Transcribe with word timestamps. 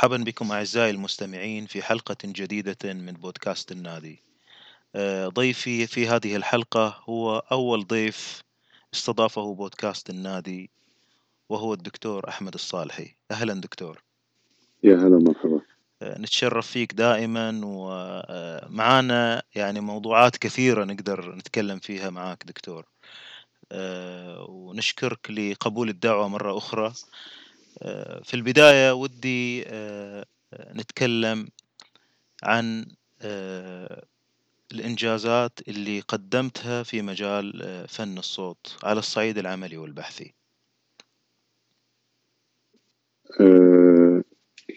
مرحبا 0.00 0.16
بكم 0.16 0.52
أعزائي 0.52 0.90
المستمعين 0.90 1.66
في 1.66 1.82
حلقة 1.82 2.16
جديدة 2.24 2.92
من 2.92 3.12
بودكاست 3.12 3.72
النادي. 3.72 4.22
آه، 4.94 5.28
ضيفي 5.28 5.86
في 5.86 6.08
هذه 6.08 6.36
الحلقة 6.36 7.02
هو 7.08 7.38
أول 7.38 7.86
ضيف 7.86 8.42
استضافه 8.94 9.54
بودكاست 9.54 10.10
النادي 10.10 10.70
وهو 11.48 11.74
الدكتور 11.74 12.28
أحمد 12.28 12.54
الصالحي. 12.54 13.14
أهلا 13.30 13.54
دكتور. 13.54 14.02
يا 14.82 14.96
هلا 14.96 15.18
مرحبا 15.18 15.60
آه، 16.02 16.18
نتشرف 16.18 16.66
فيك 16.66 16.94
دائما 16.94 17.60
ومعانا 17.64 19.42
يعني 19.54 19.80
موضوعات 19.80 20.36
كثيرة 20.36 20.84
نقدر 20.84 21.34
نتكلم 21.34 21.78
فيها 21.78 22.10
معاك 22.10 22.44
دكتور. 22.46 22.84
آه، 23.72 24.46
ونشكرك 24.48 25.30
لقبول 25.30 25.88
الدعوة 25.88 26.28
مرة 26.28 26.58
أخرى. 26.58 26.86
آه، 26.86 26.92
في 28.22 28.34
البداية 28.34 28.92
ودي 28.92 29.64
آه، 29.66 30.24
نتكلم 30.74 31.48
عن 32.42 32.86
الإنجازات 34.72 35.68
اللي 35.68 36.00
قدمتها 36.00 36.82
في 36.82 37.02
مجال 37.02 37.62
فن 37.88 38.18
الصوت 38.18 38.76
على 38.84 38.98
الصعيد 38.98 39.38
العملي 39.38 39.76
والبحثي. 39.76 40.34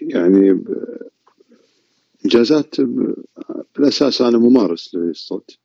يعني 0.02 0.64
إنجازات 2.26 2.76
بالأساس 3.76 4.22
أنا 4.22 4.38
ممارس 4.38 4.96
للصوت. 4.96 5.58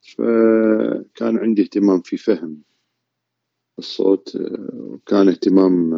فكان 0.00 1.38
عندي 1.38 1.62
اهتمام 1.62 2.00
في 2.00 2.16
فهم 2.16 2.62
الصوت 3.78 4.38
وكان 4.74 5.28
اهتمام 5.28 5.92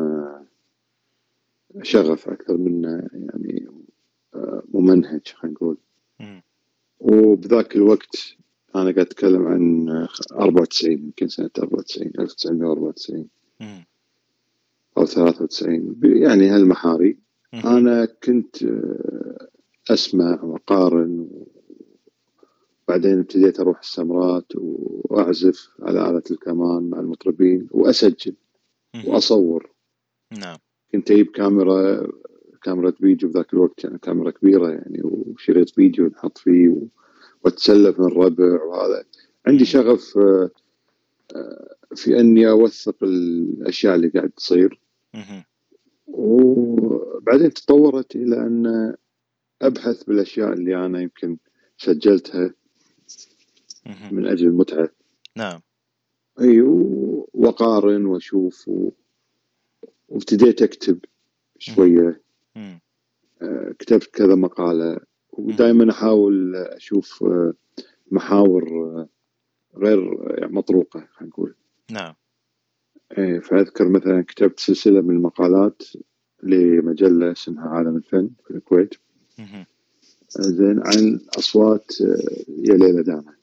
شغف 1.83 2.29
أكثر 2.29 2.57
من 2.57 2.85
يعني 3.13 3.67
ممنهج 4.75 5.29
خلينا 5.29 5.55
نقول. 5.55 5.77
وبذاك 7.01 7.77
الوقت 7.77 8.37
أنا 8.75 8.83
قاعد 8.85 8.99
أتكلم 8.99 9.47
عن 9.47 9.89
94 10.33 10.93
يمكن 10.93 11.29
سنة 11.29 11.51
94 11.59 12.13
1994 12.19 13.29
أو 14.99 15.05
93 15.05 15.97
يعني 16.03 16.49
هالمحاري. 16.49 17.19
أنا 17.65 18.05
كنت 18.05 18.57
أسمع 19.91 20.43
وأقارن 20.45 21.29
بعدين 22.89 23.19
ابتديت 23.19 23.61
أروح 23.61 23.79
السمرات 23.81 24.53
وأعزف 24.55 25.69
على 25.83 26.11
آلة 26.11 26.23
الكمان 26.31 26.91
مع 26.91 27.01
المطربين 27.01 27.69
وأسجل 27.71 28.35
وأصور. 29.07 29.71
نعم. 30.39 30.59
كنت 30.93 31.11
أجيب 31.11 31.27
كاميرا 31.27 32.07
كاميرا 32.63 32.91
فيديو 32.91 33.29
بذاك 33.29 33.53
الوقت 33.53 33.85
يعني 33.85 33.99
كاميرا 33.99 34.31
كبيرة 34.31 34.71
يعني 34.71 35.01
وشريط 35.05 35.71
فيديو 35.71 36.07
نحط 36.07 36.39
فيه 36.39 36.77
وأتسلف 37.45 38.01
من 38.01 38.07
الربع 38.07 38.65
وهذا. 38.65 39.05
عندي 39.47 39.65
شغف 39.65 40.19
آه، 40.19 40.51
آه، 41.37 41.75
في 41.95 42.21
أني 42.21 42.51
أوثق 42.51 42.97
الأشياء 43.03 43.95
اللي 43.95 44.09
قاعد 44.09 44.31
تصير. 44.31 44.81
وبعدين 46.07 47.53
تطورت 47.53 48.17
إلى 48.17 48.37
أن 48.37 48.95
أبحث 49.63 50.05
بالأشياء 50.05 50.53
اللي 50.53 50.87
أنا 50.87 51.01
يمكن 51.01 51.37
سجلتها. 51.79 52.55
من 54.11 54.27
أجل 54.27 54.47
المتعة. 54.47 54.89
نعم. 55.37 55.61
أي 56.41 56.61
واقارن 57.35 58.07
واشوف 58.07 58.69
و... 58.69 58.91
وابتديت 60.09 60.63
أكتب 60.63 60.99
شوية. 61.59 62.21
آه 63.43 63.75
كتبت 63.79 64.05
كذا 64.05 64.35
مقالة. 64.35 65.01
ودائما 65.33 65.91
أحاول 65.91 66.57
أشوف 66.57 67.23
آه 67.23 67.55
محاور 68.11 68.65
آه 68.69 69.09
غير 69.77 69.99
مطروقة 70.53 71.01
خلينا 71.01 71.33
نقول. 71.33 71.55
نعم. 71.91 72.15
إيه 73.19 73.39
فأذكر 73.39 73.89
مثلا 73.89 74.23
كتبت 74.23 74.61
سلسلة 74.61 75.01
من 75.01 75.17
المقالات 75.17 75.83
لمجلة 76.43 77.33
اسمها 77.33 77.69
عالم 77.69 77.97
الفن 77.97 78.31
في 78.45 78.51
الكويت. 78.51 78.95
زين 80.31 80.81
عن 80.81 81.21
أصوات 81.39 82.01
يا 82.49 82.75
ليلى 82.75 83.03
دانا 83.03 83.35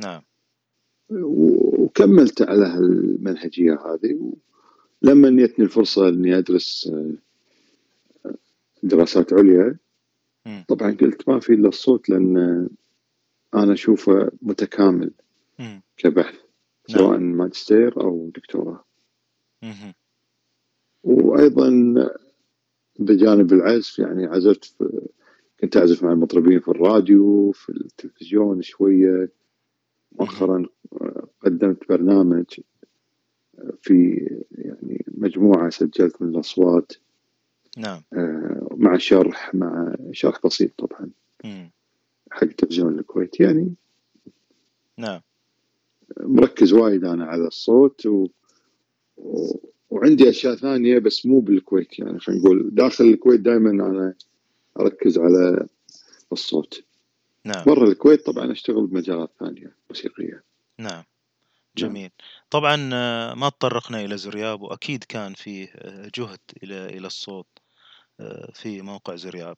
نعم. 0.00 0.22
وكملت 1.10 2.42
على 2.42 2.66
هالمنهجية 2.66 3.74
هذه 3.74 4.32
لما 5.02 5.30
جتني 5.30 5.64
الفرصة 5.64 6.08
إني 6.08 6.38
أدرس 6.38 6.90
آه، 6.92 8.34
دراسات 8.82 9.32
عليا 9.32 9.76
طبعا 10.68 10.96
قلت 11.00 11.28
ما 11.28 11.40
في 11.40 11.52
إلا 11.52 11.68
الصوت 11.68 12.08
لأن 12.08 12.68
أنا 13.54 13.72
أشوفه 13.72 14.30
متكامل 14.42 15.10
كبحث 15.96 16.34
نعم. 16.34 16.98
سواء 16.98 17.18
ماجستير 17.18 18.00
أو 18.00 18.30
دكتوراه. 18.34 18.84
وأيضا 21.04 21.94
بجانب 22.98 23.52
العزف 23.52 23.98
يعني 23.98 24.26
عزفت 24.26 24.74
كنت 25.60 25.76
أعزف 25.76 26.02
مع 26.02 26.12
المطربين 26.12 26.60
في 26.60 26.68
الراديو 26.68 27.52
في 27.52 27.68
التلفزيون 27.68 28.62
شوية. 28.62 29.28
مؤخرا 30.12 30.66
قدمت 31.44 31.88
برنامج 31.88 32.44
في 33.82 34.26
يعني 34.52 35.04
مجموعة 35.08 35.70
سجلت 35.70 36.22
من 36.22 36.28
الأصوات 36.28 36.92
نعم. 37.76 38.02
آه، 38.12 38.68
مع 38.76 38.96
شرح 38.96 39.54
مع 39.54 39.94
شرح 40.12 40.40
بسيط 40.44 40.70
طبعا 40.78 41.10
حق 42.30 42.46
تلفزيون 42.46 42.98
الكويت 42.98 43.40
يعني. 43.40 43.74
نعم. 44.98 45.20
مركز 46.20 46.72
وايد 46.72 47.04
أنا 47.04 47.24
على 47.24 47.46
الصوت 47.46 48.06
و... 48.06 48.26
و... 49.16 49.52
وعندي 49.90 50.28
أشياء 50.28 50.54
ثانية 50.54 50.98
بس 50.98 51.26
مو 51.26 51.40
بالكويت 51.40 51.98
يعني 51.98 52.18
خلينا 52.18 52.42
نقول 52.42 52.70
داخل 52.72 53.04
الكويت 53.04 53.40
دائما 53.40 53.70
أنا 53.70 54.14
أركز 54.80 55.18
على 55.18 55.66
الصوت. 56.32 56.82
نعم. 57.44 57.64
برا 57.66 57.88
الكويت 57.88 58.26
طبعا 58.26 58.52
اشتغل 58.52 58.86
بمجالات 58.86 59.30
ثانية 59.40 59.76
موسيقية. 59.90 60.44
نعم. 60.78 60.90
نعم. 60.90 61.04
جميل. 61.76 62.10
طبعا 62.50 62.90
آه، 62.92 63.34
ما 63.34 63.48
تطرقنا 63.48 64.00
إلى 64.00 64.16
زرياب 64.16 64.62
وأكيد 64.62 65.04
كان 65.04 65.34
فيه 65.34 65.68
آه، 65.74 66.10
جهد 66.14 66.40
إلى 66.62 66.86
إلى 66.86 67.06
الصوت 67.06 67.48
آه، 68.20 68.52
في 68.54 68.82
موقع 68.82 69.16
زرياب. 69.16 69.56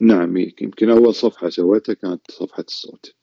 نعم 0.00 0.36
يمكن 0.36 0.90
أول 0.90 1.14
صفحة 1.14 1.48
سويتها 1.48 1.92
كانت 1.92 2.30
صفحة 2.30 2.64
الصوت. 2.68 3.14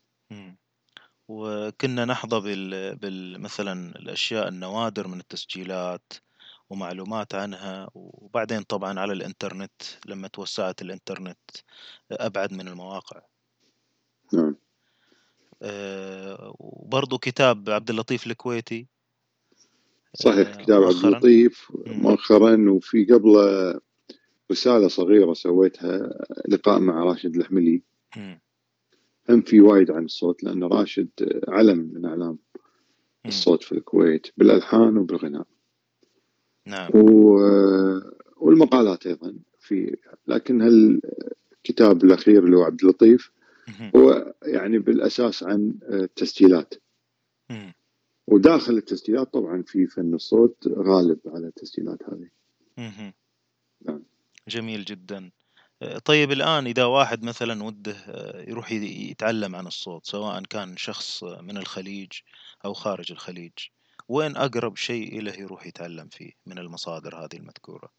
وكنا 1.30 2.06
نحظى 2.06 2.40
بال... 2.40 2.96
بال 2.96 3.42
مثلا 3.42 3.96
الأشياء 3.96 4.48
النوادر 4.48 5.08
من 5.08 5.20
التسجيلات 5.20 6.14
ومعلومات 6.70 7.36
عنها 7.36 7.90
وبعدين 7.96 8.62
طبعا 8.62 9.00
على 9.00 9.14
الإنترنت 9.14 9.82
لما 10.06 10.28
توسعت 10.28 10.82
الإنترنت 10.82 11.40
أبعد 12.12 12.54
من 12.54 12.68
المواقع. 12.68 13.22
نعم. 14.34 14.56
أه 15.62 16.56
وبرضو 16.60 17.18
كتاب 17.18 17.70
عبد 17.70 17.90
اللطيف 17.90 18.28
الكويتي. 18.28 18.88
صحيح 20.14 20.48
أه 20.48 20.64
كتاب 20.64 20.84
عبد 20.84 21.06
اللطيف 21.06 21.72
مؤخرا 21.88 22.70
وفي 22.70 23.06
قبله 23.06 23.80
رسالة 24.52 24.88
صغيرة 24.88 25.34
سويتها 25.34 26.26
لقاء 26.48 26.80
مع 26.80 27.04
راشد 27.04 27.36
الحملي. 27.36 27.84
هم 29.30 29.42
في 29.42 29.62
وايد 29.62 29.92
عن 29.92 30.06
الصوت 30.06 30.44
لأن 30.44 30.64
راشد 30.64 31.10
علم 31.48 31.92
من 31.94 32.06
أعلام 32.06 32.40
الصوت 33.26 33.64
في 33.64 33.72
الكويت 33.72 34.28
بالألحان 34.38 34.98
وبالغناء. 34.98 35.48
نعم. 36.70 36.90
والمقالات 38.38 39.08
أيضا 39.08 39.34
في 39.60 39.98
لكن 40.28 40.62
هالكتاب 40.62 42.04
الأخير 42.04 42.46
اللي 42.46 42.58
هو 42.58 42.64
عبد 42.64 42.82
اللطيف 42.82 43.32
هو 43.96 44.34
يعني 44.44 44.80
بالأساس 44.80 45.44
عن 45.44 45.74
التسجيلات؟ 45.84 46.74
وداخل 48.28 48.74
التسجيلات 48.78 49.34
طبعا 49.34 49.64
في 49.68 49.88
فن 49.88 50.14
الصوت 50.14 50.68
غالب 50.68 51.20
على 51.26 51.48
التسجيلات 51.48 52.00
هذه. 52.04 52.30
نعم. 53.86 54.04
جميل 54.48 54.86
جدا. 54.86 55.32
طيب 56.06 56.32
الآن 56.32 56.68
إذا 56.68 56.86
واحد 56.86 57.24
مثلا 57.24 57.64
وده 57.64 57.96
يروح 58.48 58.72
يتعلم 58.72 59.56
عن 59.56 59.68
الصوت 59.68 60.06
سواء 60.06 60.42
كان 60.44 60.78
شخص 60.78 61.24
من 61.24 61.58
الخليج 61.58 62.12
أو 62.66 62.74
خارج 62.74 63.12
الخليج 63.12 63.54
وين 64.10 64.38
أقرب 64.38 64.76
شيء 64.76 65.22
له 65.22 65.34
يروح 65.34 65.68
يتعلم 65.68 66.08
فيه 66.08 66.32
من 66.46 66.58
المصادر 66.58 67.16
هذه 67.16 67.38
المذكورة؟ 67.38 67.90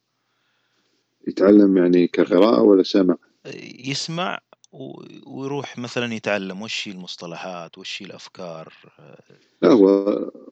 يتعلم 1.28 1.76
يعني 1.76 2.06
كقراءة 2.06 2.60
ولا 2.62 2.82
سمع؟ 2.82 3.16
يسمع 3.84 4.38
ويروح 5.26 5.78
مثلا 5.78 6.14
يتعلم 6.14 6.62
وش 6.62 6.88
هي 6.88 6.92
المصطلحات 6.92 7.78
وش 7.78 8.02
هي 8.02 8.06
الأفكار؟ 8.06 8.72
لا 9.62 9.72
هو 9.72 9.88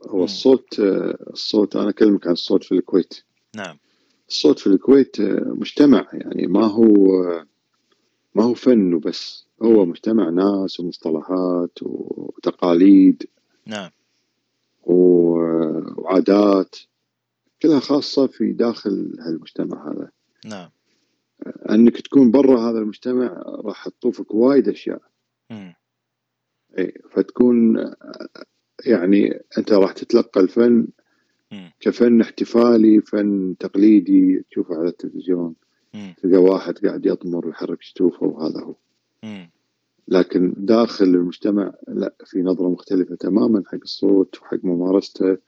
هو 0.09 0.25
الصوت 0.25 0.79
الصوت 1.33 1.77
أنا 1.77 1.91
أكلمك 1.91 2.27
عن 2.27 2.33
الصوت 2.33 2.65
في 2.65 2.73
الكويت. 2.73 3.15
نعم. 3.57 3.79
الصوت 4.29 4.59
في 4.59 4.67
الكويت 4.67 5.21
مجتمع 5.47 6.07
يعني 6.13 6.47
ما 6.47 6.67
هو 6.67 6.87
ما 8.35 8.45
هو 8.45 8.55
فن 8.55 8.95
وبس. 8.95 9.47
هو 9.63 9.85
مجتمع 9.85 10.31
ناس 10.31 10.81
ومصطلحات 10.81 11.79
وتقاليد. 11.83 13.29
نعم. 13.67 13.91
وعادات 14.89 16.77
كلها 17.63 17.81
خاصة 17.81 18.27
في 18.27 18.53
داخل 18.53 19.17
هالمجتمع 19.21 19.93
هذا. 19.93 20.11
نعم. 20.45 20.71
أنك 21.71 22.01
تكون 22.01 22.31
برا 22.31 22.61
هذا 22.61 22.79
المجتمع 22.79 23.43
راح 23.47 23.89
تطوفك 23.89 24.35
وايد 24.35 24.69
أشياء. 24.69 25.03
إي 26.79 26.93
فتكون 27.11 27.85
يعني 28.87 29.43
أنت 29.59 29.73
راح 29.73 29.93
تتلقى 29.93 30.41
الفن 30.41 30.87
كفن 31.81 32.21
احتفالي 32.21 33.01
فن 33.01 33.57
تقليدي. 33.61 34.45
تشوفه 34.51 34.79
على 34.79 34.89
التلفزيون. 34.89 35.55
تلقى 36.23 36.37
واحد 36.43 36.87
قاعد 36.87 37.07
يطمر 37.07 37.47
ويحرك 37.47 37.83
شتوفه 37.83 38.27
وهذا 38.27 38.61
هو. 38.61 38.75
لكن 40.11 40.55
داخل 40.57 41.05
المجتمع 41.05 41.73
لا 41.89 42.15
في 42.25 42.43
نظرة 42.43 42.69
مختلفة 42.69 43.15
تماما 43.15 43.63
حق 43.67 43.79
الصوت 43.83 44.43
وحق 44.43 44.59
ممارسته 44.63 45.39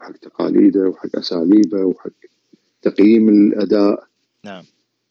وحق 0.00 0.12
تقاليده 0.12 0.88
وحق 0.88 1.16
أساليبه 1.16 1.84
وحق 1.84 2.10
تقييم 2.82 3.28
الأداء. 3.28 4.06
نعم. 4.44 4.64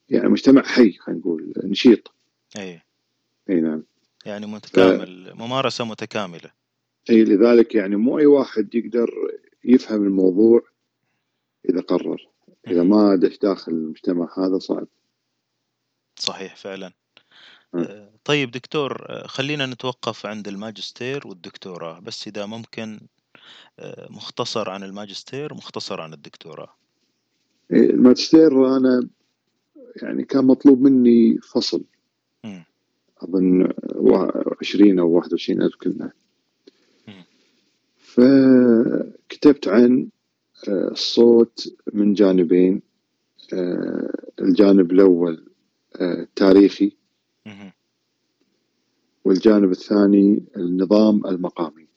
يعني 0.10 0.30
مجتمع 0.30 0.62
حي 0.62 0.92
خلينا 0.92 1.20
نقول 1.20 1.54
نشيط. 1.64 2.12
إي. 2.58 2.82
إي 3.50 3.62
نعم. 3.62 3.84
يعني 4.26 4.46
متكامل 4.46 5.32
ف... 5.32 5.42
ممارسة 5.42 5.86
متكاملة. 5.86 6.52
إي 7.10 7.24
لذلك 7.24 7.76
يعني 7.76 7.96
مو 7.96 8.20
أي 8.20 8.26
واحد 8.26 8.76
يقدر 8.76 9.10
يفهم 9.64 10.04
الموضوع 10.04 10.62
إذا 11.70 11.82
قرر. 11.82 12.28
إذا 12.68 12.84
ما 12.84 13.16
دش 13.16 13.38
داخل 13.38 13.72
المجتمع 13.72 14.34
هذا 14.38 14.60
صعب. 14.60 14.88
صحيح 16.20 16.56
فعلا. 16.56 16.92
أه. 17.76 18.15
طيب 18.26 18.52
دكتور 18.52 19.08
خلينا 19.28 19.66
نتوقف 19.66 20.26
عند 20.26 20.48
الماجستير 20.48 21.28
والدكتوراه 21.28 22.00
بس 22.00 22.28
إذا 22.28 22.46
ممكن 22.46 23.00
مختصر 24.10 24.70
عن 24.70 24.84
الماجستير 24.84 25.54
مختصر 25.54 26.02
عن 26.02 26.14
الدكتوراه. 26.14 26.76
الماجستير 27.72 28.78
أنا 28.78 29.08
يعني 30.02 30.24
كان 30.24 30.46
مطلوب 30.46 30.82
مني 30.82 31.38
فصل. 31.38 31.84
أظن 33.22 33.70
20 34.62 35.00
أو 35.00 35.08
21 35.10 35.62
ألف 35.62 35.76
كلمه 35.76 36.12
فكتبت 37.98 39.68
عن 39.68 40.08
آه، 40.68 40.88
الصوت 40.92 41.76
من 41.94 42.14
جانبين 42.14 42.82
آه، 43.54 44.14
الجانب 44.42 44.92
الأول 44.92 45.46
آه، 45.96 46.28
تاريخي 46.36 46.92
والجانب 49.26 49.72
الثاني 49.72 50.44
النظام 50.58 51.26
المقامي. 51.26 51.88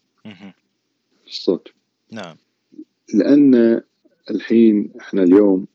الصوت 1.27 1.69
نعم. 2.13 2.37
لأن 3.15 3.83
الحين 4.31 4.93
إحنا 5.01 5.23
اليوم 5.23 5.67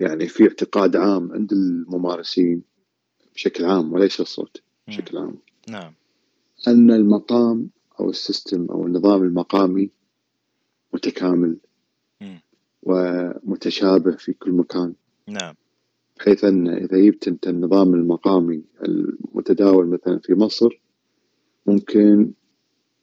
يعني 0.00 0.28
في 0.28 0.42
اعتقاد 0.44 0.96
عام 0.96 1.32
عند 1.32 1.52
الممارسين 1.52 2.62
بشكل 3.34 3.64
عام 3.64 3.92
وليس 3.92 4.20
الصوت 4.20 4.62
بشكل 4.88 5.18
عام. 5.18 5.38
نعم. 5.68 5.92
أن 6.68 6.90
المقام 6.90 7.68
أو 8.00 8.10
السيستم 8.10 8.66
أو 8.70 8.86
النظام 8.86 9.22
المقامي 9.22 9.90
متكامل 10.92 11.56
ومتشابه 12.82 14.16
في 14.16 14.32
كل 14.32 14.52
مكان. 14.52 14.94
نعم. 15.26 15.54
بحيث 16.16 16.44
أن 16.44 16.68
إذا 16.68 16.98
جبت 16.98 17.28
أنت 17.28 17.48
النظام 17.48 17.94
المقامي 17.94 18.64
المتداول 18.84 19.86
مثلا 19.86 20.18
في 20.18 20.34
مصر 20.34 20.80
ممكن 21.66 22.32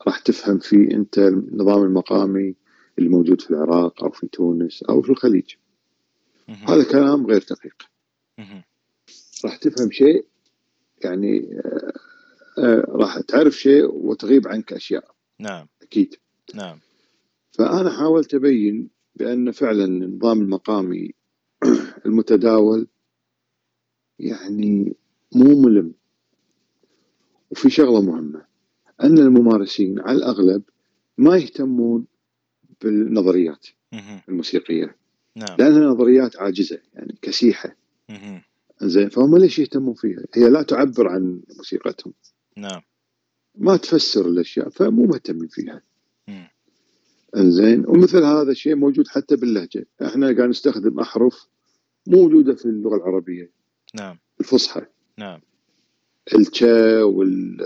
راح 0.07 0.19
تفهم 0.19 0.59
فيه 0.59 0.91
أنت 0.91 1.17
النظام 1.17 1.83
المقامي 1.83 2.55
اللي 2.99 3.09
موجود 3.09 3.41
في 3.41 3.51
العراق 3.51 4.03
أو 4.03 4.11
في 4.11 4.27
تونس 4.27 4.83
أو 4.83 5.01
في 5.01 5.09
الخليج. 5.09 5.55
هذا 6.47 6.83
كلام 6.91 7.25
غير 7.27 7.45
دقيق. 7.49 7.75
راح 9.45 9.55
تفهم 9.57 9.91
شيء 9.91 10.25
يعني 11.03 11.59
آه، 11.65 11.93
آه، 12.57 12.85
راح 12.89 13.19
تعرف 13.19 13.53
شيء 13.53 13.85
وتغيب 13.85 14.47
عنك 14.47 14.73
أشياء. 14.73 15.11
نعم. 15.39 15.67
أكيد. 15.81 16.15
نعم. 16.55 16.79
فأنا 17.51 17.89
حاولت 17.89 18.33
أبين 18.33 18.89
بأن 19.15 19.51
فعلا 19.51 19.85
النظام 19.85 20.41
المقامي 20.41 21.11
المتداول 22.05 22.87
يعني 24.21 24.95
مو 25.35 25.61
ملم. 25.61 25.93
وفي 27.51 27.69
شغلة 27.69 28.01
مهمة 28.01 28.45
أن 29.03 29.17
الممارسين 29.17 29.99
على 29.99 30.17
الأغلب 30.17 30.63
ما 31.17 31.37
يهتمون 31.37 32.05
بالنظريات 32.81 33.67
الموسيقية. 34.29 34.95
نعم. 35.35 35.57
لانها 35.59 35.87
نظريات 35.87 36.37
عاجزة 36.37 36.79
يعني 36.93 37.15
كسيحة. 37.21 37.75
زين 38.81 39.09
فهم 39.09 39.37
ليش 39.37 39.59
يهتمون 39.59 39.93
فيها؟ 39.93 40.23
هي 40.33 40.49
لا 40.49 40.61
تعبر 40.61 41.07
عن 41.07 41.41
موسيقتهم. 41.57 42.13
نعم. 42.57 42.81
ما 43.55 43.77
تفسر 43.77 44.25
الأشياء 44.25 44.69
فمو 44.69 45.05
مهتمين 45.05 45.47
فيها. 45.47 45.81
إنزين 47.37 47.85
ومثل 47.87 48.23
هذا 48.23 48.51
الشيء 48.51 48.75
موجود 48.75 49.07
حتى 49.07 49.35
باللهجة. 49.35 49.85
إحنا 50.01 50.25
قاعد 50.25 50.49
نستخدم 50.49 50.99
أحرف 50.99 51.47
موجودة 52.07 52.55
في 52.55 52.65
اللغة 52.65 52.95
العربية. 52.95 53.60
نعم. 53.93 54.17
الفصحى. 54.39 54.81
نعم. 55.17 55.41
الشا 56.33 57.03
وال 57.03 57.57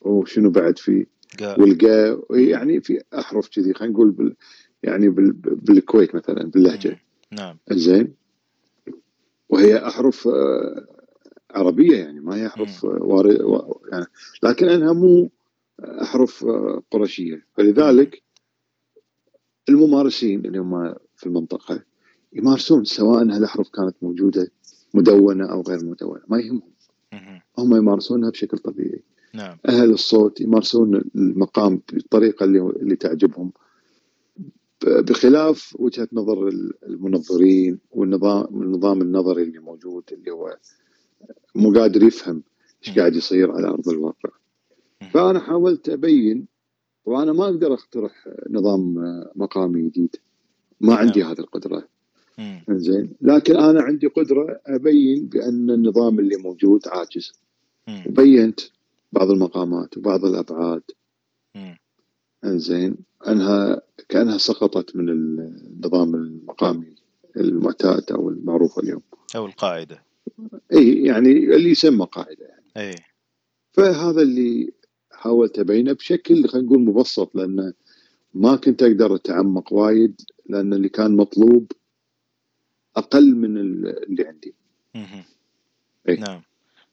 وشنو 0.00 0.50
بعد 0.50 0.78
في؟ 0.78 1.06
والقا 1.42 2.22
يعني 2.30 2.80
في 2.80 3.02
احرف 3.18 3.48
كذي 3.48 3.74
خلينا 3.74 3.94
نقول 3.94 4.10
بال... 4.10 4.36
يعني 4.82 5.08
بال... 5.08 5.32
بالكويت 5.32 6.14
مثلا 6.14 6.50
باللهجة. 6.50 7.00
نعم. 7.32 7.56
زين. 7.70 8.14
وهي 9.48 9.86
احرف 9.86 10.28
آه، 10.28 10.86
عربية 11.50 11.96
يعني 11.96 12.20
ما 12.20 12.36
هي 12.36 12.46
احرف 12.46 12.84
وارد 12.84 13.38
يعني 13.92 14.06
لكن 14.42 14.68
أنها 14.68 14.92
مو 14.92 15.30
احرف 15.80 16.44
آه، 16.44 16.82
قرشية. 16.90 17.46
فلذلك 17.56 18.22
الممارسين 19.68 20.46
اللي 20.46 20.58
هم 20.58 20.94
في 21.16 21.26
المنطقة 21.26 21.82
يمارسون 22.32 22.84
سواء 22.84 23.22
الاحرف 23.22 23.68
كانت 23.68 23.96
موجودة 24.02 24.50
مدونة 24.96 25.44
أو 25.52 25.62
غير 25.62 25.84
مدونة 25.84 26.22
ما 26.28 26.38
يهمهم. 26.40 26.72
هم 27.58 27.76
يمارسونها 27.76 28.30
بشكل 28.30 28.58
طبيعي. 28.58 29.02
نعم. 29.34 29.58
أهل 29.68 29.90
الصوت 29.90 30.40
يمارسون 30.40 31.04
المقام 31.14 31.80
بالطريقة 31.92 32.44
اللي 32.44 32.60
اللي 32.60 32.96
تعجبهم. 32.96 33.52
بخلاف 34.86 35.76
وجهة 35.78 36.08
نظر 36.12 36.48
المنظرين 36.86 37.78
والنظام 37.90 38.62
النظام 38.62 39.02
النظري 39.02 39.42
اللي 39.42 39.58
موجود 39.58 40.04
اللي 40.12 40.30
هو 40.30 40.56
مو 41.54 41.72
قادر 41.72 42.02
يفهم 42.02 42.42
إيش 42.86 42.98
قاعد 42.98 43.16
يصير 43.16 43.52
على 43.52 43.68
أرض 43.68 43.88
الواقع. 43.88 44.30
فأنا 45.12 45.40
حاولت 45.40 45.88
أبين 45.88 46.46
وأنا 47.04 47.32
ما 47.32 47.44
أقدر 47.44 47.74
أقترح 47.74 48.28
نظام 48.50 48.94
مقامي 49.34 49.82
جديد. 49.82 50.16
ما 50.80 50.94
نعم. 50.94 50.98
عندي 50.98 51.22
هذه 51.24 51.40
القدرة. 51.40 51.88
زين. 52.70 53.12
لكن 53.20 53.56
أنا 53.56 53.82
عندي 53.82 54.06
قدرة 54.06 54.60
أبين 54.66 55.26
بأن 55.26 55.70
النظام 55.70 56.18
اللي 56.18 56.36
موجود 56.36 56.88
عاجز. 56.88 57.32
وبينت 58.06 58.60
بعض 59.12 59.30
المقامات 59.30 59.96
وبعض 59.96 60.24
الأبعاد. 60.24 60.82
زين. 62.44 62.96
أنها 63.28 63.82
كأنها 64.08 64.38
سقطت 64.38 64.96
من 64.96 65.08
النظام 65.08 66.14
المقامي 66.14 66.94
المعتاد 67.36 68.12
أو 68.12 68.28
المعروف 68.28 68.78
اليوم. 68.78 69.02
أو 69.36 69.46
القاعدة. 69.46 70.02
إي 70.72 71.04
يعني 71.04 71.30
اللي 71.30 71.70
يسمى 71.70 72.06
قاعدة 72.12 72.46
يعني. 72.46 72.64
إي. 72.76 72.94
فهذا 73.72 74.22
اللي 74.22 74.72
حاولت 75.10 75.58
أبينه 75.58 75.92
بشكل 75.92 76.48
خلينا 76.48 76.66
نقول 76.66 76.80
مبسط 76.80 77.34
لأنه 77.34 77.72
ما 78.34 78.56
كنت 78.56 78.82
أقدر 78.82 79.14
أتعمق 79.14 79.72
وايد 79.72 80.20
لأن 80.48 80.72
اللي 80.72 80.88
كان 80.88 81.16
مطلوب 81.16 81.72
أقل 82.96 83.34
من 83.34 83.56
اللي 83.56 84.26
عندي. 84.26 84.54
إيه؟ 86.08 86.20
نعم. 86.20 86.42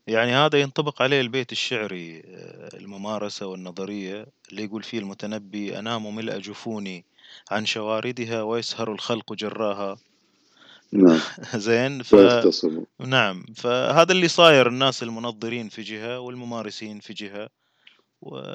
يعني 0.08 0.32
هذا 0.32 0.62
ينطبق 0.62 1.02
عليه 1.02 1.22
البيت 1.22 1.52
الشعري 1.52 2.20
آه، 2.26 2.70
الممارسة 2.78 3.46
والنظرية 3.48 4.26
اللي 4.50 4.64
يقول 4.64 4.84
فيه 4.84 5.00
المتنبي 5.00 5.80
أنام 5.80 6.16
ملء 6.16 6.40
جفوني 6.40 7.06
عن 7.52 7.66
شواردها 7.66 8.42
ويسهر 8.42 8.92
الخلق 8.92 9.34
جراها 9.34 9.98
نعم 10.92 11.20
زين 11.56 12.04
ف... 12.04 12.16
نعم 13.00 13.46
فهذا 13.56 14.12
اللي 14.12 14.28
صاير 14.28 14.68
الناس 14.68 15.04
المنظرين 15.04 15.70
في 15.70 15.82
جهة 15.82 16.20
والممارسين 16.20 17.00
في 17.00 17.14
جهة 17.14 17.50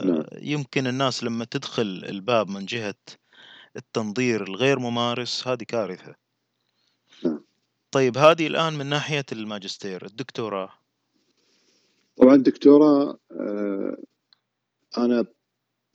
نعم. 0.04 0.24
ويمكن 0.32 0.86
الناس 0.86 1.24
لما 1.24 1.44
تدخل 1.44 2.04
الباب 2.08 2.48
من 2.48 2.66
جهة 2.66 2.94
التنظير 3.76 4.42
الغير 4.42 4.78
ممارس 4.78 5.48
هذه 5.48 5.62
كارثة 5.62 6.04
نعم. 6.06 6.14
طيب 7.90 8.18
هذه 8.18 8.46
الآن 8.46 8.72
من 8.78 8.86
ناحية 8.86 9.24
الماجستير 9.32 10.06
الدكتوراه. 10.06 10.70
طبعا 12.16 12.34
الدكتوراه 12.34 13.18
آه، 13.32 13.96
أنا 14.98 15.24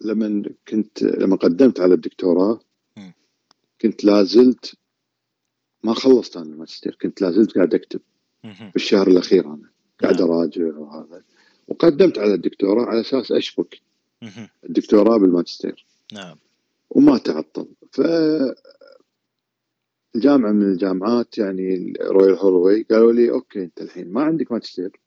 لما 0.02 0.44
كنت 0.68 1.04
لما 1.04 1.36
قدمت 1.36 1.80
على 1.80 1.94
الدكتوراه 1.94 2.60
كنت 3.82 4.04
لازلت 4.04 4.76
ما 5.84 5.94
خلصت 5.94 6.38
أنا 6.38 6.46
الماجستير 6.46 6.98
كنت 7.02 7.22
لازلت 7.22 7.56
قاعد 7.56 7.74
أكتب 7.74 8.02
في 8.42 8.76
الشهر 8.76 9.08
الأخير 9.08 9.46
أنا 9.46 9.70
قاعد 10.02 10.22
نعم. 10.22 10.32
أراجع 10.32 10.78
وهذا. 10.78 11.24
وقدمت 11.68 12.18
على 12.18 12.34
الدكتوراه 12.34 12.86
على 12.86 13.02
أساس 13.02 13.32
أشبك 13.32 13.82
الدكتوراه 14.64 15.18
بالماجستير. 15.18 15.86
نعم. 16.14 16.38
وما 16.90 17.18
تعطل. 17.18 17.68
ف 17.92 18.02
الجامعة 20.16 20.52
من 20.52 20.72
الجامعات 20.72 21.38
يعني 21.38 21.94
Royal 22.02 22.36
Holloway 22.36 22.84
قالوا 22.84 23.14
لي 23.14 23.32
okay 23.32 23.64
أنت 23.64 23.82
الحين 23.82 24.12
ما 24.12 24.24
عندك 24.24 24.52
ماجستير. 24.52 25.00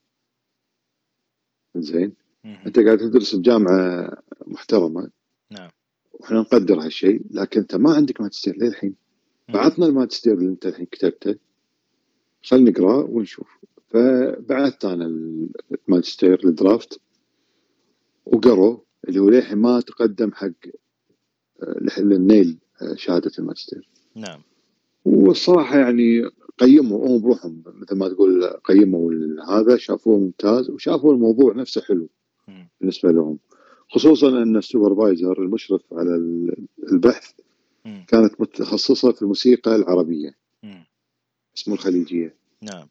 زين. 1.77 2.13
أنت 2.45 2.79
قاعد 2.79 2.99
تدرس 2.99 3.35
بجامعه 3.35 4.11
محترمة. 4.47 5.11
نعم. 5.51 5.71
وإحنا 6.13 6.41
نقدر 6.41 6.81
هالشيء 6.81 7.23
لكن 7.31 7.61
أنت 7.61 7.75
ما 7.75 7.95
عندك 7.95 8.21
ماجستير 8.21 8.57
للحين. 8.57 8.97
بعثنا 9.49 9.87
الماجستير 9.87 10.35
اللي 10.35 10.49
أنت 10.49 10.67
الحين 10.67 10.87
كتبته. 10.87 11.39
خلينا 12.43 12.71
نقراه 12.71 13.05
ونشوف. 13.05 13.59
فبعثت 13.89 14.85
أنا 14.85 15.07
الماجستير 15.89 16.45
الدرافت 16.45 17.01
وقروا 18.27 18.79
اللي 19.09 19.21
هو 19.21 19.29
للحين 19.29 19.59
ما 19.59 19.81
تقدم 19.81 20.33
حق 20.33 20.51
للنيل 21.99 22.59
شهادة 22.95 23.31
الماجستير. 23.39 23.89
نعم. 24.15 24.43
والصراحة 25.07 25.79
يعني 25.79 26.31
قيموا 26.59 27.09
هم 27.09 27.23
بروحهم 27.23 27.63
مثل 27.67 27.97
ما 27.97 28.09
تقول 28.09 28.47
قيموا 28.47 29.13
هذا 29.49 29.77
شافوه 29.77 30.19
ممتاز 30.19 30.71
وشافوا 30.71 31.15
الموضوع 31.15 31.55
نفسه 31.55 31.81
حلو 31.81 32.09
بالنسبة 32.81 33.13
لهم. 33.13 33.39
خصوصا 33.89 34.29
أن 34.43 34.57
السوبرفايزر 34.57 35.43
المشرف 35.43 35.83
على 35.93 36.15
البحث 36.93 37.33
كانت 38.09 38.41
متخصصة 38.41 39.13
في 39.13 39.23
الموسيقى 39.23 39.77
العربية. 39.77 40.35
اسمه 41.57 41.75
الخليجية. 41.75 42.35
نعم. 42.63 42.89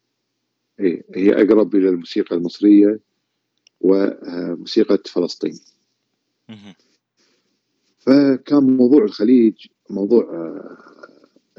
اي 0.79 1.03
هي 1.15 1.33
أقرب 1.33 1.75
إلى 1.75 1.89
الموسيقى 1.89 2.35
المصرية 2.35 2.99
وموسيقى 3.81 4.99
فلسطين. 5.05 5.59
فكان 7.99 8.63
موضوع 8.77 9.03
الخليج 9.03 9.53
موضوع 9.89 10.23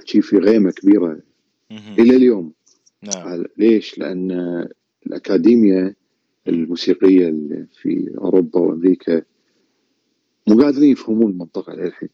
شيء 0.07 0.21
في 0.21 0.39
غيمة 0.39 0.71
كبيرة 0.71 1.21
إلى 1.99 2.17
اليوم. 2.17 2.53
نعم. 3.03 3.45
ليش؟ 3.59 3.99
لأن 3.99 4.31
الاكاديميا 5.07 5.95
الموسيقية 6.49 7.29
اللي 7.29 7.67
في 7.83 8.15
أوروبا 8.19 8.61
وأمريكا 8.61 9.23
مو 10.49 10.63
قادرين 10.63 10.91
يفهمون 10.93 11.31
المنطقة 11.31 11.75
للحين 11.75 12.09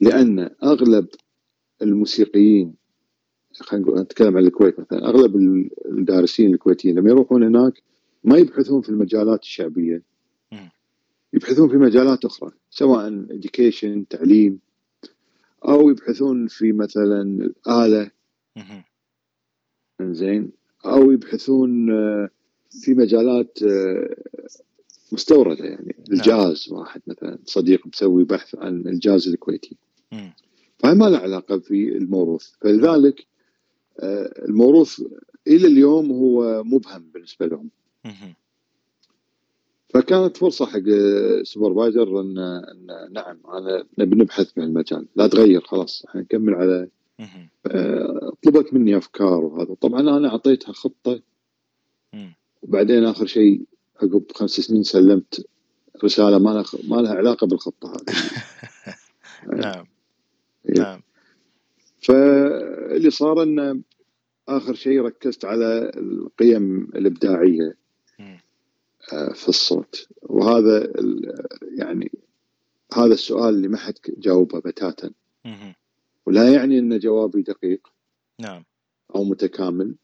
لأن 0.00 0.50
أغلب 0.62 1.06
الموسيقيين 1.82 2.74
خلينا 3.60 3.86
نقول 3.86 4.00
نتكلم 4.00 4.36
عن 4.36 4.44
الكويت 4.44 4.80
مثلا 4.80 5.06
أغلب 5.08 5.36
الدارسين 5.86 6.54
الكويتيين 6.54 6.98
لما 6.98 7.10
يروحون 7.10 7.42
هناك 7.42 7.82
ما 8.24 8.38
يبحثون 8.38 8.80
في 8.82 8.88
المجالات 8.88 9.42
الشعبية. 9.42 10.02
يبحثون 11.32 11.68
في 11.68 11.76
مجالات 11.76 12.24
أخرى 12.24 12.50
سواء 12.70 13.26
education 13.26 14.04
تعليم. 14.10 14.58
أو 15.68 15.90
يبحثون 15.90 16.46
في 16.46 16.72
مثلا 16.72 17.22
الاله 17.22 18.10
زين 20.00 20.52
أو 20.86 21.10
يبحثون 21.10 21.92
آه، 21.92 22.30
في 22.70 22.94
مجالات 22.94 23.62
آه، 23.62 24.16
مستوردة 25.12 25.64
يعني. 25.64 25.96
نعم. 26.08 26.18
الجاز 26.18 26.68
واحد 26.72 27.02
مثلا. 27.06 27.38
صديق 27.44 27.86
مسوي 27.86 28.24
بحث 28.24 28.54
عن 28.54 28.80
الجاز 28.86 29.28
الكويتي. 29.28 29.76
فهي 30.78 30.94
ما 30.94 31.04
له 31.04 31.18
علاقة 31.18 31.58
في 31.58 31.96
الموروث. 31.96 32.50
فلذلك 32.60 33.26
آه، 34.00 34.44
الموروث 34.48 35.02
إلى 35.46 35.66
اليوم 35.66 36.10
هو 36.10 36.64
مبهم 36.64 37.10
بالنسبة 37.14 37.46
لهم. 37.46 37.70
فكانت 39.94 40.36
فرصة 40.36 40.66
حق 40.66 40.82
السوبرفايزر 40.86 42.20
ان 42.20 42.34
نعم 43.12 43.38
أنا 43.48 43.84
نبي 43.98 44.16
نبحث 44.16 44.52
بهالمجال 44.52 45.06
لا 45.16 45.26
تغير 45.26 45.60
خلاص. 45.60 46.04
إحنا 46.08 46.20
نكمل 46.20 46.54
على 46.54 46.88
آه، 47.66 48.32
طلبت 48.44 48.74
مني 48.74 48.96
أفكار 48.96 49.44
وهذا. 49.44 49.74
طبعا 49.74 50.00
أنا 50.00 50.28
أعطيتها 50.28 50.72
خطة. 50.72 51.20
وبعدين 52.62 53.04
آخر 53.04 53.26
شيء 53.26 53.62
عقب 54.02 54.24
خمس 54.34 54.50
سنين 54.50 54.82
سلمت 54.82 55.46
رسالة 56.04 56.38
ما 56.38 56.50
لها 56.50 56.64
ما 56.88 56.96
لها 56.96 57.14
علاقة 57.14 57.46
بالخطة 57.46 57.92
هذه. 57.92 58.14
نعم. 59.62 59.86
إيه. 60.68 60.82
نعم. 60.82 61.02
فاللي 62.00 63.10
صار 63.10 63.42
انه 63.42 63.80
آخر 64.48 64.74
شيء 64.74 65.00
ركزت 65.00 65.44
على 65.44 65.92
القيم 65.96 66.82
الإبداعية. 66.82 67.76
في 69.34 69.48
الصوت. 69.48 70.08
وهذا 70.22 70.92
يعني 71.78 72.10
هذا 72.92 73.14
السؤال 73.14 73.54
اللي 73.54 73.68
ما 73.68 73.76
حد 73.76 73.94
جاوبه 74.18 74.58
بتاتا. 74.58 75.10
ولا 76.26 76.52
يعني 76.52 76.78
إن 76.78 76.98
جوابي 76.98 77.42
دقيق 77.42 77.88
نعم. 78.40 78.64
أو 79.14 79.24
متكامل 79.24 79.94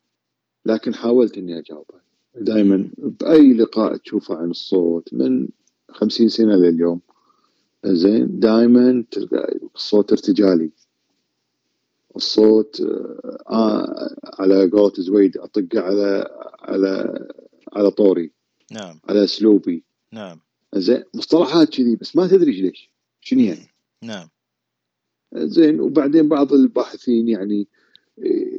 لكن 0.66 0.94
حاولت 0.94 1.38
إني 1.38 1.58
أجاوبه. 1.58 2.00
دائما 2.34 2.90
بأي 2.98 3.52
لقاء 3.52 3.96
تشوفه 3.96 4.36
عن 4.36 4.50
الصوت 4.50 5.14
من 5.14 5.48
خمسين 5.90 6.28
سنة 6.28 6.56
لليوم 6.56 7.00
زين 7.84 8.40
دائما 8.40 9.04
تلقى 9.10 9.58
الصوت 9.74 10.12
ارتجالي. 10.12 10.70
الصوت 12.16 12.80
آه 13.50 14.16
على 14.38 14.70
قولة 14.70 14.92
زويد 14.98 15.36
أطقه 15.36 15.80
على 15.80 16.28
على 16.60 17.26
على 17.72 17.90
طوري. 17.90 18.39
نعم. 18.70 19.00
على 19.08 19.24
اسلوبي 19.24 19.84
نعم. 20.12 20.40
زين 20.74 21.04
مصطلحات 21.14 21.68
كذي 21.68 21.96
بس 21.96 22.16
ما 22.16 22.26
تدري 22.26 22.60
ليش 22.60 22.90
شنو 23.20 23.40
يعني 23.40 23.68
نعم. 24.02 24.28
زين 25.34 25.80
وبعدين 25.80 26.28
بعض 26.28 26.52
الباحثين 26.52 27.28
يعني 27.28 27.68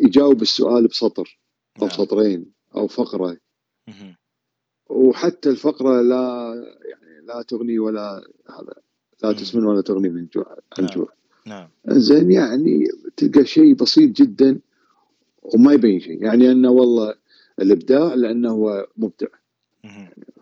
يجاوب 0.04 0.42
السؤال 0.42 0.88
بسطر 0.88 1.40
أو 1.82 1.88
نعم. 1.88 1.98
سطرين 1.98 2.52
أو 2.76 2.88
فقرة. 2.88 3.38
وحتى 4.90 5.50
الفقرة 5.50 6.02
لا 6.02 6.54
يعني 6.86 7.26
لا 7.26 7.42
تغني 7.42 7.80
ولا 7.80 8.28
هذا 8.50 8.74
لا 9.24 9.34
تسمن 9.34 9.66
ولا 9.66 9.82
تغني 9.82 10.10
من 10.10 10.28
جوع 10.34 10.58
عن 10.78 10.84
نعم. 10.84 10.96
جوع. 10.96 11.14
نعم. 11.46 11.70
زين 11.88 12.32
يعني 12.32 12.88
تلقى 13.18 13.46
شيء 13.46 13.74
بسيط 13.74 14.12
جدا 14.12 14.60
وما 15.42 15.74
يبين 15.74 16.00
شيء. 16.00 16.24
يعني 16.24 16.52
أنه 16.52 16.70
والله 16.70 17.16
الإبداع 17.62 18.14
لأنه 18.14 18.52
هو 18.52 18.88
مبدع. 18.98 19.28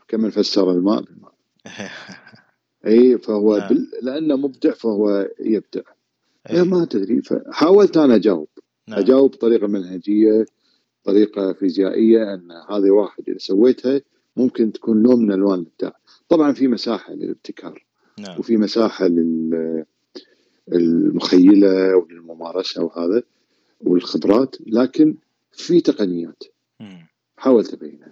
كما 0.08 0.30
فسر 0.30 0.72
الماء 0.72 1.02
بالماء 1.02 1.34
إي 2.88 3.18
فهو 3.18 3.58
نعم. 3.58 3.68
بال... 3.68 3.88
لأنه 4.02 4.36
مبدع 4.36 4.72
فهو 4.72 5.30
يبدع. 5.40 5.82
أي. 6.50 6.64
ما 6.64 6.86
تدري 6.86 7.22
فحاولت 7.22 7.98
أنا 7.98 8.16
أجاوب. 8.16 8.48
نعم. 8.88 9.00
أجاوب 9.00 9.32
بطريقه 9.32 9.68
منهجية 9.68 10.46
طريقة 11.04 11.54
فيزيائية 11.54 12.34
أن 12.34 12.52
هذه 12.52 12.90
واحد 12.90 13.30
إذا 13.30 13.38
سويتها 13.38 14.02
ممكن 14.38 14.72
تكون 14.72 15.04
نوع 15.04 15.16
من 15.16 15.32
ألوان 15.32 15.60
الإبداع. 15.60 16.00
طبعا 16.30 16.54
في 16.54 16.68
مساحة 16.68 17.14
للابتكار. 17.14 17.86
نعم. 18.20 18.40
وفي 18.40 18.58
مساحة 18.58 19.10
للمخيلة 20.68 21.96
وللممارسة 21.96 22.84
وهذا 22.84 23.24
والخبرات 23.82 24.56
لكن 24.68 25.16
في 25.52 25.82
تقنيات. 25.82 26.44
حاولت 27.38 27.74
أبينها. 27.74 28.12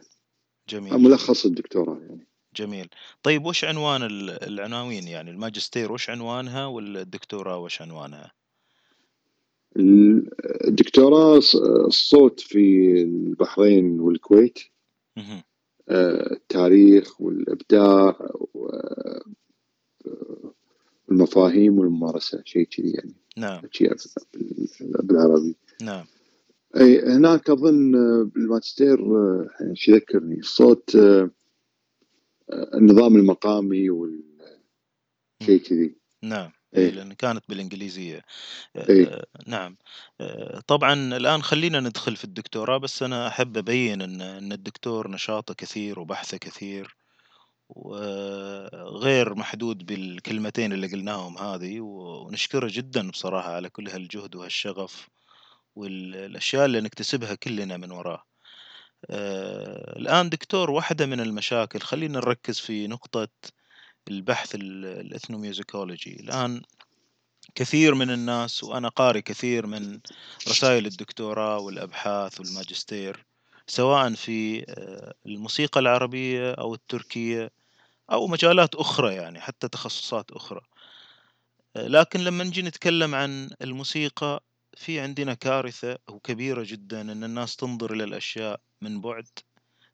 جميل. 0.70 0.98
ملخص 0.98 1.46
الدكتوراه 1.46 2.00
يعني. 2.10 2.28
جميل. 2.56 2.90
طيب 3.24 3.46
وش 3.46 3.66
عنوان 3.66 4.04
العناوين 4.30 5.08
يعني؟ 5.08 5.32
الماجستير 5.32 5.92
وش 5.92 6.10
عنوانها 6.10 6.66
والدكتوراه 6.66 7.58
وش 7.58 7.82
عنوانها؟ 7.82 8.32
الدكتوراه 10.68 11.38
الصوت 11.88 12.40
في 12.40 12.92
البحرين 13.02 14.00
والكويت. 14.00 14.60
آه، 15.90 16.34
التاريخ 16.34 17.22
والإبداع 17.22 18.30
والمفاهيم 21.10 21.80
والممارسة 21.80 22.42
شيء 22.46 22.64
كذي 22.64 22.92
يعني. 22.92 23.14
نعم. 23.38 23.62
شيء 23.72 23.94
بالعربي. 24.82 25.56
نعم. 25.82 26.06
أي 26.76 27.02
هناك 27.02 27.50
أظن 27.50 27.92
بالماجستير 28.30 29.00
إيش 29.70 29.88
يذكرني 29.88 30.40
الصوت 30.40 30.98
النظام 32.74 33.16
المقامي 33.16 33.90
والشيء 33.90 35.58
كذي. 35.70 35.96
نعم. 36.24 36.52
إيه. 36.76 36.90
لأن 36.90 37.14
كانت 37.14 37.44
بالإنجليزية. 37.50 38.22
إيه. 38.76 39.22
نعم. 39.48 39.78
طبعا 40.68 40.94
الآن 40.94 41.42
خلينا 41.42 41.80
ندخل 41.80 42.16
في 42.16 42.24
الدكتوراه 42.24 42.78
بس 42.78 43.04
أنا 43.04 43.28
أحب 43.28 43.58
أبين 43.58 44.02
أن 44.02 44.22
أن 44.22 44.52
الدكتور 44.52 45.12
نشاطه 45.12 45.54
كثير 45.54 46.00
وبحثه 46.00 46.38
كثير 46.38 46.96
وغير 47.70 49.36
محدود 49.36 49.86
بالكلمتين 49.86 50.74
اللي 50.74 50.88
قلناهم 50.88 51.38
هذه 51.38 51.80
ونشكره 51.80 52.70
جدا 52.72 53.10
بصراحة 53.10 53.56
على 53.56 53.70
كل 53.70 53.88
هالجهد 53.90 54.36
وهالشغف. 54.36 55.10
والأشياء 55.78 56.66
اللي 56.66 56.82
نكتسبها 56.82 57.36
كلنا 57.36 57.78
من 57.78 57.92
وراه. 57.92 58.24
الآن 60.00 60.30
دكتور 60.30 60.72
واحدة 60.72 61.06
من 61.06 61.20
المشاكل 61.20 61.80
خلينا 61.80 62.20
نركز 62.20 62.60
في 62.60 62.88
نقطة 62.88 63.28
البحث 64.08 64.56
الإثنوميوزيكولوجي. 64.56 66.20
الآن 66.20 66.62
كثير 67.56 67.96
من 67.96 68.12
الناس 68.12 68.64
وأنا 68.64 68.90
قاري 68.90 69.22
كثير 69.22 69.68
من 69.68 70.00
رسائل 70.48 70.86
الدكتوراه 70.86 71.60
والأبحاث 71.60 72.40
والماجستير 72.40 73.26
سواء 73.68 74.14
في 74.14 74.66
آه، 74.70 75.14
الموسيقى 75.26 75.80
العربية 75.80 76.52
أو 76.52 76.74
التركية 76.74 77.52
أو 78.12 78.28
مجالات 78.28 78.76
أخرى 78.76 79.16
يعني 79.16 79.42
حتى 79.42 79.68
تخصصات 79.68 80.32
أخرى. 80.32 80.62
آه، 81.76 81.88
لكن 81.88 82.20
لما 82.20 82.44
نجي 82.44 82.62
نتكلم 82.62 83.16
عن 83.16 83.50
الموسيقى 83.62 84.44
في 84.78 85.00
عندنا 85.00 85.34
كارثة 85.34 85.98
وكبيرة 86.10 86.64
جدا 86.68 87.02
أن 87.02 87.24
الناس 87.24 87.56
تنظر 87.56 87.94
إلى 87.94 88.04
الأشياء 88.04 88.60
من 88.82 89.02
بعد. 89.02 89.28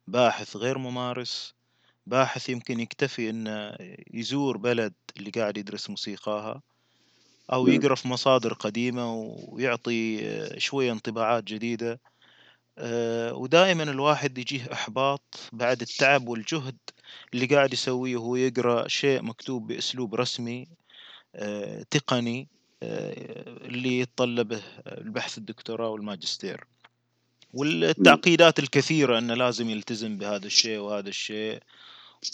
باحث 0.06 0.56
غير 0.56 0.78
ممارس 0.78 1.54
باحث 2.06 2.48
يمكن 2.48 2.80
يكتفي 2.80 3.30
إنه 3.30 3.76
يزور 4.14 4.56
بلد 4.56 4.94
اللي 5.16 5.30
قاعد 5.30 5.56
يدرس 5.56 5.90
موسيقاها 5.90 6.62
أو 7.52 7.66
نعم. 7.66 7.76
يقرأ 7.76 7.94
في 7.94 8.08
مصادر 8.08 8.52
قديمة 8.52 9.14
ويعطي 9.48 10.20
شوية 10.60 10.92
انطباعات 10.92 11.44
جديدة. 11.44 12.00
آه، 12.78 13.34
ودائما 13.34 13.82
الواحد 13.82 14.38
يجيه 14.38 14.72
إحباط 14.72 15.22
بعد 15.52 15.80
التعب 15.80 16.28
والجهد 16.28 16.78
اللي 17.34 17.46
قاعد 17.46 17.72
يسويه 17.72 18.16
وهو 18.16 18.36
يقرأ 18.36 18.88
شيء 18.88 19.22
مكتوب 19.22 19.66
بأسلوب 19.66 20.14
رسمي 20.14 20.68
آه، 21.34 21.82
تقني. 21.90 22.40
آه، 22.40 22.53
اللي 23.64 23.98
يتطلبه 23.98 24.62
البحث 24.86 25.38
الدكتوراه 25.38 25.88
والماجستير. 25.88 26.64
والتعقيدات 27.52 28.58
الكثيرة 28.58 29.18
أنه 29.18 29.34
لازم 29.34 29.70
يلتزم 29.70 30.18
بهذا 30.18 30.46
الشيء 30.46 30.78
وهذا 30.78 31.08
الشيء 31.08 31.60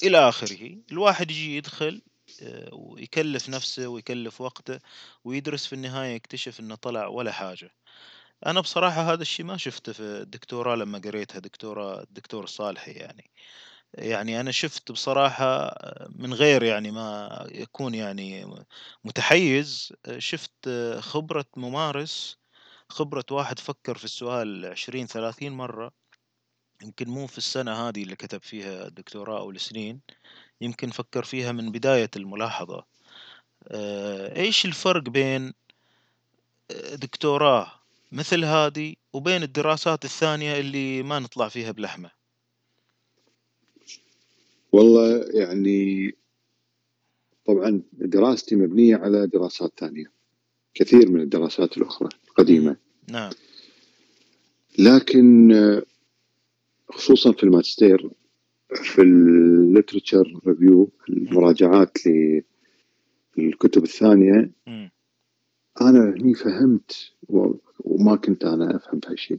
إلى 0.02 0.28
آخره. 0.28 0.76
الواحد 0.92 1.30
يجي 1.30 1.56
يدخل 1.56 2.02
آه، 2.42 2.68
ويكلف 2.74 3.48
نفسه 3.48 3.88
ويكلف 3.88 4.40
وقته 4.40 4.78
ويدرس 5.24 5.66
في 5.66 5.72
النهاية 5.72 6.14
يكتشف 6.14 6.60
إنه 6.60 6.74
طلع 6.74 7.06
ولا 7.06 7.32
حاجة. 7.32 7.70
أنا 8.46 8.60
بصراحة 8.60 9.12
هذا 9.12 9.22
الشيء 9.22 9.46
ما 9.46 9.56
شفته 9.56 9.92
في 9.92 10.02
الدكتوراه 10.02 10.76
لما 10.76 10.98
قريتها 10.98 11.38
دكتورة 11.38 12.02
الدكتور 12.02 12.46
صالحي 12.46 12.92
يعني. 12.92 13.30
يعني 13.94 14.40
أنا 14.40 14.50
شفت 14.50 14.92
بصراحة 14.92 15.74
من 16.08 16.34
غير 16.34 16.62
يعني 16.62 16.90
ما 16.90 17.46
يكون 17.52 17.94
يعني 17.94 18.46
متحيز 19.04 19.92
شفت 20.18 20.68
خبرة 21.00 21.46
ممارس 21.56 22.40
خبرة 22.90 23.24
واحد 23.30 23.58
فكر 23.58 23.98
في 23.98 24.04
السؤال 24.04 24.66
عشرين 24.66 25.06
ثلاثين 25.06 25.52
مرة. 25.52 25.92
يمكن 26.82 27.08
مو 27.08 27.26
في 27.26 27.38
السنة 27.38 27.88
هذه 27.88 28.02
اللي 28.02 28.16
كتب 28.16 28.42
فيها 28.42 28.86
الدكتوراه 28.86 29.38
أو 29.40 29.50
السنين 29.50 30.00
يمكن 30.60 30.90
فكر 30.90 31.24
فيها 31.24 31.52
من 31.52 31.72
بداية 31.72 32.10
الملاحظة. 32.16 32.84
آه، 33.68 34.36
إيش 34.36 34.64
الفرق 34.64 35.02
بين 35.02 35.52
آه، 36.70 36.94
دكتوراه 36.94 37.72
مثل 38.12 38.44
هذه 38.44 38.94
وبين 39.12 39.42
الدراسات 39.42 40.04
الثانية 40.04 40.60
اللي 40.60 41.02
ما 41.02 41.18
نطلع 41.18 41.48
فيها 41.48 41.70
بلحمة؟ 41.70 42.19
والله 44.72 45.24
يعني 45.34 46.14
طبعا 47.46 47.82
دراستي 47.92 48.56
مبنية 48.56 48.96
على 48.96 49.26
دراسات 49.26 49.72
ثانية 49.78 50.04
كثير 50.74 51.10
من 51.10 51.20
الدراسات 51.20 51.76
الأخرى 51.78 52.08
القديمة. 52.28 52.76
نعم. 53.08 53.30
لكن 54.78 55.52
خصوصا 56.88 57.32
في 57.32 57.42
الماجستير 57.44 58.10
في 58.74 59.02
ال 59.02 59.15
literature 59.15 60.40
review 60.46 60.90
المراجعات 61.08 61.98
للكتب 63.36 63.82
الثانية 63.84 64.50
أنا 65.80 66.10
هني 66.10 66.34
فهمت 66.34 67.12
وما 67.84 68.16
كنت 68.16 68.44
أنا 68.44 68.76
أفهم 68.76 69.00
هالشيء 69.06 69.38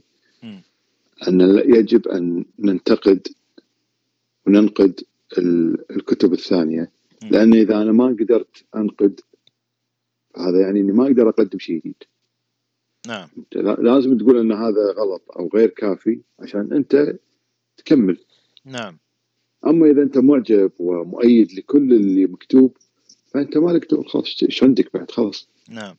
أن 1.28 1.40
يجب 1.64 2.08
أن 2.08 2.44
ننتقد 2.58 3.28
وننقد 4.46 5.00
الكتب 5.90 6.32
الثانية. 6.32 6.90
لأن 7.30 7.54
إذا 7.54 7.82
أنا 7.82 7.92
ما 7.92 8.06
قدرت 8.06 8.64
أنقد 8.76 9.20
هذا 10.36 10.60
يعني 10.60 10.80
إني 10.80 10.92
ما 10.92 11.06
أقدر 11.06 11.28
أقدم 11.28 11.58
شيء 11.58 11.78
جديد. 11.78 12.02
نعم. 13.06 13.28
لازم 13.78 14.18
تقول 14.18 14.38
إن 14.38 14.52
هذا 14.52 14.92
غلط 14.92 15.22
أو 15.36 15.50
غير 15.54 15.68
كافي 15.68 16.20
عشان 16.40 16.72
أنت 16.72 17.18
تكمل. 17.76 18.18
نعم. 18.64 18.98
أما 19.66 19.90
إذا 19.90 20.02
أنت 20.02 20.18
معجب 20.18 20.72
ومؤيد 20.78 21.52
لكل 21.52 21.92
اللي 21.92 22.26
مكتوب 22.26 22.76
فأنت 23.26 23.56
مالك 23.56 23.90
دور 23.90 24.08
خلاص 24.08 24.42
إيش 24.42 24.62
عندك 24.62 24.94
بعد؟ 24.94 25.10
خلاص. 25.10 25.48
نعم. 25.68 25.96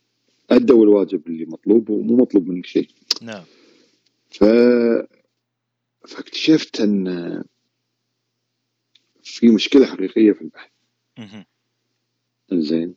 أدوا 0.50 0.84
الواجب 0.84 1.28
اللي 1.28 1.46
مطلوب 1.46 1.89
ومو 1.89 2.15
مطلوب 2.15 2.48
منك 2.48 2.65
شيء. 2.65 2.89
نعم. 3.22 3.43
ف 4.30 4.43
فاكتشفت 6.08 6.82
أن 6.82 7.43
في 9.24 9.48
مشكلة 9.48 9.86
حقيقية 9.86 10.32
في 10.32 10.42
البحث. 10.42 10.72
زين. 12.54 12.96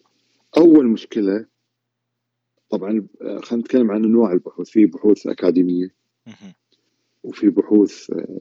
أول 0.56 0.86
مشكلة 0.86 1.46
طبعا 2.70 3.06
خلينا 3.20 3.56
نتكلم 3.62 3.90
عن 3.90 4.04
انواع 4.04 4.32
البحوث. 4.32 4.68
في 4.70 4.86
بحوث 4.86 5.26
أكاديمية. 5.26 5.94
وفي 7.22 7.48
بحوث 7.50 8.10
آه، 8.10 8.38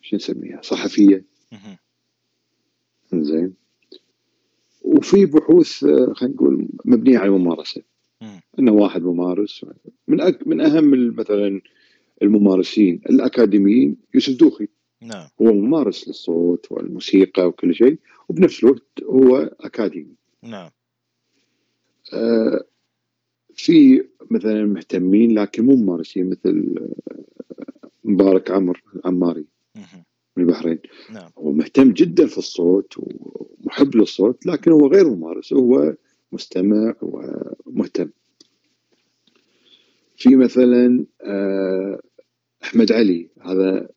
شو 0.00 0.16
نسميها؟ 0.16 0.60
صحفية. 0.62 1.24
زين. 3.14 3.54
وفي 4.82 5.26
بحوث 5.26 5.84
آه، 5.84 6.12
خلينا 6.12 6.34
نقول 6.34 6.68
مبنية 6.84 7.18
على 7.18 7.28
الممارسة. 7.28 7.82
إنه 8.58 8.72
واحد 8.72 9.02
ممارس. 9.02 9.66
من 10.08 10.20
أك 10.20 10.46
من 10.46 10.60
أهم 10.60 11.16
مثلا 11.16 11.60
الممارسين 12.22 13.00
الأكاديميين 13.10 13.96
يوسف 14.14 14.36
دوخي 14.38 14.68
نعم. 15.02 15.28
هو 15.42 15.52
ممارس 15.52 16.08
للصوت 16.08 16.72
والموسيقى 16.72 17.46
وكل 17.46 17.74
شيء 17.74 17.98
وبنفس 18.28 18.64
الوقت 18.64 19.02
هو 19.02 19.36
أكاديمي. 19.60 20.16
نعم. 20.42 20.70
آه، 22.12 22.64
في 23.54 24.04
مثلا 24.30 24.64
مهتمين 24.64 25.38
لكن 25.38 25.64
مو 25.64 25.76
ممارسين 25.76 26.30
مثل 26.30 26.74
آه، 26.80 27.18
مبارك 28.04 28.50
عمر 28.50 28.82
العماري 28.96 29.46
من 30.36 30.44
البحرين. 30.44 30.78
نعم. 31.10 31.30
هو 31.38 31.52
مهتم 31.52 31.92
جدا 31.92 32.26
في 32.26 32.38
الصوت 32.38 32.94
ومحب 32.96 33.96
للصوت 33.96 34.46
لكن 34.46 34.72
هو 34.72 34.86
غير 34.86 35.10
ممارس 35.10 35.52
هو 35.52 35.94
مستمع 36.32 36.94
ومهتم. 37.02 38.10
في 40.16 40.36
مثلا 40.36 41.06
آه، 41.22 42.00
أحمد 42.62 42.92
علي 42.92 43.28
هذا 43.40 43.88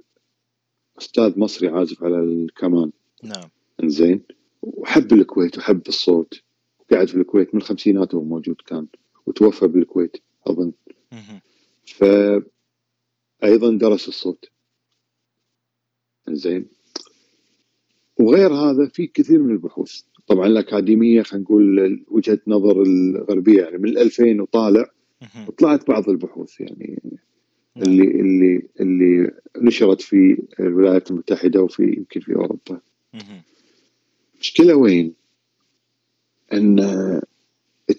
أستاذ 0.98 1.40
مصري 1.40 1.68
عازف 1.68 2.04
على 2.04 2.20
الكمان. 2.20 2.92
نعم. 3.24 3.50
زين 3.84 4.22
وحب 4.62 5.14
الكويت 5.14 5.58
وحب 5.58 5.82
الصوت. 5.88 6.42
قاعد 6.92 7.08
في 7.08 7.16
الكويت 7.16 7.56
من 7.56 7.62
الخمسينات 7.62 8.14
وهو 8.14 8.24
موجود 8.24 8.56
كان. 8.66 8.88
وتوفى 9.26 9.68
بالكويت 9.68 10.18
أظن. 10.48 10.72
ف 11.86 12.04
أيضا 13.44 13.78
درس 13.78 14.08
الصوت. 14.08 14.50
زين 16.30 16.68
وغير 18.20 18.54
هذا 18.54 18.88
في 18.88 19.08
كثير 19.08 19.40
من 19.40 19.52
البحوث. 19.52 20.02
طبعا 20.28 20.48
الأكاديمية 20.48 21.22
خلينا 21.22 21.44
نقول 21.44 22.06
وجهة 22.08 22.40
نظر 22.48 22.82
الغربية 22.82 23.62
يعني 23.62 23.78
من 23.78 23.98
2000 23.98 24.42
وطالع 24.42 24.92
وطلعت 25.48 25.88
بعض 25.88 26.10
البحوث 26.10 26.62
يعني. 26.62 27.02
اللي 27.78 28.04
اللي 28.04 28.68
اللي 28.80 29.32
نشرت 29.58 30.02
في 30.02 30.44
الولايات 30.60 31.12
المتحدة 31.12 31.62
وفي 31.62 31.84
يمكن 31.84 32.20
في 32.20 32.36
أوروبا. 32.36 32.82
المشكلة 34.36 34.76
وين؟ 34.76 35.14
أن 36.54 36.76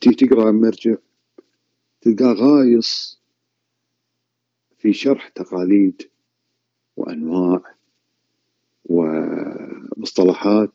تي 0.01 0.15
تقرأ 0.15 0.51
مرجع 0.53 0.97
تلقاه 2.01 2.33
غايص 2.33 3.21
في 4.79 4.93
شرح 4.93 5.29
تقاليد 5.29 6.03
وأنواع 6.97 7.75
ومصطلحات 8.85 10.71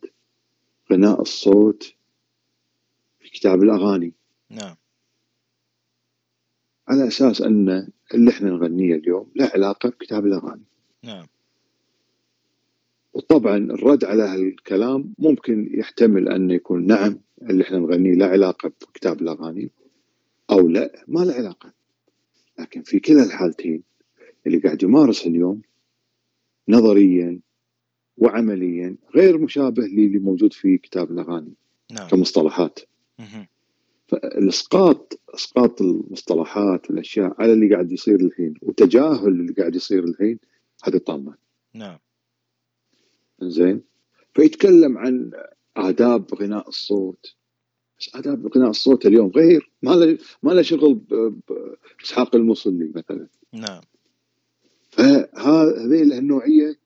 غناء 0.91 1.21
الصوت 1.21 1.93
في 3.19 3.29
كتاب 3.29 3.63
الأغاني. 3.63 4.13
نعم. 4.49 4.75
على 6.91 7.07
أساس 7.07 7.41
أن 7.41 7.87
اللي 8.13 8.31
إحنا 8.31 8.49
نغنيه 8.49 8.95
اليوم 8.95 9.31
له 9.35 9.51
علاقة 9.55 9.89
بكتاب 9.89 10.25
الأغاني. 10.25 10.63
نعم. 11.03 11.27
وطبعا 13.13 13.57
الرد 13.57 14.05
على 14.05 14.23
هالكلام 14.23 15.13
ممكن 15.19 15.69
يحتمل 15.73 16.29
أن 16.29 16.51
يكون 16.51 16.87
نعم 16.87 17.19
اللي 17.41 17.63
إحنا 17.63 17.79
نغنيه 17.79 18.13
له 18.13 18.25
علاقة 18.25 18.71
بكتاب 18.81 19.21
الأغاني 19.21 19.71
أو 20.51 20.67
لا 20.67 21.03
ما 21.07 21.19
له 21.19 21.33
علاقة. 21.33 21.73
لكن 22.59 22.81
في 22.81 22.99
كلا 22.99 23.23
الحالتين 23.23 23.83
اللي 24.47 24.57
قاعد 24.57 24.83
يمارس 24.83 25.27
اليوم 25.27 25.61
نظريا 26.67 27.39
وعمليا 28.17 28.95
غير 29.15 29.37
مشابه 29.37 29.83
للي 29.83 30.19
موجود 30.19 30.53
في 30.53 30.77
كتاب 30.77 31.11
الأغاني 31.11 31.53
نعم. 31.91 32.07
كمصطلحات. 32.07 32.79
فالإسقاط 34.11 35.19
إسقاط 35.35 35.81
المصطلحات 35.81 36.89
والأشياء 36.89 37.35
على 37.39 37.53
اللي 37.53 37.73
قاعد 37.73 37.91
يصير 37.91 38.19
الحين 38.19 38.53
وتجاهل 38.61 39.27
اللي 39.27 39.53
قاعد 39.53 39.75
يصير 39.75 40.03
الحين 40.03 40.39
هذه 40.83 40.97
طامة. 40.97 41.35
نعم. 41.73 41.97
زين 43.41 43.81
فيتكلم 44.33 44.97
عن 44.97 45.31
آداب 45.77 46.33
غناء 46.35 46.69
الصوت. 46.69 47.35
بس 47.99 48.15
آداب 48.15 48.57
غناء 48.57 48.69
الصوت 48.69 49.05
اليوم 49.05 49.31
غير 49.35 49.71
ما 49.81 49.91
له 49.91 50.17
ما 50.43 50.51
له 50.51 50.61
شغل 50.61 51.01
بإسحاق 51.99 52.35
المصلي 52.35 52.91
مثلا. 52.95 53.27
نعم. 53.53 53.81
فهذه 54.89 56.01
النوعية 56.01 56.79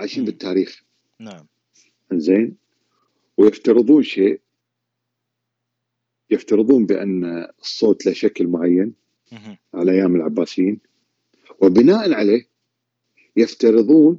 عايشين 0.00 0.24
بالتاريخ. 0.24 0.82
نعم. 1.20 1.46
زين 2.12 2.56
ويفترضون 3.36 4.02
شيء. 4.02 4.40
يفترضون 6.32 6.86
بأن 6.86 7.46
الصوت 7.60 8.06
له 8.06 8.12
شكل 8.12 8.46
معين 8.46 8.92
على 9.74 9.92
أيام 9.92 10.16
العباسيين. 10.16 10.80
وبناء 11.60 12.12
عليه 12.12 12.48
يفترضون 13.36 14.18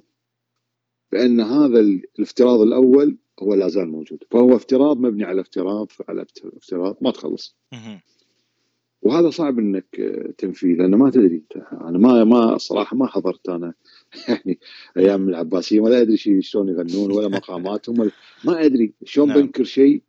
بأن 1.11 1.41
هذا 1.41 1.79
الافتراض 1.79 2.61
الأول 2.61 3.17
هو 3.39 3.53
لا 3.53 3.67
زال 3.67 3.87
موجود. 3.89 4.23
فهو 4.31 4.55
افتراض 4.55 4.99
مبني 4.99 5.23
على 5.23 5.41
افتراض 5.41 5.91
على 6.09 6.25
افتراض 6.57 6.97
ما 7.01 7.11
تخلص. 7.11 7.55
وهذا 9.01 9.29
صعب 9.29 9.59
إنك 9.59 9.85
تنفيه 10.37 10.73
لأنه 10.75 10.97
ما 10.97 11.09
تدري. 11.09 11.43
أنا 11.71 11.97
ما 11.97 12.23
ما 12.23 12.57
صراحة 12.57 12.97
ما 12.97 13.07
حضرت 13.07 13.49
أنا 13.49 13.73
يعني 14.29 14.59
أيام 14.97 15.29
العباسيين 15.29 15.81
ولا 15.81 16.01
أدري 16.01 16.17
شلون 16.41 16.69
يغنون 16.69 17.11
ولا 17.11 17.27
مقاماتهم 17.27 18.11
ما 18.45 18.65
أدري. 18.65 18.93
شلون 19.03 19.27
نعم. 19.27 19.41
بنكر 19.41 19.63
شيء 19.63 20.01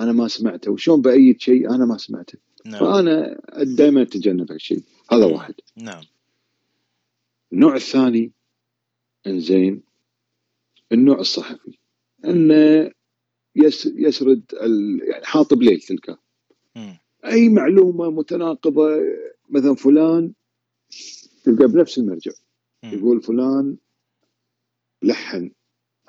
أنا 0.00 0.12
ما 0.12 0.28
سمعته. 0.28 0.70
وشلون 0.70 1.02
بايد 1.02 1.40
شيء 1.40 1.74
أنا 1.74 1.86
ما 1.86 1.96
سمعته. 1.96 2.38
نعم. 2.64 2.80
فأنا 2.80 3.40
دائما 3.62 4.02
أتجنب 4.02 4.52
هالشيء 4.52 4.82
هذا 5.12 5.24
واحد. 5.24 5.54
نعم. 5.76 6.02
النوع 7.52 7.76
الثاني 7.76 8.32
إنزين 9.26 9.82
النوع 10.92 11.20
الصحفي. 11.20 11.78
انه 12.24 12.90
يسرد 13.96 14.42
يعني 14.52 15.24
حاطب 15.24 15.62
ليل 15.62 15.80
تلقاه 15.80 16.18
أي 17.24 17.48
معلومة 17.48 18.10
متناقضة 18.10 18.88
مثلا 19.50 19.74
فلان 19.74 20.32
تلقى 21.44 21.68
بنفس 21.68 21.98
المرجع. 21.98 22.32
يقول 22.82 23.22
فلان 23.22 23.76
لحن. 25.02 25.50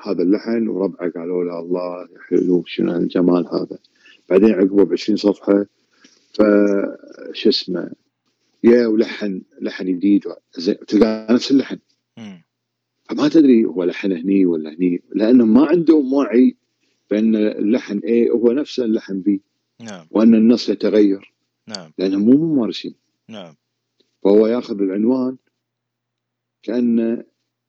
هذا 0.04 0.24
اللحن 0.24 0.68
وربعه 0.68 1.12
قالوا 1.12 1.44
له 1.44 1.60
الله 1.60 2.08
حلو 2.28 2.64
شنو 2.66 2.96
الجمال 2.96 3.48
هذا. 3.48 3.78
بعدين 4.30 4.52
عقبه 4.52 4.84
ب 4.84 4.94
20 4.94 5.18
صفحه 5.18 5.66
فش 6.34 7.48
اسمه 7.48 7.92
يا 8.64 8.88
ولحن 8.88 9.42
لحن 9.62 9.86
جديد 9.86 10.24
تلقى 10.88 11.28
نفس 11.30 11.52
اللحن. 11.52 11.80
فما 13.04 13.30
تدري 13.30 13.66
هو 13.66 13.84
لحن 13.84 14.12
هني 14.12 14.46
ولا 14.46 14.74
هني 14.74 15.02
لأنه 15.16 15.46
ما 15.46 15.66
عندهم 15.66 16.14
وعي 16.14 16.56
بأن 17.12 17.36
اللحن 17.36 18.00
A 18.00 18.32
هو 18.32 18.52
نفس 18.52 18.80
اللحن 18.80 19.24
B. 19.28 19.30
نعم. 19.84 20.08
وأن 20.12 20.36
النص 20.36 20.70
يتغير. 20.70 21.34
نعم. 21.68 21.92
لانهم 21.98 22.22
مو 22.22 22.38
ممارسين. 22.38 22.96
نعم. 23.30 23.56
فهو 24.24 24.48
ياخذ 24.48 24.82
العنوان 24.82 25.38
كأنه 26.64 27.24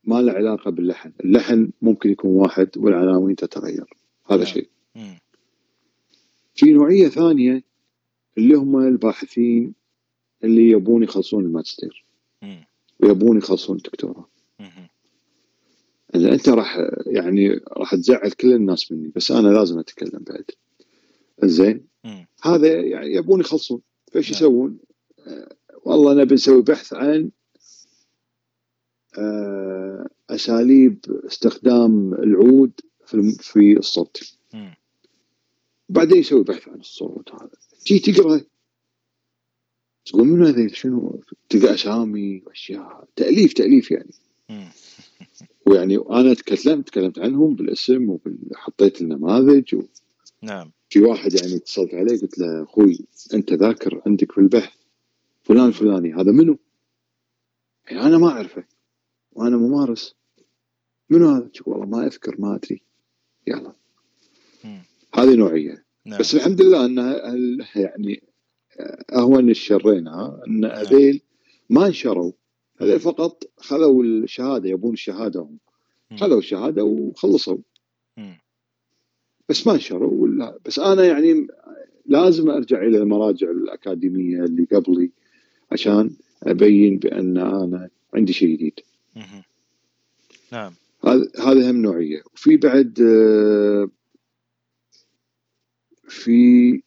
ما 0.05 0.23
له 0.23 0.33
علاقة 0.33 0.71
باللحن، 0.71 1.13
اللحن 1.25 1.71
ممكن 1.83 2.11
يكون 2.11 2.31
واحد 2.31 2.69
والعناوين 2.77 3.37
تتغير 3.37 3.95
هذا 4.27 4.45
نعم. 4.45 4.47
شيء. 4.47 4.69
في 6.55 6.73
نوعية 6.73 7.09
ثانية 7.09 7.63
اللي 8.39 8.55
هم 8.55 8.79
الباحثين 8.79 9.75
اللي 10.45 10.71
يبون 10.71 11.03
يخلصون 11.03 11.45
الماجستير 11.45 12.05
ويبون 13.01 13.39
يخلصون 13.39 13.77
الدكتوراه. 13.77 14.29
أنت 16.15 16.49
راح 16.49 16.79
يعني 17.07 17.61
راح 17.69 17.95
تزعل 17.95 18.31
كل 18.31 18.53
الناس 18.53 18.93
مني 18.93 19.13
بس 19.17 19.31
أنا 19.31 19.49
لازم 19.49 19.79
أتكلم 19.79 20.25
بعد 20.27 20.45
زين 21.45 21.87
هذا 22.43 22.81
يعني 22.81 23.15
يبون 23.15 23.41
يخلصون 23.41 23.81
فإيش 24.13 24.33
نعم. 24.33 24.37
يسوون؟ 24.37 24.79
آه 25.27 25.57
والله 25.85 26.15
نبي 26.15 26.35
نسوي 26.35 26.63
بحث 26.63 26.93
عن 26.95 27.31
أساليب 30.31 30.99
استخدام 31.27 32.15
العود 32.15 32.73
في 33.07 33.33
في 33.41 33.79
الصوت. 33.79 34.37
بعدين 35.89 36.19
يسوي 36.19 36.45
بحث 36.45 36.69
عن 36.69 36.81
الصوت 36.81 37.33
هذا. 37.33 37.51
تجي 37.85 37.99
تقرأ. 37.99 38.41
تقول 40.05 40.27
من 40.27 40.47
هذا؟ 40.47 40.69
شنو؟ 40.69 41.21
تلقى 41.49 41.75
أسامي 41.75 42.43
وأشياء. 42.47 43.09
تأليف 43.17 43.53
تأليف 43.53 43.91
يعني. 43.91 44.13
ويعني 45.67 45.99
أنا 46.11 46.35
تكلمت 46.35 46.89
تكلمت 46.89 47.19
عنهم 47.19 47.55
بالاسم 47.55 48.19
وحطيت 48.51 49.01
النماذج 49.01 49.75
و... 49.75 49.83
نعم. 50.43 50.71
في 50.91 51.01
واحد 51.01 51.35
يعني 51.35 51.57
اتصلت 51.57 51.95
عليه 51.95 52.21
قلت 52.21 52.39
له 52.39 52.63
أخوي 52.63 52.99
أنت 53.35 53.53
ذاكر 53.53 54.03
عندك 54.07 54.33
في 54.33 54.39
البحث 54.39 54.77
فلان 55.43 55.71
فلاني. 55.71 56.15
هذا 56.15 56.33
منو؟ 56.33 56.59
يعني 57.91 58.07
أنا 58.07 58.19
ما 58.19 58.29
أعرفه. 58.29 58.65
وأنا 59.33 59.57
ممارس. 59.57 60.15
منو 61.11 61.29
هذا؟ 61.29 61.51
والله 61.67 61.87
ما 61.87 62.07
أذكر 62.07 62.41
ما 62.41 62.55
أدري. 62.55 62.83
يلا. 63.47 63.73
هذه 65.15 65.35
نوعية. 65.35 65.85
نعم. 66.07 66.19
بس 66.21 66.35
الحمد 66.35 66.63
لله 66.63 66.85
إنها 66.85 67.37
يعني 67.77 68.23
اهون 69.13 69.51
الشرين 69.51 70.09
إن. 70.09 70.65
هذيل 70.65 71.23
ما 71.71 71.87
انشروا. 71.87 72.33
هذول 72.81 73.01
فقط 73.01 73.45
خذوا 73.57 74.05
الشهادة 74.05 74.69
يبون 74.69 74.93
الشهاده 74.93 75.41
هم 75.41 75.59
خذوا 76.19 76.39
الشهادة 76.39 76.85
وخلصوا. 76.85 77.59
بس 79.49 79.67
ما 79.67 79.75
نشروا 79.77 80.23
ولا 80.23 80.59
بس 80.67 80.79
أنا 80.79 81.05
يعني 81.05 81.47
لازم 82.07 82.51
أرجع 82.51 82.83
إلى 82.83 82.99
المراجع 82.99 83.51
الأكاديمية 83.51 84.45
اللي 84.45 84.65
قبلي 84.65 85.11
عشان 85.73 86.11
أبين 86.43 86.99
بأن 86.99 87.39
أنا 87.39 87.91
عندي 88.15 88.33
شيء 88.33 88.57
جديد. 88.57 88.81
نعم. 90.53 90.75
هذا 91.39 91.71
هم 91.71 91.83
نوعية. 91.83 92.23
وفي 92.35 92.57
بعد 92.57 93.01
آه، 93.01 93.89
في 96.09 96.83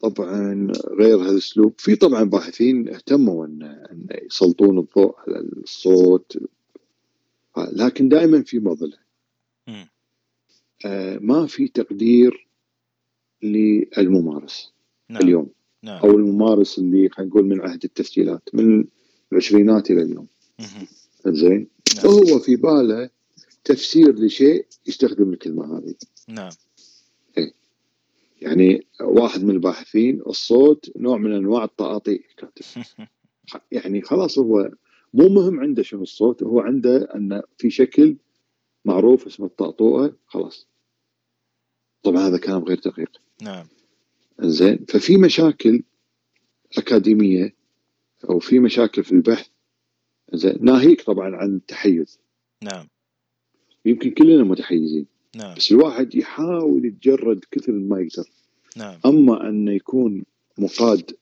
طبعا 0.00 0.72
غير 0.98 1.16
هذا 1.16 1.30
الأسلوب. 1.30 1.74
في 1.78 1.96
طبعا 1.96 2.24
باحثين 2.24 2.88
اهتموا 2.88 3.46
ان 3.46 3.62
أن 3.62 4.06
يسلطون 4.26 4.78
الضوء 4.78 5.14
على 5.18 5.38
الصوت. 5.38 6.38
لكن 7.72 8.08
دائما 8.08 8.42
في 8.42 8.58
مظله 8.58 8.98
آه 10.86 11.18
ما 11.18 11.46
في 11.46 11.68
تقدير 11.68 12.46
للممارس 13.42 14.72
نعم. 15.08 15.22
اليوم. 15.22 15.50
نعم. 15.82 15.98
أو 15.98 16.10
الممارس 16.10 16.78
اللي 16.78 17.08
خلينا 17.08 17.30
نقول 17.30 17.44
من 17.44 17.60
عهد 17.60 17.84
التسجيلات 17.84 18.42
من 18.54 18.84
العشرينات 19.32 19.90
إلى 19.90 20.02
اليوم. 20.02 20.26
زين؟ 21.26 21.68
نعم. 21.96 22.06
وهو 22.06 22.38
في 22.38 22.56
باله 22.56 23.10
تفسير 23.64 24.14
لشيء 24.14 24.66
يستخدم 24.86 25.32
الكلمة 25.32 25.78
هذه. 25.78 25.94
نعم. 26.28 26.50
يعني 28.40 28.86
واحد 29.00 29.44
من 29.44 29.50
الباحثين 29.50 30.22
الصوت 30.26 30.92
نوع 30.96 31.18
من 31.18 31.32
أنواع 31.32 31.64
التعاطي. 31.64 32.20
كاتب 32.36 32.84
يعني 33.72 34.02
خلاص 34.02 34.38
هو 34.38 34.70
مو 35.14 35.28
مهم 35.28 35.60
عنده 35.60 35.82
شنو 35.82 36.02
الصوت 36.02 36.42
هو 36.42 36.60
عنده 36.60 37.14
أن 37.14 37.42
في 37.58 37.70
شكل 37.70 38.16
معروف 38.84 39.26
اسمه 39.26 39.46
الطاطوئه 39.46 40.16
خلاص. 40.26 40.66
طبعا 42.02 42.28
هذا 42.28 42.38
كلام 42.38 42.64
غير 42.64 42.80
دقيق. 42.84 43.10
نعم. 43.42 43.66
زين 44.40 44.84
ففي 44.88 45.16
مشاكل 45.16 45.82
أكاديمية 46.78 47.54
أو 48.30 48.38
في 48.38 48.58
مشاكل 48.58 49.04
في 49.04 49.12
البحث 49.12 49.48
زين. 50.32 50.58
ناهيك 50.60 51.02
طبعا 51.02 51.36
عن 51.36 51.56
التحيز. 51.56 52.18
نعم. 52.62 52.88
يمكن 53.84 54.10
كلنا 54.10 54.44
متحيزين. 54.44 55.06
نعم. 55.36 55.54
بس 55.54 55.72
الواحد 55.72 56.14
يحاول 56.14 56.84
يتجرد 56.84 57.44
كثر 57.50 57.72
ما 57.72 58.00
يقدر. 58.00 58.30
نعم. 58.76 59.00
أما 59.06 59.48
انه 59.48 59.72
يكون 59.72 60.24
مقاد 60.58 61.16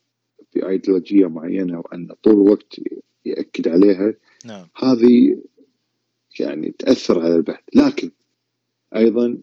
بايديولوجيه 0.55 1.27
معينة 1.27 1.79
وأن 1.79 2.15
طول 2.23 2.33
الوقت 2.33 2.81
يأكد 3.25 3.69
عليها 3.69 4.15
نعم. 4.45 4.67
هذه 4.77 5.43
يعني 6.41 6.71
تأثر 6.79 7.21
على 7.21 7.37
البحث. 7.37 7.65
لكن 7.75 8.11
أيضا 8.97 9.39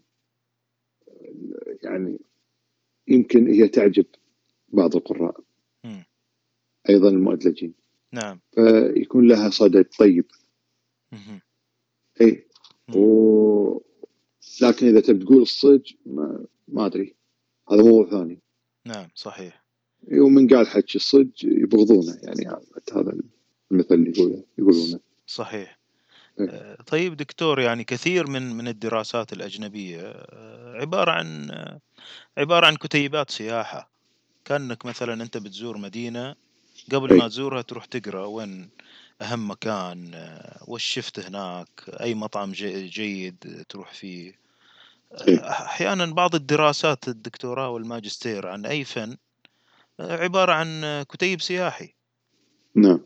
يعني 1.82 2.18
يمكن 3.08 3.46
هي 3.46 3.68
تعجب 3.68 4.06
بعض 4.68 4.96
القراء. 4.96 5.40
م. 5.84 6.02
أيضا 6.88 7.08
المؤدلجين 7.08 7.81
نعم. 8.12 8.40
فيكون 8.54 9.28
لها 9.28 9.50
صدى 9.50 9.82
طيب. 9.82 10.24
اي 12.20 12.46
و... 12.94 13.80
لكن 14.62 14.86
إذا 14.86 15.00
تبي 15.00 15.24
تقول 15.24 15.42
الصج 15.42 15.92
ما, 16.06 16.44
ما 16.68 16.86
أدري. 16.86 17.14
هذا 17.70 17.82
موضوع 17.82 18.10
ثاني. 18.10 18.38
نعم 18.86 19.08
صحيح. 19.14 19.64
ومن 20.12 20.48
قال 20.48 20.66
حكي 20.66 20.98
الصج 20.98 21.44
يبغضونه 21.44 22.18
يعني 22.22 22.62
هذا 22.92 23.12
المثل 23.70 23.94
اللي 23.94 24.10
يقوله 24.10 24.44
يقولونه. 24.58 25.00
صحيح. 25.26 25.78
إيه. 26.40 26.48
آه، 26.48 26.82
طيب 26.82 27.16
دكتور 27.16 27.60
يعني 27.60 27.84
كثير 27.84 28.30
من 28.30 28.52
من 28.52 28.68
الدراسات 28.68 29.32
الأجنبية 29.32 30.00
آه، 30.00 30.72
عبارة 30.80 31.10
عن 31.10 31.50
عبارة 32.38 32.66
عن 32.66 32.76
كتيبات 32.76 33.30
سياحة. 33.30 33.90
كأنك 34.44 34.86
مثلا 34.86 35.22
أنت 35.22 35.36
بتزور 35.36 35.78
مدينة 35.78 36.34
قبل 36.92 37.18
ما 37.18 37.28
تزورها 37.28 37.62
تروح 37.62 37.84
تقرأ 37.84 38.26
وين 38.26 38.70
أهم 39.22 39.50
مكان 39.50 40.14
آه، 40.14 40.64
وش 40.68 40.84
شفت 40.84 41.20
هناك 41.20 41.68
أي 42.00 42.14
مطعم 42.14 42.52
جيد 42.52 43.64
تروح 43.68 43.92
فيه. 43.92 44.42
أحيانا 45.28 46.06
بعض 46.06 46.34
الدراسات 46.34 47.08
الدكتوراه 47.08 47.68
والماجستير 47.70 48.48
عن 48.48 48.66
أي 48.66 48.84
فن 48.84 49.16
عبارة 50.00 50.52
عن 50.52 51.02
كتيب 51.02 51.40
سياحي. 51.40 51.94
نعم. 52.74 53.01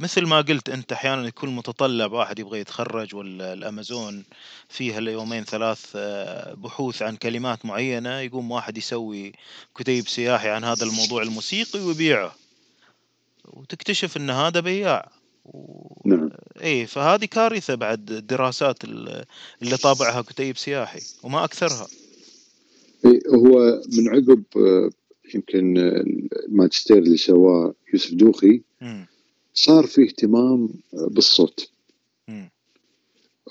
مثل 0.00 0.26
ما 0.26 0.40
قلت 0.40 0.68
أنت 0.68 0.92
أحيانا 0.92 1.28
يكون 1.28 1.56
متطلب 1.56 2.12
واحد 2.12 2.38
يبغى 2.38 2.60
يتخرج 2.60 3.14
ولا 3.14 3.52
الامازون 3.52 4.24
فيها 4.68 4.98
اليومين 4.98 5.44
ثلاث 5.44 5.92
آه، 5.96 6.54
بحوث 6.54 7.02
عن 7.02 7.16
كلمات 7.16 7.66
معينة 7.66 8.18
يقوم 8.18 8.50
واحد 8.50 8.78
يسوي 8.78 9.32
كتيب 9.76 10.08
سياحي 10.08 10.48
عن 10.48 10.64
هذا 10.64 10.84
الموضوع 10.86 11.22
الموسيقي 11.22 11.80
ويبيعه. 11.80 12.34
وتكتشف 13.44 14.16
إن 14.16 14.30
هذا 14.30 14.60
بياع. 14.60 15.10
و... 15.44 16.08
نعم. 16.08 16.30
اي 16.62 16.86
فهذه 16.86 17.24
كارثة 17.24 17.74
بعد 17.74 18.10
الدراسات 18.10 18.84
اللي 18.84 19.76
طابعها 19.82 20.22
كتيب 20.22 20.56
سياحي 20.56 21.00
وما 21.22 21.44
أكثرها. 21.44 21.86
إيه 23.04 23.20
هو 23.34 23.82
من 23.92 24.08
عقب 24.08 24.42
آه، 24.56 24.90
يمكن 25.34 25.78
الماجستير 26.48 26.98
اللي 26.98 27.16
سواه 27.16 27.74
يوسف 27.92 28.14
دوخي 28.14 28.62
صار 29.54 29.86
في 29.86 30.02
اهتمام 30.02 30.68
بالصوت. 30.92 31.70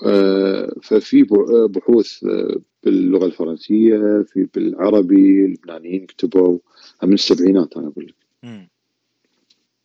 آه، 0.06 0.74
ففي 0.82 1.22
بحوث 1.70 2.24
آه، 2.24 2.60
باللغة 2.84 3.26
الفرنسية 3.26 4.22
في 4.22 4.48
بالعربي 4.54 5.44
اللبنانيين 5.44 6.06
كتبوا 6.06 6.58
من 7.02 7.12
السبعينات 7.12 7.76
أنا 7.76 7.88
أقول 7.88 8.06
لك. 8.06 8.14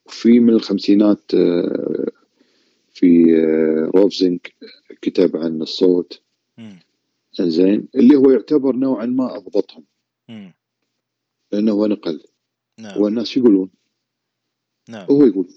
في 0.07 0.39
من 0.39 0.53
الخمسينات 0.53 1.33
آه، 1.33 2.05
في 2.93 3.25
روفزنج 3.95 4.39
كتب 5.01 5.37
عن 5.37 5.61
الصوت. 5.61 6.21
زين. 7.41 7.87
اللي 7.95 8.15
هو 8.15 8.31
يعتبر 8.31 8.75
نوعا 8.75 9.05
ما 9.05 9.37
أضبطهم. 9.37 9.83
لأنه 11.51 11.71
هو 11.71 11.87
نقل. 11.87 12.23
نعم. 12.79 13.01
والناس 13.01 13.37
يقولون؟ 13.37 13.69
نعم. 14.89 15.07
هو 15.11 15.25
يقول 15.25 15.47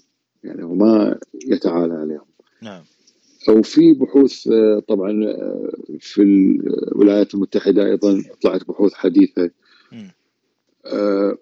يعني 0.43 0.63
هو 0.63 0.75
ما 0.75 1.19
يتعالى 1.45 1.93
عليهم. 1.93 2.25
نعم. 2.61 2.83
أو 3.49 3.61
في 3.61 3.93
بحوث 3.93 4.47
آه، 4.47 4.79
طبعا 4.79 5.23
آه، 5.25 5.71
في 5.99 6.21
الولايات 6.21 7.33
المتحدة 7.33 7.85
أيضا 7.85 8.23
طلعت 8.41 8.67
بحوث 8.67 8.93
حديثة. 8.93 9.51
آه، 10.85 11.37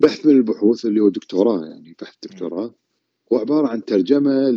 بحث 0.00 0.26
من 0.26 0.36
البحوث 0.36 0.86
اللي 0.86 1.00
هو 1.00 1.08
دكتوراه 1.08 1.64
يعني 1.66 1.96
بحث 2.02 2.14
دكتوراه 2.22 2.74
هو 3.32 3.38
عبارة 3.38 3.68
عن 3.68 3.84
ترجمة 3.84 4.50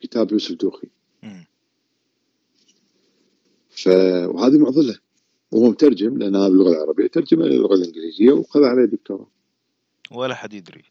لكتاب 0.00 0.32
يوسف 0.32 0.54
دوخي. 0.54 0.88
ف 3.70 3.86
وهذه 4.26 4.58
معضلة. 4.58 4.98
وهو 5.52 5.70
مترجم 5.70 6.18
لانها 6.18 6.48
باللغة 6.48 6.70
العربية 6.70 7.06
ترجمة 7.06 7.44
للغة 7.44 7.74
الإنجليزية 7.74 8.32
وخذ 8.32 8.64
عليه 8.64 8.84
دكتوراه. 8.84 9.26
ولا 10.14 10.34
حد 10.34 10.52
يدري. 10.52 10.84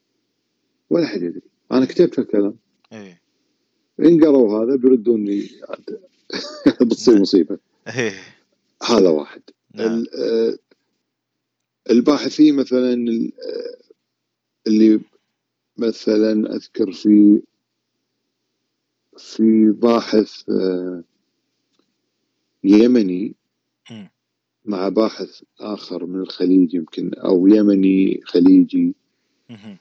ولا 0.89 1.07
حد 1.07 1.21
يدري. 1.21 1.41
أنا 1.71 1.85
كتبت 1.85 2.19
الكلام. 2.19 2.55
إيه. 2.93 3.21
إن 3.99 4.23
قروا 4.23 4.63
هذا 4.63 4.75
بيردوني 4.75 5.49
بتصير 6.81 7.13
نعم. 7.13 7.21
مصيبة. 7.21 7.57
إيه. 7.87 8.13
هذا 8.83 9.09
واحد. 9.09 9.41
نعم. 9.73 10.05
آه، 10.15 10.57
الباحثين 11.89 12.55
مثلا 12.55 12.93
آه، 12.93 13.77
اللي 14.67 14.99
مثلا 15.77 16.55
أذكر 16.55 16.91
في 16.91 17.41
في 19.17 19.71
باحث 19.71 20.49
آه، 20.49 21.03
يمني 22.63 23.35
مع 24.65 24.89
باحث 24.89 25.43
آخر 25.59 26.05
من 26.05 26.21
الخليج 26.21 26.73
يمكن 26.73 27.13
أو 27.13 27.47
يمني 27.47 28.21
خليجي 28.25 28.95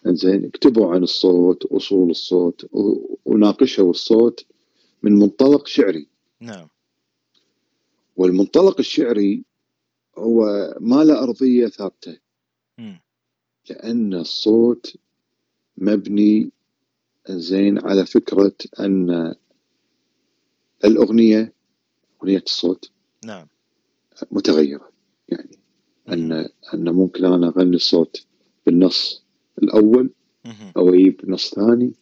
زين 0.06 0.44
اكتبوا 0.44 0.94
عن 0.94 1.02
الصوت 1.02 1.64
أصول 1.64 2.10
الصوت 2.10 2.66
وناقشوا 3.24 3.90
الصوت 3.90 4.44
من 5.02 5.12
منطلق 5.12 5.66
شعري. 5.66 6.08
نعم. 6.40 6.68
والمنطلق 8.16 8.78
الشعري 8.78 9.44
هو 10.18 10.44
ما 10.80 11.04
له 11.04 11.22
أرضية 11.22 11.68
ثابتة. 11.68 12.18
لأن 13.70 14.14
الصوت 14.14 14.96
مبني 15.76 16.50
زين 17.28 17.78
على 17.78 18.06
فكرة 18.06 18.54
أن 18.80 19.34
الأغنية 20.84 21.52
أغنية 22.22 22.42
الصوت 22.46 22.90
نعم. 23.24 23.46
متغيرة. 24.30 24.92
يعني 25.28 25.58
ان 26.08 26.48
أن 26.74 26.88
ممكن 26.90 27.24
أنا 27.24 27.48
أغني 27.48 27.76
الصوت 27.76 28.26
بالنص. 28.66 29.24
الأول 29.62 30.10
أو 30.76 30.88
أجيب 30.88 31.20
نص 31.24 31.54
ثاني 31.54 31.92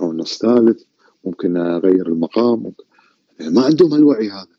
أو 0.00 0.12
نص 0.12 0.38
ثالث 0.38 0.82
ممكن 1.24 1.56
أغير 1.56 2.06
المقام 2.08 2.58
ممكن 2.62 2.84
يعني 3.40 3.54
ما 3.54 3.62
عندهم 3.62 3.92
هالوعي 3.92 4.30
هذا. 4.30 4.58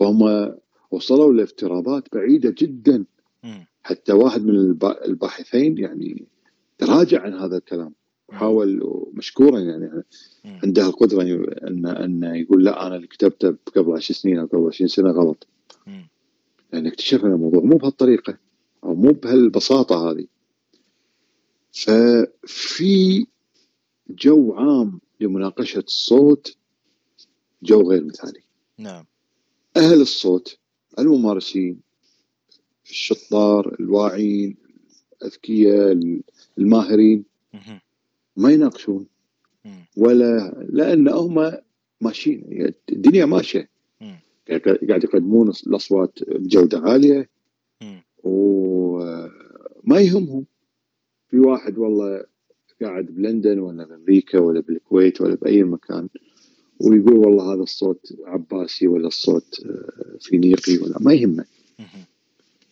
فهم 0.00 0.50
وصلوا 0.90 1.32
لافتراضات 1.32 2.04
بعيدة 2.12 2.54
جدا. 2.58 3.04
حتى 3.82 4.12
واحد 4.12 4.44
من 4.44 4.76
الباحثين 5.04 5.78
يعني 5.78 6.24
تراجع 6.78 7.22
عن 7.22 7.34
هذا 7.34 7.56
الكلام. 7.56 7.94
وحاول 8.28 8.82
مشكورا 9.14 9.58
يعني. 9.58 10.02
عنده 10.44 10.86
القدرة 10.86 11.22
ان 11.68 11.86
ان 11.86 12.24
يقول 12.24 12.64
لا 12.64 12.86
أنا 12.86 12.96
اللي 12.96 13.06
كتبته 13.06 13.54
قبل 13.76 13.92
10 13.92 14.14
سنين 14.14 14.38
أو 14.38 14.46
قبل 14.46 14.66
20 14.66 14.88
سنة 14.88 15.10
غلط. 15.10 15.46
لأن 15.86 16.04
يعني 16.72 16.88
اكتشفنا 16.88 17.34
الموضوع 17.34 17.60
مو 17.60 17.76
بهالطريقة 17.76 18.38
أو 18.84 18.94
مو 18.94 19.12
بهالبساطة 19.12 20.10
هذه. 20.10 20.26
ففي 21.72 23.26
جو 24.08 24.54
عام 24.54 25.00
لمناقشة 25.20 25.78
الصوت 25.78 26.56
جو 27.62 27.90
غير 27.90 28.04
مثالي. 28.04 28.42
نعم. 28.78 29.04
أهل 29.76 30.00
الصوت 30.00 30.58
الممارسين 30.98 31.80
الشطار 32.90 33.76
الواعين 33.80 34.56
الأذكياء 35.22 36.20
الماهرين 36.58 37.24
ما 38.36 38.50
يناقشون. 38.52 39.06
ولا 39.96 40.66
لأن 40.68 41.08
هم 41.08 41.52
ماشيين 42.00 42.72
الدنيا 42.92 43.24
ماشية. 43.24 43.70
قاعد 44.66 45.04
يقدمون 45.04 45.52
الأصوات 45.66 46.18
بجودة 46.28 46.78
عالية. 46.78 47.30
وما 48.24 50.00
يهمهم. 50.00 50.46
في 51.30 51.38
واحد 51.38 51.78
والله 51.78 52.24
قاعد 52.82 53.06
بلندن 53.06 53.58
ولا 53.58 53.84
بأمريكا 53.84 54.38
ولا 54.38 54.60
بالكويت 54.60 55.20
ولا 55.20 55.34
بأي 55.34 55.62
مكان 55.62 56.08
ويقول 56.80 57.16
والله 57.16 57.54
هذا 57.54 57.62
الصوت 57.62 58.12
عباسي 58.24 58.88
ولا 58.88 59.06
الصوت 59.06 59.60
آه، 59.66 60.18
فينيقي 60.20 60.78
ولا 60.78 60.98
ما 61.00 61.12
يهمه. 61.12 61.44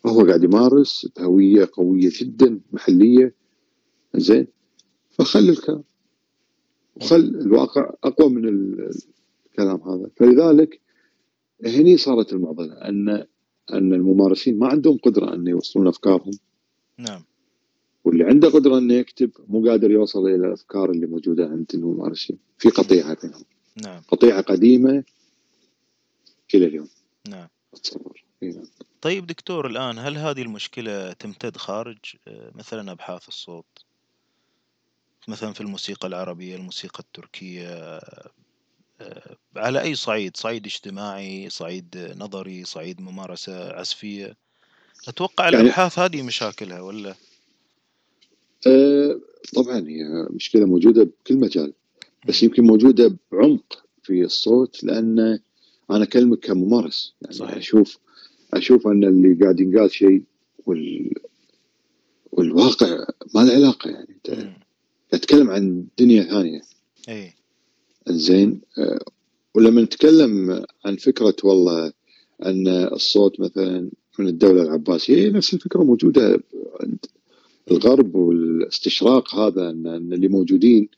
هو 0.07 0.27
قاعد 0.27 0.45
يمارس 0.45 1.09
بهويه 1.17 1.69
قوية 1.73 2.11
جدا 2.21 2.61
محلية. 2.73 3.35
زين؟ 4.15 4.47
فخل 5.11 5.49
الكلام. 5.49 5.83
وخل 6.97 7.17
الواقع 7.17 7.93
أقوى 8.05 8.31
من 8.31 8.49
الكلام 8.49 9.81
هذا. 9.81 10.11
فلذلك 10.17 10.81
هني 11.65 11.97
صارت 11.97 12.33
المعضلة 12.33 12.73
ان 12.73 13.09
أن 13.73 13.93
الممارسين 13.95 14.59
ما 14.59 14.67
عندهم 14.67 14.99
قدرة 14.99 15.35
أن 15.35 15.47
يوصلون 15.47 15.89
أفكارهم. 15.89 16.33
نعم. 16.99 17.23
واللي 18.09 18.25
عنده 18.25 18.49
قدرة 18.49 18.79
إنه 18.79 18.95
يكتب 18.95 19.31
مو 19.49 19.71
قادر 19.71 19.91
يوصل 19.91 20.27
إلى 20.27 20.47
الأفكار 20.47 20.91
اللي 20.91 21.07
موجودة 21.07 21.45
عند 21.45 21.71
الممارسين 21.75 22.39
في 22.59 22.69
قطيعة 22.69 23.17
بينهم. 23.23 23.45
نعم. 23.83 24.03
قطيعة 24.09 24.41
قديمة 24.41 25.05
إلى 26.55 26.67
اليوم. 26.67 26.89
نعم. 27.29 27.49
أتصور. 27.75 28.25
نعم. 28.43 28.65
طيب 29.01 29.27
دكتور 29.27 29.67
الآن 29.67 29.99
هل 29.99 30.17
هذه 30.17 30.43
المشكلة 30.43 31.13
تمتد 31.13 31.57
خارج 31.57 31.99
آه، 32.29 32.51
مثلا 32.55 32.93
أبحاث 32.93 33.29
الصوت؟ 33.29 33.85
مثلا 35.29 35.53
في 35.53 35.61
الموسيقى 35.61 36.09
العربية 36.09 36.57
الموسيقى 36.57 37.01
التركية 37.01 37.69
آه، 39.01 39.37
على 39.57 39.81
أي 39.81 39.95
صعيد؟ 39.95 40.37
صعيد 40.37 40.67
اجتماعي 40.67 41.51
صعيد 41.51 42.15
نظري 42.17 42.65
صعيد 42.65 43.01
ممارسة 43.01 43.73
عزفية. 43.73 44.37
أتوقع 45.09 45.45
يعني 45.45 45.57
الأبحاث 45.57 45.99
هذه 45.99 46.23
مشاكلها 46.23 46.81
ولا؟ 46.81 47.15
أه 48.67 49.21
طبعا 49.55 49.89
هي 49.89 50.27
مشكلة 50.31 50.67
موجودة 50.67 51.05
بكل 51.05 51.37
مجال 51.37 51.73
بس 52.29 52.43
يمكن 52.43 52.63
موجودة 52.63 53.17
بعمق 53.33 53.85
في 54.03 54.25
الصوت 54.25 54.85
لأن 54.85 55.39
أنا 55.91 56.03
أكلمك 56.05 56.39
كممارس. 56.39 57.15
يعني 57.23 57.35
صحيح. 57.35 57.57
أشوف 57.57 57.99
أشوف 58.55 58.87
أن 58.87 59.05
اللي 59.05 59.35
قاعد 59.35 59.61
ينقال 59.61 59.91
شيء 59.91 60.23
وال 60.67 61.15
والواقع 62.33 63.07
ما 63.35 63.41
له 63.41 63.53
علاقة 63.53 63.91
يعني 63.91 64.09
أنت 64.11 64.49
تتكلم 65.11 65.51
عن 65.51 65.85
دنيا 65.99 66.23
ثانية. 66.23 66.61
أي 67.09 67.35
زين 68.09 68.61
آه، 68.79 69.05
ولما 69.55 69.83
نتكلم 69.83 70.65
عن 70.85 70.97
فكرة 70.97 71.37
والله 71.45 71.93
أن 72.47 72.69
الصوت 72.69 73.41
مثلا 73.41 73.91
من 74.19 74.29
الدولة 74.29 74.63
العباسية 74.63 75.17
هي 75.17 75.31
نفس 75.31 75.55
الفكرة 75.55 75.83
موجودة 75.83 76.41
عند 76.81 77.07
الغرب 77.71 78.15
والاستشراق 78.15 79.35
هذا 79.35 79.71
أن 79.71 80.13
اللي 80.13 80.29
موجودين 80.29 80.89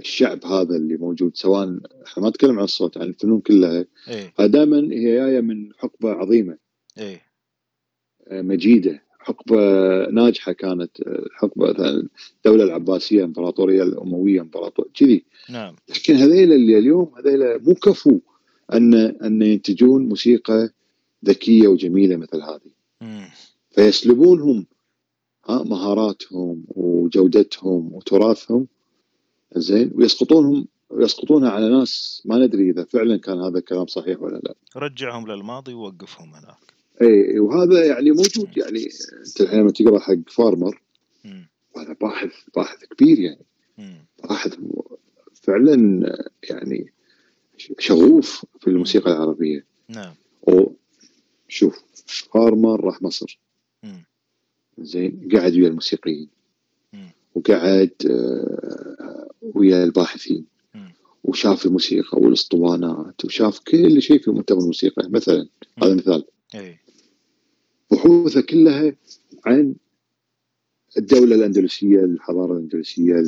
الشعب 0.00 0.44
هذا 0.44 0.76
اللي 0.76 0.96
موجود 0.96 1.36
سواء 1.36 1.78
إحنا 2.06 2.22
ما 2.22 2.28
نتكلم 2.28 2.58
عن 2.58 2.64
الصوت 2.64 2.98
عن 2.98 3.06
الفنون 3.06 3.40
كلها 3.40 3.86
إيه؟ 4.08 4.46
دائما 4.46 4.78
هي 4.92 5.14
جاية 5.14 5.40
من 5.40 5.72
حقبة 5.78 6.10
عظيمة. 6.12 6.58
إيه؟ 6.98 7.22
مجيدة 8.32 9.02
حقبة 9.18 9.56
ناجحة 10.10 10.52
كانت 10.52 10.90
حقبة 11.32 11.70
الدولة 12.36 12.64
العباسية 12.64 13.18
الامبراطوريه 13.18 13.82
الأموية 13.82 14.40
امبراطور 14.40 14.88
كذي. 14.94 15.24
نعم. 15.50 15.76
لكن 15.88 16.14
هذيل 16.14 16.52
اللي 16.52 16.78
اليوم 16.78 17.12
هذيل 17.18 17.62
مو 17.64 17.74
كفو 17.74 18.18
ان 18.72 18.94
أن 18.94 19.42
ينتجون 19.42 20.08
موسيقى 20.08 20.70
ذكية 21.24 21.68
وجميلة 21.68 22.16
مثل 22.16 22.42
هذه. 22.42 22.70
فيسلبونهم 23.70 24.66
مهاراتهم 25.48 26.64
وجودتهم 26.68 27.94
وتراثهم 27.94 28.66
زين؟ 29.56 29.90
ويسقطونهم 29.94 30.66
ويسقطونها 30.90 31.50
على 31.50 31.68
ناس 31.68 32.22
ما 32.24 32.38
ندري 32.38 32.70
إذا 32.70 32.84
فعلا 32.84 33.16
كان 33.16 33.40
هذا 33.40 33.58
الكلام 33.58 33.86
صحيح 33.86 34.22
ولا 34.22 34.36
لا. 34.36 34.54
رجعهم 34.76 35.30
للماضي 35.30 35.74
ووقفهم 35.74 36.34
هناك. 36.34 36.74
اي 37.02 37.38
وهذا 37.38 37.84
يعني 37.84 38.10
موجود 38.10 38.56
يعني 38.56 38.88
أنت 39.26 39.40
الحين 39.40 39.60
لما 39.60 39.70
تقرأ 39.70 39.98
حق 39.98 40.30
فارمر 40.30 40.80
هذا 41.76 41.92
باحث 42.00 42.32
باحث 42.56 42.84
كبير 42.84 43.18
يعني. 43.18 43.46
باحث 44.22 44.56
فعلا 45.34 45.76
يعني 46.50 46.92
شغوف 47.78 48.46
في 48.60 48.66
الموسيقى 48.66 49.12
العربية. 49.12 49.64
نعم. 49.88 50.14
شوف 51.48 51.84
فارمر 52.34 52.84
راح 52.84 53.02
مصر. 53.02 53.38
زين 54.78 55.28
قعد 55.32 55.52
ويا 55.56 55.68
الموسيقيين. 55.68 56.28
وقعد 57.34 57.90
آه، 58.10 59.28
ويا 59.42 59.84
الباحثين. 59.84 60.44
وشاف 61.24 61.66
الموسيقى 61.66 62.18
والاسطوانات 62.20 63.24
وشاف 63.24 63.58
كل 63.58 64.02
شيء 64.02 64.18
في 64.18 64.30
مؤتمر 64.30 64.58
الموسيقى. 64.60 65.08
مثلا 65.10 65.46
هذا 65.82 65.94
مثال. 65.94 66.24
أي. 66.54 66.78
بحوثه 67.90 68.40
كلها 68.40 68.96
عن 69.46 69.74
الدولة 70.98 71.36
الأندلسية 71.36 72.04
الحضارة 72.04 72.52
الأندلسية 72.52 73.22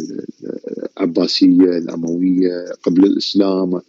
العباسية 0.99 1.79
الأموية 1.79 2.73
قبل 2.83 3.05
الإسلام. 3.05 3.81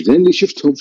زين 0.00 0.14
اللي 0.14 0.32
شفتهم 0.32 0.74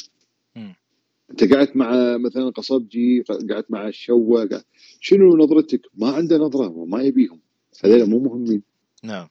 أنت 1.33 1.53
قعدت 1.53 1.75
مع 1.75 2.17
مثلا 2.17 2.49
قصبجي 2.49 3.21
قعدت 3.51 3.71
مع 3.71 3.87
الشوة 3.87 4.63
شنو 4.99 5.37
نظرتك؟ 5.37 5.81
ما 5.95 6.11
عنده 6.11 6.37
نظرة 6.37 6.69
وما 6.69 7.01
يبيهم. 7.01 7.39
هذول 7.83 8.09
مو 8.09 8.19
مهمين. 8.19 8.63
نعم. 9.03 9.27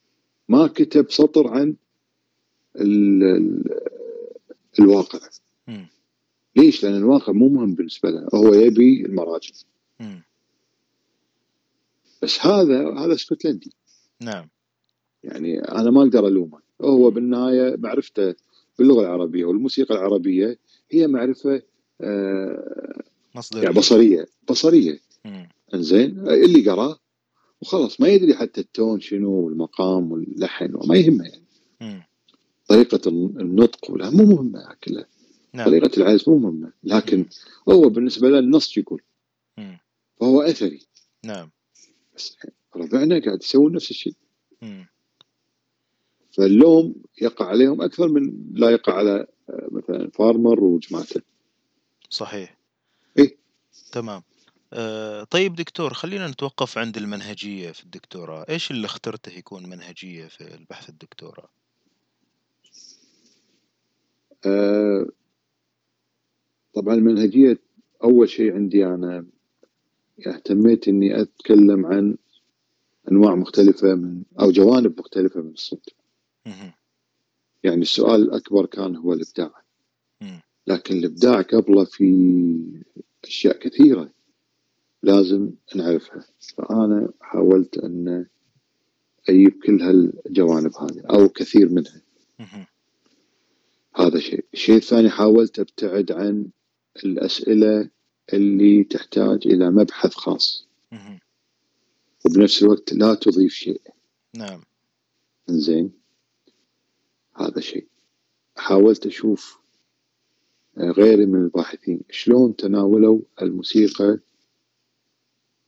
ما 0.48 0.66
كتب 0.66 1.10
سطر 1.10 1.48
عن 1.48 1.76
ال 2.80 3.22
ال 3.22 3.64
الواقع. 4.80 5.18
م. 5.68 5.84
ليش؟ 6.56 6.84
لأن 6.84 6.96
الواقع 6.96 7.32
مو 7.32 7.48
مهم 7.48 7.74
بالنسبة 7.74 8.10
له. 8.10 8.28
هو 8.34 8.54
يبي 8.54 9.06
المراجع. 9.06 9.52
بس 12.22 12.46
هذا 12.46 12.94
هذا 12.98 13.14
اسكتلندي 13.14 13.72
نعم. 14.20 14.48
يعني 15.24 15.60
أنا 15.60 15.90
ما 15.90 16.02
أقدر 16.02 16.26
ألومه. 16.26 16.58
هو 16.80 17.10
بالنهاية 17.10 17.76
معرفته 17.76 18.34
باللغة 18.78 19.00
العربية 19.00 19.44
والموسيقى 19.44 19.94
العربية 19.94 20.58
هي 20.90 21.06
معرفة 21.06 21.62
آه 22.02 23.02
مصدرية. 23.34 23.62
يعني 23.62 23.74
بصرية 23.74 24.26
بصرية 24.50 25.00
إنزين 25.74 26.18
اللي 26.28 26.70
قراه 26.70 26.98
وخلاص 27.60 28.00
ما 28.00 28.08
يدري 28.08 28.34
حتى 28.34 28.60
التون 28.60 29.00
شنو 29.00 29.30
والمقام 29.30 30.12
واللحن 30.12 30.74
وما 30.74 30.96
يهمه 30.96 31.24
يعني. 31.24 32.02
طريقة 32.68 33.08
النطق 33.08 33.90
ولا 33.90 34.10
مو 34.10 34.24
مهمة 34.24 34.74
كلها 34.84 35.06
نعم. 35.52 35.66
طريقة 35.66 35.90
العزف 35.96 36.28
مو 36.28 36.38
مهمة 36.38 36.72
لكن 36.84 37.20
م. 37.20 37.26
هو 37.72 37.88
بالنسبة 37.88 38.28
له 38.28 38.38
النص 38.38 38.78
يقول. 38.78 39.02
فهو 40.20 40.42
أثري 40.42 40.80
نعم 41.24 41.50
بس 42.16 42.36
ربعنا 42.76 43.20
قاعد 43.24 43.42
يسوون 43.42 43.72
نفس 43.72 43.90
الشيء 43.90 44.14
فاللوم 46.30 46.94
يقع 47.22 47.46
عليهم 47.46 47.82
أكثر 47.82 48.08
من 48.08 48.32
لا 48.52 48.70
يقع 48.70 48.92
على 48.94 49.26
آه، 49.50 49.68
مثلا 49.70 50.10
فارمر 50.10 50.64
وجماعته 50.64 51.22
صحيح. 52.12 52.56
إيه. 53.18 53.36
تمام. 53.92 54.22
أه 54.72 55.24
طيب 55.24 55.54
دكتور 55.54 55.94
خلينا 55.94 56.26
نتوقف 56.28 56.78
عند 56.78 56.96
المنهجية 56.96 57.72
في 57.72 57.84
الدكتوراه. 57.84 58.46
إيش 58.48 58.70
اللي 58.70 58.86
اخترته 58.86 59.32
يكون 59.32 59.66
منهجية 59.66 60.26
في 60.26 60.54
البحث 60.54 60.88
الدكتوراه؟ 60.88 61.48
أه 64.46 65.06
طبعا 66.74 66.94
المنهجية 66.94 67.58
أول 68.04 68.28
شيء 68.28 68.54
عندي 68.54 68.86
أنا 68.86 69.26
اهتميت 70.26 70.88
إني 70.88 71.20
أتكلم 71.22 71.86
عن 71.86 72.16
أنواع 73.12 73.34
مختلفة 73.34 73.94
من 73.94 74.22
أو 74.40 74.50
جوانب 74.50 75.00
مختلفة 75.00 75.40
من 75.40 75.52
الصوت. 75.52 75.88
يعني 77.64 77.82
السؤال 77.82 78.22
الأكبر 78.22 78.66
كان 78.66 78.96
هو 78.96 79.12
الإبداع. 79.12 79.62
لكن 80.66 80.96
الإبداع 80.96 81.42
قبله 81.42 81.84
في 81.84 82.82
أشياء 83.24 83.58
كثيرة 83.58 84.10
لازم 85.02 85.50
نعرفها. 85.74 86.24
فأنا 86.58 87.12
حاولت 87.20 87.78
أن 87.78 88.26
أجيب 89.28 89.62
كل 89.64 89.82
هالجوانب 89.82 90.72
هذه 90.76 91.00
أو 91.10 91.28
كثير 91.28 91.68
منها. 91.68 92.02
هذا 93.96 94.18
شيء، 94.18 94.44
الشيء 94.54 94.76
الثاني 94.76 95.10
حاولت 95.10 95.58
أبتعد 95.58 96.12
عن 96.12 96.46
الأسئلة 97.04 97.90
اللي 98.32 98.84
تحتاج 98.84 99.46
إلى 99.46 99.70
مبحث 99.70 100.14
خاص. 100.14 100.66
وبنفس 102.26 102.62
الوقت 102.62 102.92
لا 102.92 103.14
تضيف 103.14 103.52
شيء. 103.52 103.80
نعم. 104.34 104.60
زين 105.48 105.92
هذا 107.36 107.60
شيء. 107.60 107.86
حاولت 108.56 109.06
أشوف 109.06 109.58
غيري 110.78 111.26
من 111.26 111.42
الباحثين. 111.44 112.00
شلون 112.10 112.56
تناولوا 112.56 113.20
الموسيقى 113.42 114.18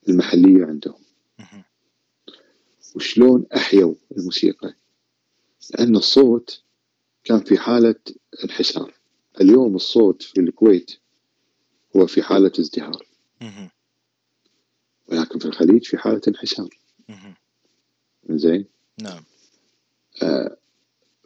المحلية 0.09 0.65
عندهم؟ 0.65 1.01
وشلون 2.97 3.47
أحيوا 3.57 3.95
الموسيقى؟ 4.19 4.75
لأن 5.71 5.97
الصوت 5.97 6.63
كان 7.25 7.41
في 7.41 7.59
حالة 7.59 8.01
انحسار. 8.45 8.95
اليوم 9.41 9.75
الصوت 9.75 10.23
في 10.23 10.41
الكويت 10.41 10.91
هو 11.97 12.07
في 12.07 12.23
حالة 12.23 12.53
ازدهار. 12.61 13.07
ولكن 15.09 15.39
في 15.39 15.45
الخليج 15.45 15.85
في 15.85 15.99
حالة 15.99 16.21
انحسار. 16.29 16.69
زين؟ 18.31 18.67
نعم. 19.03 19.25
آه 20.23 20.57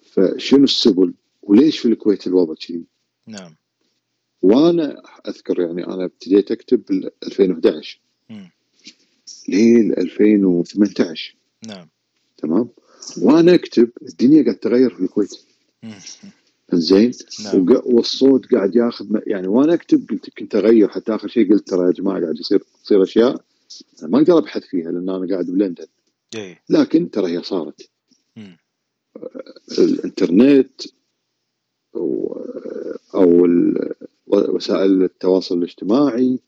فشنو 0.03 0.65
السبل؟ 0.65 1.15
وليش 1.43 1.79
في 1.79 1.89
الكويت 1.89 2.27
الوضع 2.27 2.55
كذي 2.55 2.85
نعم. 3.27 3.57
وأنا 4.43 5.03
اذكر 5.29 5.61
يعني 5.61 5.87
أنا 5.87 6.05
ابتديت 6.05 6.51
اكتب 6.51 6.83
بال 6.89 7.11
2011 7.23 8.01
لين 9.49 9.93
2018 9.93 11.37
نعم. 11.67 11.89
تمام؟ 12.37 12.69
وأنا 13.23 13.55
اكتب 13.55 13.91
الدنيا 14.03 14.43
قاعد 14.43 14.57
تغير 14.57 14.95
في 14.95 15.01
الكويت. 15.01 15.35
زين 16.73 17.13
نعم. 17.45 17.67
والصوت 17.85 18.55
قاعد 18.55 18.77
ياخذ 18.77 19.07
يعني 19.27 19.47
وأنا 19.47 19.75
اكتب 19.75 20.11
قلت 20.11 20.31
كنت 20.31 20.55
اغير 20.55 20.89
حتى 20.89 21.15
آخر 21.15 21.29
شيء 21.29 21.53
قلت 21.53 21.69
ترى 21.69 21.87
يا 21.87 21.91
جماعة 21.91 22.21
قاعد 22.21 22.39
يصير 22.39 22.65
تصير 22.85 23.03
أشياء 23.03 23.45
ما 24.03 24.19
أقدر 24.19 24.39
أبحث 24.39 24.63
فيها 24.63 24.93
لأن 24.93 25.09
أنا 25.09 25.29
قاعد 25.31 25.47
بلندن. 25.47 25.87
إيه. 26.35 26.63
لكن 26.69 27.11
ترى 27.11 27.33
هي 27.33 27.43
صارت. 27.43 27.89
الانترنت 29.79 30.83
أو 33.15 33.47
وسائل 34.29 35.03
التواصل 35.03 35.59
الاجتماعي 35.59 36.39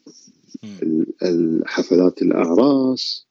الحفلات 1.22 2.22
الأعراس 2.22 3.26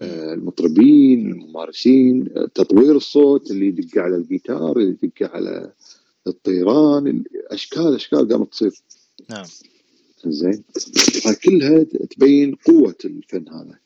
آه، 0.00 0.34
المطربين 0.34 1.30
الممارسين 1.32 2.28
تطوير 2.54 2.96
الصوت 2.96 3.50
اللي 3.50 3.66
يدق 3.66 3.98
على 3.98 4.16
الجيتار 4.16 4.76
اللي 4.76 4.96
يدق 5.02 5.34
على 5.34 5.72
الطيران 6.26 7.24
اشكال 7.50 7.94
أشكال 7.94 8.28
قامت 8.28 8.50
تصير. 8.52 8.72
نعم. 9.30 9.44
زين. 10.26 10.64
كلها 11.44 11.82
تبين 11.82 12.54
قوة 12.54 12.96
الفن 13.04 13.48
هذا. 13.48 13.78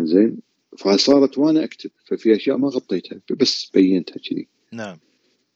زين. 0.00 0.38
فصارت 0.78 1.38
وأنا 1.38 1.64
أكتب 1.64 1.90
ففي 2.04 2.36
أشياء 2.36 2.56
ما 2.56 2.68
غطيتها 2.68 3.20
بس 3.30 3.70
بينتها 3.74 4.18
كذي. 4.18 4.48
نعم. 4.72 4.98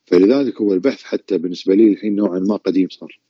فلذلك 0.06 0.60
هو 0.60 0.72
البحث 0.72 1.02
حتى 1.02 1.38
بالنسبة 1.38 1.74
لي 1.74 1.92
الحين 1.92 2.16
نوعا 2.16 2.38
ما 2.38 2.56
قديم 2.56 2.88
صار. 2.88 3.20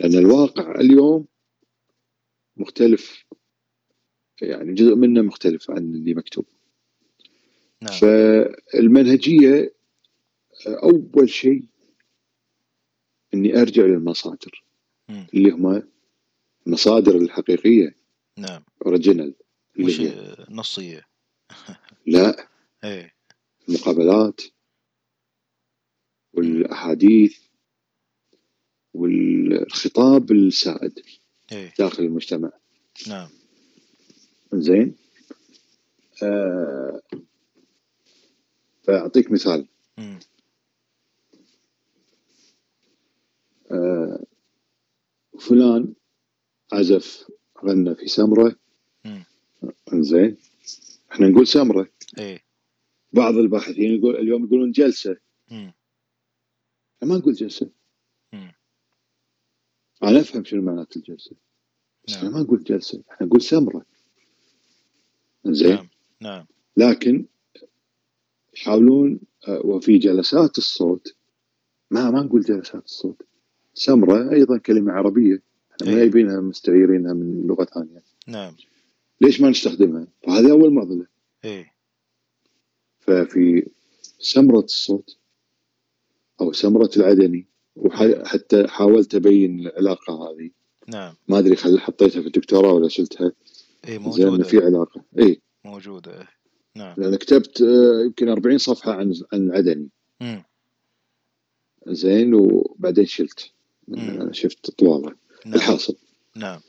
لأن 0.00 0.14
الواقع 0.14 0.80
اليوم 0.80 1.26
مختلف 2.56 3.24
يعني 4.42 4.74
جزء 4.74 4.94
منه 4.94 5.22
مختلف 5.22 5.70
عن 5.70 5.78
اللي 5.78 6.14
مكتوب. 6.14 6.46
نعم. 7.82 7.92
فالمنهجية 7.92 9.74
أول 10.66 11.30
شيء 11.30 11.64
إني 13.34 13.60
أرجع 13.60 13.82
للمصادر. 13.82 14.64
مم. 15.08 15.26
اللي 15.34 15.50
هم 15.50 15.82
المصادر 16.66 17.16
الحقيقية. 17.16 17.94
نعم. 18.38 18.62
أوريجينال. 18.86 19.34
مش 19.78 20.00
نصيه 20.50 21.06
لا. 22.06 22.48
إيه. 22.84 23.14
المقابلات. 23.68 24.40
والأحاديث 26.36 27.38
والخطاب 28.94 30.32
السائد 30.32 30.98
إيه؟ 31.52 31.74
داخل 31.78 32.02
المجتمع. 32.02 32.52
نعم. 33.08 33.28
زين؟ 34.54 34.96
آه 36.22 37.00
فأعطيك 38.82 39.32
مثال. 39.32 39.66
آه 43.70 44.24
فلان 45.40 45.94
عزف 46.72 47.26
غنى 47.64 47.94
في 47.94 48.06
سمرة. 48.06 48.56
زين؟ 49.94 50.36
إحنا 51.12 51.28
نقول 51.28 51.46
سمرة. 51.46 51.88
إيه. 52.18 52.44
بعض 53.12 53.34
الباحثين 53.34 53.98
يقول 53.98 54.16
اليوم 54.16 54.44
يقولون 54.44 54.70
جلسة. 54.72 55.16
مم. 55.50 55.72
ما 57.02 57.16
نقول 57.16 57.34
جلسة. 57.34 57.70
أنا 60.02 60.20
أفهم 60.20 60.44
شنو 60.44 60.62
معنات 60.62 60.96
الجلسة. 60.96 61.36
بس 62.06 62.14
نعم. 62.14 62.18
إحنا 62.18 62.30
ما 62.36 62.42
نقول 62.42 62.64
جلسة. 62.64 63.02
إحنا 63.10 63.26
نقول 63.26 63.42
سمرة. 63.42 63.86
زين؟ 65.46 65.70
نعم. 65.76 65.88
نعم. 66.20 66.46
لكن 66.76 67.26
يحاولون 68.54 69.20
آه، 69.48 69.60
وفي 69.66 69.98
جلسات 69.98 70.58
الصوت 70.58 71.14
ما 71.90 72.10
ما 72.10 72.22
نقول 72.22 72.40
جلسات 72.40 72.84
الصوت. 72.84 73.22
سمرة 73.74 74.32
أيضا 74.32 74.58
كلمة 74.58 74.92
عربية. 74.92 75.42
إحنا 75.72 75.92
ما 75.92 75.98
جايبينها 75.98 76.34
إيه. 76.34 76.40
مستعيرينها 76.40 77.12
من 77.12 77.46
لغة 77.46 77.64
ثانية. 77.64 78.02
نعم. 78.26 78.54
ليش 79.20 79.40
ما 79.40 79.50
نستخدمها؟ 79.50 80.06
فهذه 80.22 80.50
أول 80.50 80.72
معضلة. 80.72 81.06
إيه. 81.44 81.74
ففي 83.00 83.70
سمرة 84.18 84.60
الصوت 84.60 85.16
أو 86.40 86.52
سمرة 86.52 86.90
العدني 86.96 87.46
وحتى 87.76 88.68
حاولت 88.68 89.14
أبين 89.14 89.60
العلاقة 89.60 90.14
هذه. 90.14 90.50
نعم. 90.88 91.14
ما 91.28 91.38
أدري 91.38 91.56
خل 91.56 91.80
حطيتها 91.80 92.20
في 92.20 92.26
الدكتوراه 92.26 92.72
ولا 92.72 92.88
شلتها. 92.88 93.32
اي 93.88 93.98
موجودة. 93.98 94.44
في 94.44 94.58
علاقة. 94.58 95.04
اي 95.18 95.40
موجودة 95.64 96.20
إيه. 96.20 96.28
نعم. 96.76 96.94
لأن 96.98 97.16
كتبت 97.16 97.62
آه، 97.62 98.04
يمكن 98.04 98.28
40 98.28 98.58
صفحة 98.58 98.92
عن 98.92 99.14
عن 99.32 99.46
العدني 99.46 99.88
امم 100.22 100.44
زين 101.86 102.34
وبعدين 102.34 103.06
شلت. 103.06 103.50
شفت 104.30 104.70
طواله 104.70 105.14
نعم. 105.46 105.54
الحاصل. 105.54 105.96
نعم. 106.36 106.60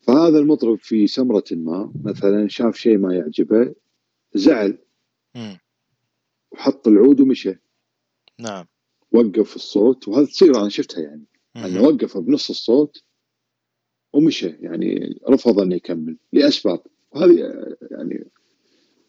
فهذا 0.00 0.38
المطرب 0.38 0.78
في 0.78 1.06
سمرة 1.06 1.44
ما 1.50 1.92
مثلا 2.04 2.48
شاف 2.48 2.76
شيء 2.76 2.98
ما 2.98 3.14
يعجبه 3.14 3.74
زعل. 4.34 4.78
مم. 5.34 5.58
وحط 6.52 6.88
العود 6.88 7.20
ومشى. 7.20 7.54
نعم. 8.38 8.66
وقف 9.16 9.56
الصوت 9.56 10.08
وهذا 10.08 10.26
تصير 10.26 10.60
أنا 10.60 10.68
شفتها 10.68 11.02
يعني. 11.02 11.24
أنه 11.56 11.82
وقف 11.82 12.18
بنص 12.18 12.50
الصوت 12.50 13.02
ومشى 14.12 14.48
يعني 14.48 15.20
رفض 15.28 15.60
انه 15.60 15.74
يكمل 15.74 16.16
لأسباب. 16.32 16.80
وهذه 17.10 17.36
يعني 17.90 18.26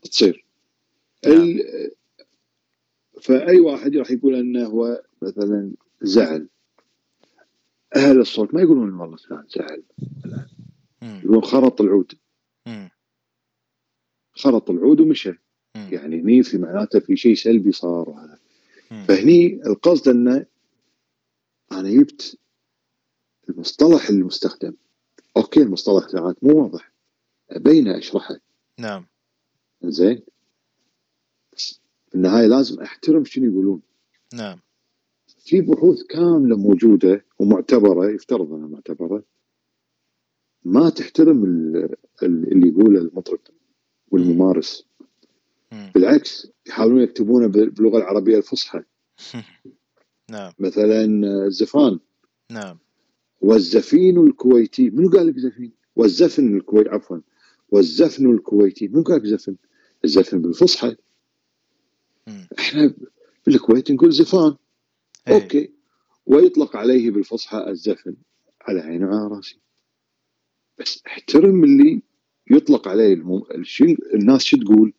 تصير. 0.02 0.46
نعم. 1.28 1.60
فأي 3.22 3.60
واحد 3.60 3.96
راح 3.96 4.12
يقول 4.12 4.36
أنه 4.36 4.66
هو 4.66 5.04
مثلا 5.22 5.72
زعل. 6.02 6.48
أهل 7.96 8.20
الصوت 8.20 8.54
ما 8.54 8.62
يقولون 8.62 8.94
والله 8.94 9.18
فلان 9.18 9.46
زعل. 9.50 9.84
يقولون 11.02 11.44
خرط 11.44 11.82
العود. 11.82 12.14
خرط 14.32 14.70
العود 14.70 15.00
ومشى. 15.00 15.34
يعني 15.76 16.22
هني 16.22 16.44
في 16.44 16.58
معناته 16.58 17.00
في 17.00 17.16
شيء 17.16 17.36
سلبي 17.36 17.72
صار 17.72 18.10
وهذا 18.10 18.37
فهني 18.90 19.62
القصد 19.66 20.08
إنه 20.08 20.46
أنا 21.72 21.90
جبت 21.90 22.38
المصطلح 23.50 24.10
المستخدم. 24.10 24.74
أوكي 25.38 25.62
المصطلح 25.62 26.10
ساعات 26.10 26.44
مو 26.44 26.64
واضح. 26.64 26.92
ابينه 27.50 27.98
أشرحه. 27.98 28.40
نعم. 28.80 29.06
زين 29.84 30.22
في 32.08 32.16
النهاية 32.16 32.48
لازم 32.48 32.82
أحترم 32.82 33.26
شنو 33.26 33.52
يقولون. 33.52 33.82
نعم. 34.34 34.60
في 35.40 35.62
بحوث 35.62 36.04
كاملة 36.04 36.58
موجودة 36.58 37.26
ومعتبرة 37.40 38.10
يفترض 38.10 38.54
أنها 38.54 38.68
معتبرة 38.68 39.24
ما 40.66 40.90
تحترم 40.90 41.44
اللي 42.24 42.68
يقوله 42.68 43.00
المطرب 43.00 43.40
والممارس. 44.12 44.86
بالعكس 45.72 46.48
يحاولون 46.68 47.02
يكتبونه 47.02 47.48
باللغة 47.48 47.98
العربية 47.98 48.38
الفصحى. 48.38 48.82
نعم. 50.32 50.52
مثلا 50.60 51.06
الزفان. 51.46 52.00
نعم. 52.52 52.78
والزفين 53.42 54.28
الكويتي 54.28 54.90
منو 54.90 55.10
قال 55.10 55.28
لك 55.28 55.40
زفين؟ 55.40 55.72
والزفن 55.96 56.58
الكويتي 56.58 56.90
عفوا. 56.90 57.18
والزفن 57.70 58.32
الكويتي 58.32 58.88
منو 58.88 59.04
قال 59.04 59.18
لك 59.18 59.26
زفن؟ 59.26 59.56
الزفن 60.06 60.42
بالفصحى. 60.42 60.96
إحنا 62.60 62.94
بالكويت 63.46 63.92
نقول 63.92 64.12
زفان. 64.12 64.56
هي. 65.28 65.36
أوكي. 65.36 65.72
ويطلق 66.26 66.76
عليه 66.76 67.12
بالفصحى 67.12 67.68
الزفن 67.68 68.16
على 68.62 68.80
عيني 68.80 69.06
وعلى 69.06 69.36
راسي. 69.36 69.60
بس 70.80 71.02
احترم 71.08 71.64
اللي 71.64 72.02
يطلق 72.52 72.88
عليه. 72.88 73.42
الشيء 73.56 74.16
الناس 74.16 74.44
شو 74.44 74.58
تقول؟ 74.58 74.94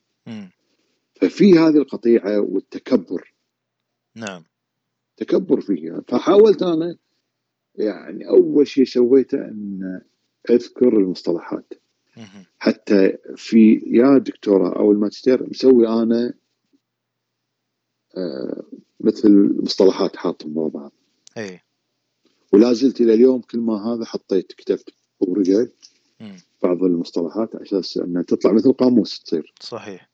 ففي 1.20 1.52
هذه 1.52 1.76
القطيعة 1.76 2.40
والتكبر. 2.40 3.34
نعم. 4.14 4.44
تكبر 5.16 5.60
فيها. 5.60 6.02
فحاولت 6.08 6.62
أنا 6.62 6.96
يعني 7.74 8.28
أول 8.28 8.66
شيء 8.66 8.84
سويته 8.84 9.38
أن 9.38 10.00
أذكر 10.50 10.88
المصطلحات. 10.96 11.72
حتى 12.58 13.18
في 13.36 13.82
يا 13.86 14.18
دكتوراه 14.18 14.78
أو 14.78 14.92
الماجستير 14.92 15.50
مسوي 15.50 15.88
أنا 15.88 16.34
آه 18.16 18.62
مثل 19.00 19.56
مصطلحات 19.62 20.16
حاطهم 20.16 20.54
مع 20.54 20.68
بعض. 20.68 20.92
إي. 21.36 21.60
ولا 22.52 22.72
زلت 22.72 23.00
إلى 23.00 23.14
اليوم 23.14 23.40
كل 23.40 23.58
ما 23.58 23.74
هذا 23.74 24.04
حطيت 24.04 24.52
كتبت 24.52 24.94
ورقه 25.20 25.68
بعض 26.62 26.84
المصطلحات 26.84 27.54
على 27.54 27.64
أساس 27.64 27.96
انها 27.96 28.22
تطلع 28.22 28.52
مثل 28.52 28.72
قاموس 28.72 29.22
تصير. 29.22 29.54
صحيح. 29.60 30.10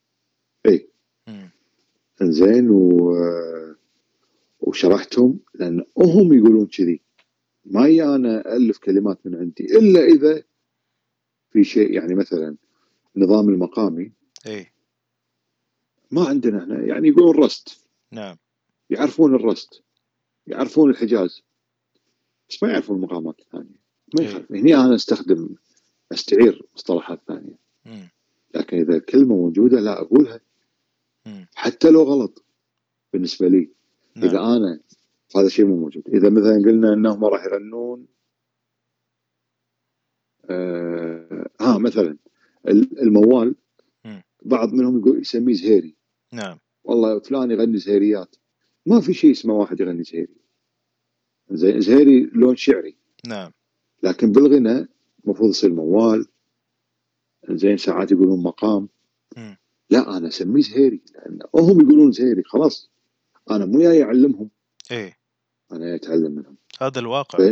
إي. 0.67 0.89
زين 2.23 2.71
و 2.71 3.15
وشرحتهم 4.61 5.39
لأن 5.55 5.85
هم 5.99 6.33
يقولون 6.33 6.67
كذي. 6.67 7.01
ما 7.65 8.15
أنا 8.15 8.57
ألف 8.57 8.79
كلمات 8.79 9.19
من 9.27 9.35
عندي 9.35 9.79
إلا 9.79 10.01
إذا 10.01 10.43
في 11.51 11.65
شيء 11.65 11.93
يعني 11.93 12.15
مثلا 12.15 12.57
النظام 13.17 13.49
المقامي. 13.49 14.13
اي 14.47 14.67
ما 16.11 16.29
عندنا 16.29 16.59
إحنا 16.59 16.85
يعني 16.85 17.09
يقولون 17.09 17.45
رست 17.45 17.89
نعم. 18.13 18.37
يعرفون 18.91 19.35
الرست 19.35 19.83
يعرفون 20.47 20.91
الحجاز. 20.91 21.43
بس 22.49 22.63
ما 22.63 22.71
يعرفون 22.71 22.97
المقامات 22.97 23.41
الثانية. 23.41 23.85
ما 24.15 24.21
إيه. 24.21 24.27
يخالف. 24.27 24.53
هني 24.53 24.75
أنا 24.77 24.95
أستخدم 24.95 25.55
أستعير 26.13 26.63
مصطلحات 26.75 27.21
ثانية. 27.29 27.59
لكن 28.55 28.77
إذا 28.77 28.97
الكلمة 28.97 29.37
موجودة 29.37 29.81
لا 29.81 30.01
أقولها. 30.01 30.41
حتى 31.55 31.91
لو 31.91 32.03
غلط 32.03 32.45
بالنسبة 33.13 33.49
لي. 33.49 33.71
نعم. 34.17 34.29
إذا 34.29 34.39
أنا 34.39 34.81
هذا 35.37 35.49
شيء 35.49 35.65
مو 35.67 35.77
موجود. 35.77 36.09
إذا 36.09 36.31
مثلا 36.31 36.63
قلنا 36.65 36.93
إنهم 36.93 37.25
راح 37.25 37.45
يرنون 37.45 38.07
آه 40.51 41.51
ها 41.61 41.79
مثلا 41.79 42.17
الموال 43.03 43.55
بعض 44.43 44.73
منهم 44.73 44.99
يقول 44.99 45.21
يسميه 45.21 45.55
زهيري. 45.55 45.95
نعم. 46.33 46.59
والله 46.85 47.19
فلان 47.19 47.51
يغني 47.51 47.79
زهيريات. 47.79 48.37
ما 48.87 49.01
في 49.01 49.15
شيء 49.15 49.31
اسمه 49.31 49.55
واحد 49.55 49.81
يغني 49.81 50.03
زهيري. 50.03 50.37
زين 51.51 51.81
زهيري 51.81 52.31
لون 52.33 52.57
شعري. 52.57 52.97
نعم. 53.27 53.53
لكن 54.03 54.33
بالغنى 54.33 54.89
المفروض 55.25 55.51
يصير 55.51 55.73
موال. 55.73 56.27
زين 57.51 57.77
ساعات 57.77 58.13
يقولون 58.13 58.43
مقام. 58.43 58.89
م. 59.37 59.55
لا 59.95 60.17
أنا 60.17 60.29
أسميه 60.29 60.63
زهيري 60.63 61.01
لأن 61.15 61.39
هم 61.55 61.81
يقولون 61.81 62.13
زهيري 62.13 62.43
خلاص. 62.43 62.91
أنا 63.51 63.65
مو 63.65 63.79
جاي 63.79 64.03
أعلمهم. 64.03 64.51
إيه. 64.91 65.19
أنا 65.73 65.95
أتعلم 65.95 66.33
منهم. 66.33 66.57
هذا 66.81 66.99
الواقع. 66.99 67.39
ف... 67.39 67.43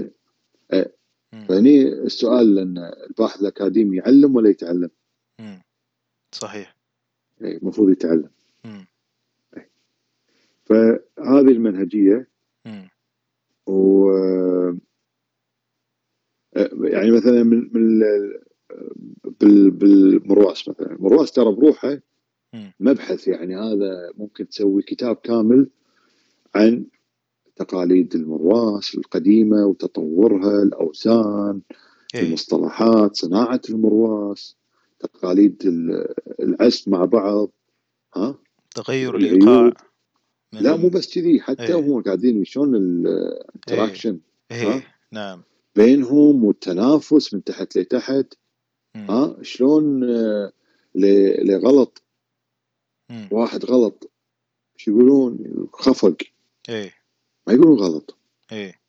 إيه. 0.73 0.97
فهني 1.49 1.89
السؤال 1.89 2.55
لأن 2.55 2.79
الباحث 2.79 3.41
الأكاديمي 3.41 3.97
يعلم 3.97 4.37
ولا 4.37 4.51
يتعلم؟ 4.51 4.91
مم. 5.41 5.63
صحيح. 6.33 6.77
إيه 7.43 7.57
المفروض 7.59 7.91
يتعلم. 7.91 8.31
مم. 8.65 8.87
إيه. 9.57 9.71
فهذه 10.65 11.51
المنهجية. 11.53 12.29
مم. 12.67 12.89
و 13.67 14.11
يعني 16.83 17.11
مثلا 17.11 17.43
من 17.43 17.71
من 17.73 18.01
بالمرواس 19.71 20.69
مثلا. 20.69 20.93
المرواس 20.93 21.33
ترى 21.33 21.53
بروحه 21.53 21.99
مبحث 22.81 23.29
يعني 23.29 23.57
هذا 23.57 24.13
ممكن 24.19 24.49
تسوي 24.49 24.83
كتاب 24.83 25.17
كامل 25.17 25.67
عن 26.55 26.85
تقاليد 27.57 28.15
المرواس 28.15 28.95
القديمة 28.95 29.67
وتطورها 29.67 30.63
الاوزان 30.63 31.61
إيه. 32.15 32.21
المصطلحات 32.21 33.17
صناعة 33.17 33.61
المرواس 33.71 34.57
تقاليد 34.99 35.63
العزف 36.41 36.89
مع 36.89 37.05
بعض. 37.05 37.51
ها؟ 38.17 38.39
تغير 38.75 39.17
الإيقاع 39.17 39.73
لا 40.53 40.77
مو 40.77 40.89
بس 40.89 41.15
كذي 41.15 41.41
حتى 41.41 41.63
إيه. 41.63 41.75
هم 41.75 42.03
قاعدين 42.03 42.45
شلون 42.45 42.75
الانتراكشن 42.77 44.19
إيه. 44.51 44.73
إيه. 44.73 44.87
نعم. 45.13 45.43
بينهم 45.77 46.45
والتنافس 46.45 47.35
من 47.35 47.45
تحت 47.45 47.79
لتحت. 47.79 48.35
ها؟ 48.97 49.37
شلون 49.43 50.05
آه، 50.05 50.53
واحد 53.31 53.65
غلط. 53.65 54.11
شو 54.77 54.91
يقولون؟ 54.91 55.39
خفق. 55.73 56.17
إيه. 56.69 56.95
ما 57.47 57.53
يقولون 57.53 57.79
غلط. 57.79 58.17
إيه. 58.53 58.81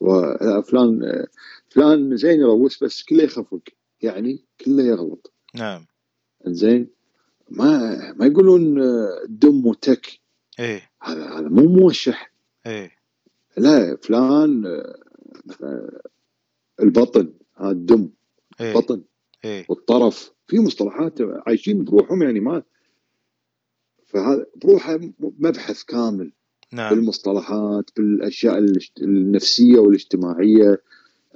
وفلان 0.00 1.26
فلان 1.68 2.16
زين 2.16 2.40
يروس 2.40 2.84
بس 2.84 3.02
كله 3.02 3.22
يخفق 3.24 3.60
يعني 4.02 4.44
كله 4.60 4.82
يغلط. 4.82 5.32
نعم. 5.54 5.86
زين؟ 6.46 6.88
ما 7.50 8.12
ما 8.12 8.26
يقولون 8.26 8.82
آه، 8.82 9.22
دم 9.28 9.66
وتك. 9.66 10.20
إيه. 10.58 10.90
هذا 11.02 11.24
هذا 11.24 11.48
مو 11.48 11.62
موشح. 11.62 12.32
إيه. 12.66 12.90
لا 13.56 13.96
فلان 13.96 14.66
آه، 15.62 16.00
البطن 16.80 17.32
هذا 17.56 17.70
الدم. 17.70 18.08
إيه؟ 18.60 18.74
بطن 18.74 19.02
إيه؟ 19.44 19.66
والطرف. 19.68 20.32
في 20.46 20.58
مصطلحات 20.58 21.18
عايشين 21.46 21.84
بروحهم 21.84 22.22
يعني 22.22 22.40
ما 22.40 22.62
فهذا 24.10 24.46
بروحه 24.56 25.00
مبحث 25.20 25.82
كامل 25.82 26.32
نعم. 26.72 26.94
بالمصطلحات 26.94 27.90
بالأشياء 27.96 28.58
النفسية 29.02 29.78
والاجتماعية 29.78 30.82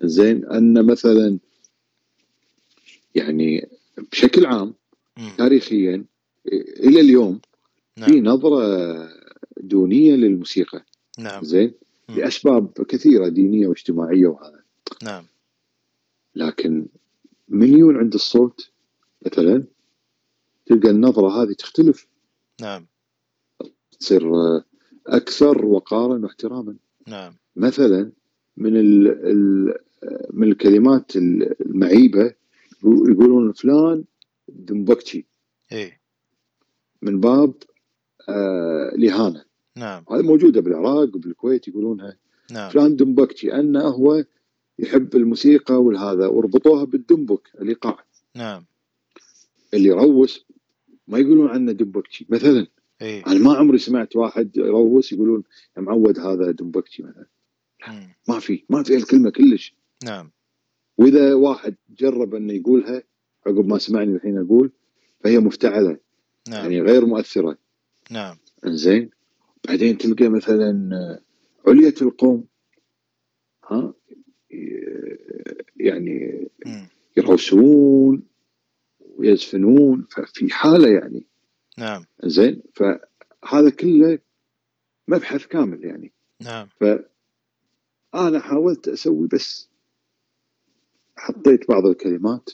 زين 0.02 0.44
أن 0.44 0.86
مثلا 0.86 1.38
يعني 3.14 3.68
بشكل 4.12 4.46
عام 4.46 4.74
م. 5.16 5.28
تاريخيا 5.38 6.04
إلى 6.80 7.00
اليوم 7.00 7.40
نعم. 7.96 8.10
في 8.10 8.20
نظرة 8.20 8.64
دونية 9.56 10.14
للموسيقى 10.14 10.84
نعم 11.18 11.44
زين 11.44 11.72
م. 12.08 12.12
لأسباب 12.12 12.72
كثيرة 12.88 13.28
دينية 13.28 13.66
واجتماعية 13.66 14.26
وهذا 14.26 14.60
نعم 15.02 15.24
لكن 16.34 16.86
مليون 17.48 17.96
عند 17.96 18.14
الصوت 18.14 18.70
مثلا 19.26 19.64
تلقى 20.66 20.90
النظرة 20.90 21.42
هذه 21.42 21.52
تختلف 21.52 22.06
نعم. 22.60 22.86
تصير 24.00 24.30
أكثر 25.06 25.66
وقارا 25.66 26.18
واحتراما. 26.18 26.76
نعم. 27.08 27.36
مثلا 27.56 28.12
من 28.56 28.76
ال 28.76 29.08
ال 29.08 29.74
من 30.32 30.48
الكلمات 30.48 31.12
المعيبة 31.16 32.34
يقولون 32.84 33.52
فلان 33.52 34.04
دمبكتشي 34.48 35.26
إيه. 35.72 36.00
من 37.02 37.20
باب 37.20 37.54
آه 38.28 38.88
الاهانه 38.94 39.44
نعم. 39.76 40.04
هذه 40.10 40.22
موجودة 40.22 40.60
بالعراق 40.60 41.16
وبالكويت 41.16 41.68
يقولونها. 41.68 42.16
نعم. 42.50 42.70
فلان 42.70 42.96
دمبكتشي 42.96 43.54
انه 43.54 43.80
هو 43.80 44.24
يحب 44.78 45.16
الموسيقى 45.16 45.82
والهذا 45.82 46.26
وربطوها 46.26 46.84
بالدمبك 46.84 47.50
الايقاع 47.60 48.04
نعم. 48.34 48.64
اللي 49.74 49.88
يروس 49.88 50.44
ما 51.08 51.18
يقولون 51.18 51.50
عنه 51.50 51.72
دمبكتشي. 51.72 52.26
مثلا 52.28 52.66
إيه؟ 53.02 53.26
أنا 53.26 53.38
ما 53.38 53.54
عمري 53.54 53.78
سمعت 53.78 54.16
واحد 54.16 54.56
يروس 54.56 55.12
يقولون 55.12 55.42
يا 55.76 55.82
معود 55.82 56.18
هذا 56.18 56.50
دمبكتشي 56.50 57.02
مثلا. 57.02 57.26
ما 58.28 58.38
في 58.38 58.64
ما 58.70 58.82
في 58.82 58.96
الكلمة 58.96 59.30
كلش. 59.30 59.74
نعم. 60.04 60.30
وإذا 60.98 61.34
واحد 61.34 61.74
جرب 61.98 62.34
انه 62.34 62.52
يقولها 62.52 63.02
عقب 63.46 63.66
ما 63.66 63.78
سمعني 63.78 64.14
الحين 64.14 64.38
أقول 64.38 64.72
فهي 65.20 65.38
مفتعلة. 65.38 65.98
نعم. 66.48 66.62
يعني 66.62 66.82
غير 66.82 67.06
مؤثرة. 67.06 67.58
نعم. 68.10 68.36
إنزين. 68.66 69.10
بعدين 69.68 69.98
تلقى 69.98 70.28
مثلا 70.28 70.90
علية 71.66 71.94
القوم 72.02 72.44
ها 73.68 73.94
يعني 75.76 76.48
يرقصون. 77.16 78.22
ويزفنون 79.18 80.06
ففي 80.10 80.52
حالة 80.52 80.88
يعني 80.88 81.26
نعم. 81.78 82.04
زين 82.24 82.62
فهذا 82.74 83.70
كله 83.70 84.18
مبحث 85.08 85.46
كامل 85.46 85.84
يعني. 85.84 86.12
نعم. 86.40 86.68
فأنا 86.80 88.40
حاولت 88.40 88.88
أسوي 88.88 89.28
بس 89.28 89.68
حطيت 91.16 91.68
بعض 91.68 91.86
الكلمات. 91.86 92.50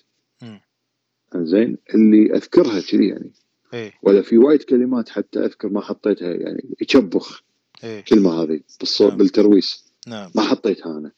زين 1.37 1.79
اللي 1.95 2.35
أذكرها 2.35 2.81
كذي 2.81 3.09
يعني. 3.09 3.33
إيه. 3.75 3.93
ولا 4.03 4.23
في 4.23 4.39
وايد 4.39 4.63
كلمات 4.63 5.09
حتى 5.09 5.45
أذكر 5.45 5.69
ما 5.69 5.81
حطيتها 5.81 6.35
يعني 6.35 6.75
يشبخ 6.81 7.43
إيه. 7.85 8.01
كلمة 8.01 8.43
هذه 8.43 8.61
بالصوت 8.81 9.09
نعم. 9.09 9.19
بالترويس. 9.19 9.93
نعم. 10.07 10.31
ما 10.35 10.43
حطيتها 10.43 10.99
أنا. 10.99 11.13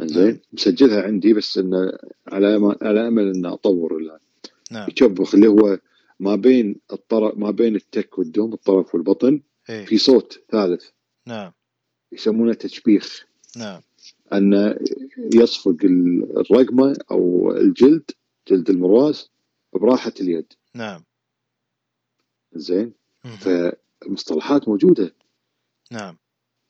زين 0.00 0.26
نعم. 0.26 0.38
مسجلها 0.52 1.02
عندي 1.02 1.32
بس 1.32 1.58
إنه 1.58 1.92
على 2.28 2.76
على 2.82 3.08
أمل 3.08 3.34
إنه 3.34 3.52
أطور 3.52 3.96
الان 3.96 4.18
نعم. 4.70 4.88
يشبخ 4.90 5.34
اللي 5.34 5.48
هو 5.48 5.78
ما 6.20 6.36
بين 6.36 6.76
الطرف 6.92 7.38
ما 7.38 7.50
بين 7.50 7.76
التك 7.76 8.18
والدوم 8.18 8.52
الطرف 8.52 8.94
والبطن 8.94 9.40
إيه؟ 9.70 9.84
في 9.84 9.98
صوت 9.98 10.40
ثالث. 10.50 10.84
نعم. 11.26 11.52
يسمونه 12.12 12.54
تشبيخ. 12.54 13.26
نعم. 13.56 13.80
أن 14.32 14.78
يصفق 15.34 15.76
الرقمة 15.84 16.96
أو 17.10 17.52
الجلد 17.52 18.10
جلد 18.48 18.70
المرواس 18.70 19.30
براحة 19.72 20.12
اليد. 20.20 20.52
نعم. 20.74 21.04
زين؟ 22.54 22.92
فالمصطلحات 23.38 24.68
موجودة. 24.68 25.14
نعم. 25.90 26.16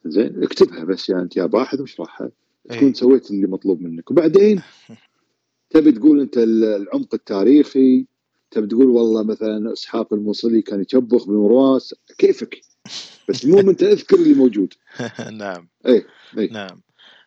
زين؟ 0.04 0.42
اكتبها 0.42 0.84
بس 0.84 1.08
يعني 1.08 1.22
أنت 1.22 1.36
يا 1.36 1.46
باحث 1.46 1.80
واشرحها. 1.80 2.30
تكون 2.68 2.94
سويت 2.94 3.30
اللي 3.30 3.46
مطلوب 3.46 3.80
منك. 3.80 4.10
وبعدين 4.10 4.62
تبي 5.74 5.92
تقول 5.92 6.20
أنت 6.20 6.38
العمق 6.38 7.14
التاريخي؟ 7.14 8.06
تبي 8.50 8.66
تقول 8.66 8.86
والله 8.86 9.22
مثلا 9.22 9.72
إسحاق 9.72 10.12
الموصلي 10.12 10.62
كان 10.62 10.80
يشبخ 10.80 11.26
بالمرواس 11.26 11.94
كيفك؟ 12.18 12.60
بس 13.28 13.44
المهم 13.44 13.68
انت 13.68 13.82
اذكر 13.82 14.16
اللي 14.16 14.34
موجود. 14.34 14.74
نعم. 15.42 15.68
اي 15.86 16.06
اي 16.38 16.46
نعم. 16.46 16.82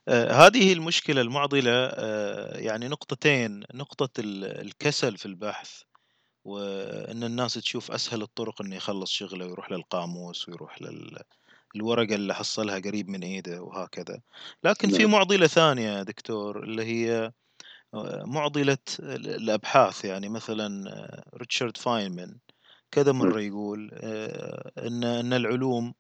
آه 0.08 0.32
هذه 0.32 0.74
المشكلة 0.74 1.22
المعضلة 1.22 1.72
آه 1.72 2.58
يعني 2.58 2.88
نقطتين. 2.88 3.64
نقطة 3.74 4.10
الكسل 4.20 5.18
في 5.18 5.26
البحث 5.26 5.82
وإن 6.46 7.24
الناس 7.24 7.54
تشوف 7.54 7.92
أسهل 7.92 8.22
الطرق 8.22 8.62
إنه 8.62 8.76
يخلص 8.76 9.12
شغله 9.12 9.46
ويروح 9.46 9.72
للقاموس 9.72 10.50
ويروح 10.50 10.80
للورقة 11.76 12.16
اللي 12.16 12.36
حصلها 12.36 12.80
قريب 12.80 13.10
من 13.10 13.24
إيده 13.24 13.62
وهكذا. 13.62 14.22
لكن 14.64 14.90
في 14.90 15.02
نعم. 15.02 15.12
معضلة 15.12 15.48
ثانية 15.48 16.04
دكتور 16.04 16.64
اللي 16.64 16.84
هي 16.84 17.32
معضلة 18.26 18.78
الأبحاث. 19.00 20.06
يعني 20.06 20.30
مثلا 20.30 20.90
آه، 20.90 21.24
ريتشارد 21.38 21.78
فاينمان 21.78 22.38
كذا. 22.92 23.12
مرة 23.12 23.42
يقول 23.42 23.92
آه، 23.94 24.72
إن 24.88 25.04
إن 25.04 25.34
العلوم 25.34 25.94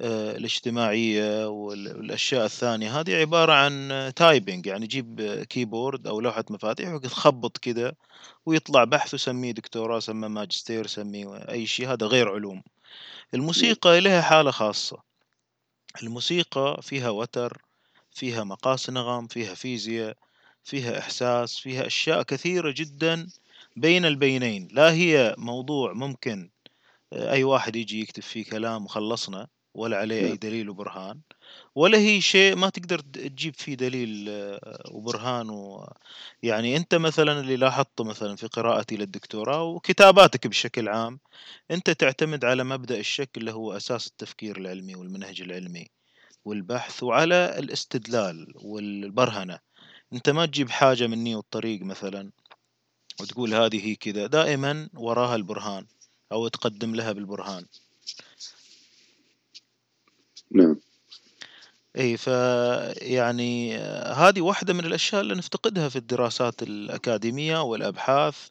الاجتماعية 0.00 1.48
والأشياء 1.48 2.44
الثانية 2.44 3.00
هذه 3.00 3.16
عبارة 3.16 3.52
عن 3.52 4.12
typing. 4.16 4.66
يعني 4.66 4.86
جيب 4.86 5.20
keyboard 5.50 6.06
أو 6.06 6.20
لوحة 6.20 6.44
مفاتيح 6.50 6.92
وتخبط 6.94 7.58
كذا 7.58 7.92
ويطلع 8.46 8.84
بحث 8.84 9.14
وسميه 9.14 9.52
دكتوراه 9.52 9.98
سميه 9.98 10.28
ماجستير 10.28 10.86
سميه 10.86 11.36
أي 11.36 11.66
شيء 11.66 11.92
هذا 11.92 12.06
غير 12.06 12.28
علوم. 12.28 12.62
الموسيقى 13.34 14.00
لها 14.00 14.22
حالة 14.22 14.50
خاصة. 14.50 15.02
الموسيقى 16.02 16.80
فيها 16.82 17.10
وتر 17.10 17.62
فيها 18.10 18.44
مقاس 18.44 18.90
نغم 18.90 19.26
فيها 19.26 19.54
فيزياء 19.54 20.16
فيها 20.64 20.98
إحساس 20.98 21.58
فيها 21.58 21.86
أشياء 21.86 22.22
كثيرة 22.22 22.74
جدا 22.76 23.28
بين 23.76 24.04
البينين 24.04 24.68
لا 24.72 24.92
هي 24.92 25.34
موضوع 25.38 25.92
ممكن 25.92 26.50
أي 27.12 27.44
واحد 27.44 27.76
يجي 27.76 28.00
يكتب 28.00 28.22
فيه 28.22 28.44
كلام 28.44 28.84
وخلصنا 28.84 29.48
ولا 29.74 29.96
عليه 29.96 30.20
أي 30.20 30.28
نعم. 30.28 30.34
دليل 30.34 30.70
وبرهان 30.70 31.20
ولا 31.74 31.98
هي 31.98 32.20
شيء 32.20 32.56
ما 32.56 32.68
تقدر 32.68 32.98
تجيب 32.98 33.54
فيه 33.54 33.74
دليل 33.74 34.26
آه، 34.28 34.82
وبرهان 34.90 35.50
و... 35.50 35.92
يعني 36.42 36.76
أنت 36.76 36.94
مثلا 36.94 37.40
اللي 37.40 37.56
لاحظته 37.56 38.04
مثلا 38.04 38.36
في 38.36 38.46
قراءتي 38.46 38.96
للدكتوراه 38.96 39.62
وكتاباتك 39.62 40.46
بشكل 40.46 40.88
عام 40.88 41.20
أنت 41.70 41.90
تعتمد 41.90 42.44
على 42.44 42.64
مبدأ 42.64 42.98
الشك 42.98 43.30
اللي 43.36 43.52
هو 43.52 43.76
أساس 43.76 44.06
التفكير 44.06 44.56
العلمي 44.56 44.94
والمنهج 44.94 45.40
العلمي 45.40 45.86
والبحث 46.44 47.02
وعلى 47.02 47.58
الاستدلال 47.58 48.52
والبرهنة 48.56 49.58
أنت 50.12 50.30
ما 50.30 50.46
تجيب 50.46 50.70
حاجة 50.70 51.06
مني 51.06 51.34
والطريق 51.34 51.82
مثلا 51.82 52.30
وتقول 53.20 53.54
هذه 53.54 53.86
هي 53.86 53.94
كذا 53.94 54.26
دائما 54.26 54.88
وراها 54.94 55.36
البرهان 55.36 55.86
أو 56.32 56.48
تقدم 56.48 56.94
لها 56.94 57.12
بالبرهان. 57.12 57.66
نعم. 60.50 60.80
إي 61.96 62.16
فيعني 62.16 63.76
هذه 64.16 64.40
واحدة 64.40 64.74
من 64.74 64.84
الأشياء 64.84 65.20
اللي 65.20 65.34
نفتقدها 65.34 65.88
في 65.88 65.96
الدراسات 65.96 66.62
الأكاديمية 66.62 67.62
والأبحاث 67.62 68.48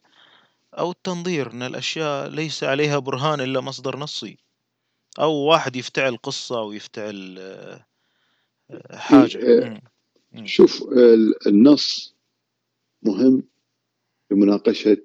أو 0.78 0.90
التنظير 0.90 1.52
إن 1.52 1.62
الأشياء 1.62 2.28
ليس 2.28 2.64
عليها 2.64 2.98
برهان 2.98 3.40
إلا 3.40 3.60
مصدر 3.60 3.98
نصي. 3.98 4.38
أو 5.18 5.32
واحد 5.32 5.76
يفتعل 5.76 6.16
قصة 6.16 6.60
ويفتعل 6.60 7.36
آه، 7.38 8.96
حاجة. 8.96 9.38
إيه، 9.38 9.80
شوف 10.44 10.88
النص 11.46 12.14
مهم 13.02 13.42
لمناقشة 14.30 15.04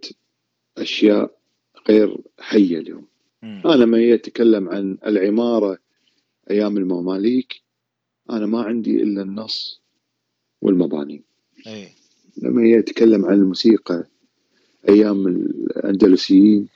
أشياء 0.77 1.37
غير 1.89 2.17
حية 2.39 2.79
اليوم. 2.79 3.05
أنا 3.43 3.73
لما 3.73 3.99
يتكلم 3.99 4.69
عن 4.69 4.97
العمارة 5.05 5.77
أيام 6.49 6.77
المماليك 6.77 7.61
أنا 8.29 8.45
ما 8.45 8.61
عندي 8.61 9.03
إلا 9.03 9.21
النص 9.21 9.81
والمباني. 10.61 11.23
أي. 11.67 11.89
لما 12.37 12.63
يتكلم 12.63 13.25
عن 13.25 13.33
الموسيقى 13.33 14.07
أيام 14.89 15.27
الأندلسيين 15.27 16.67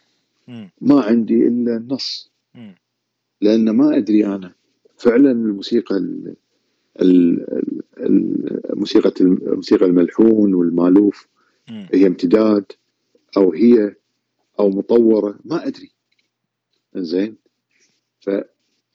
ما 0.81 1.01
عندي 1.01 1.47
إلا 1.47 1.77
النص. 1.77 2.29
لأن 3.41 3.69
ما 3.69 3.97
أدري 3.97 4.25
أنا 4.25 4.53
فعلا 4.97 5.31
الموسيقى 5.31 5.97
الموسيقى 7.99 9.13
الموسيقى 9.21 9.85
الملحون 9.85 10.53
والمالوف 10.53 11.27
هي 11.69 12.07
امتداد 12.07 12.65
أو 13.37 13.53
هي 13.53 13.95
أو 14.59 14.69
مطورة 14.69 15.39
ما 15.45 15.67
أدري. 15.67 15.91
زين 16.95 17.35
ف 18.19 18.29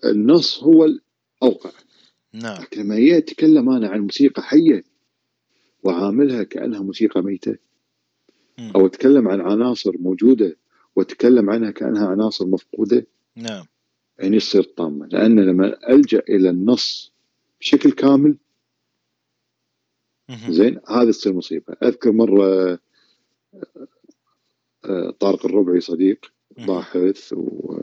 النص 0.05 0.63
هو 0.63 0.85
الأوقع. 0.85 1.71
نعم. 2.33 2.63
لكن 2.63 2.81
لما 2.81 2.97
يتكلم 2.97 3.71
أنا 3.71 3.89
عن 3.89 4.01
موسيقى 4.01 4.43
حية 4.43 4.85
وعاملها 5.85 6.43
كأنها 6.43 6.83
موسيقى 6.83 7.23
ميتة 7.23 7.57
أو 8.75 8.87
أتكلم 8.87 9.29
عن 9.29 9.41
عناصر 9.41 9.93
موجودة 9.99 10.57
وأتكلم 10.97 11.51
عنها 11.51 11.71
كأنها 11.71 12.09
عناصر 12.09 12.47
مفقودة 12.47 13.07
نعم. 13.37 13.65
يعني 14.19 14.37
يصير 14.37 14.63
طامة. 14.63 15.07
لأن 15.07 15.41
لما 15.41 15.91
ألجأ 15.91 16.23
إلى 16.29 16.51
النص 16.51 17.14
بشكل 17.65 17.93
كامل. 17.93 18.37
زين 20.49 20.81
هذا 20.89 21.11
تصير 21.11 21.33
مصيبة. 21.33 21.77
أذكر 21.83 22.13
مرة 22.13 22.79
آه، 24.85 25.11
طارق 25.21 25.47
الربعي 25.47 25.81
صديق 25.81 26.33
باحث 26.59 27.33
و 27.33 27.81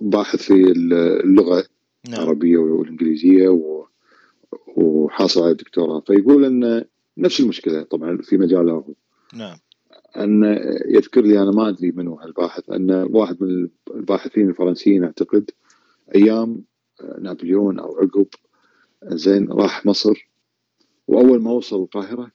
وباحث 0.00 0.42
في 0.42 0.54
اللغة 1.24 1.66
نعم. 2.08 2.20
العربية 2.20 2.56
والإنجليزية 2.56 3.60
وحاصل 4.76 5.42
على 5.42 5.50
الدكتوراه. 5.50 6.00
فيقول 6.00 6.44
أن 6.44 6.84
نفس 7.18 7.40
المشكلة 7.40 7.82
طبعا 7.82 8.18
في 8.22 8.36
مجاله. 8.36 8.94
نعم. 9.34 9.56
أن 10.16 10.44
يذكر 10.88 11.20
لي 11.20 11.42
أنا 11.42 11.50
ما 11.50 11.68
أدري 11.68 11.90
من 11.92 12.08
هو 12.08 12.22
الباحث 12.22 12.70
أن 12.70 12.90
واحد 12.90 13.42
من 13.42 13.68
الباحثين 13.94 14.48
الفرنسيين 14.48 15.04
أعتقد 15.04 15.50
أيام 16.14 16.64
نابليون 17.18 17.78
أو 17.78 17.96
عقب 17.96 18.26
زين 19.04 19.52
راح 19.52 19.86
مصر 19.86 20.28
وأول 21.08 21.42
ما 21.42 21.50
وصل 21.50 21.82
القاهرة 21.82 22.30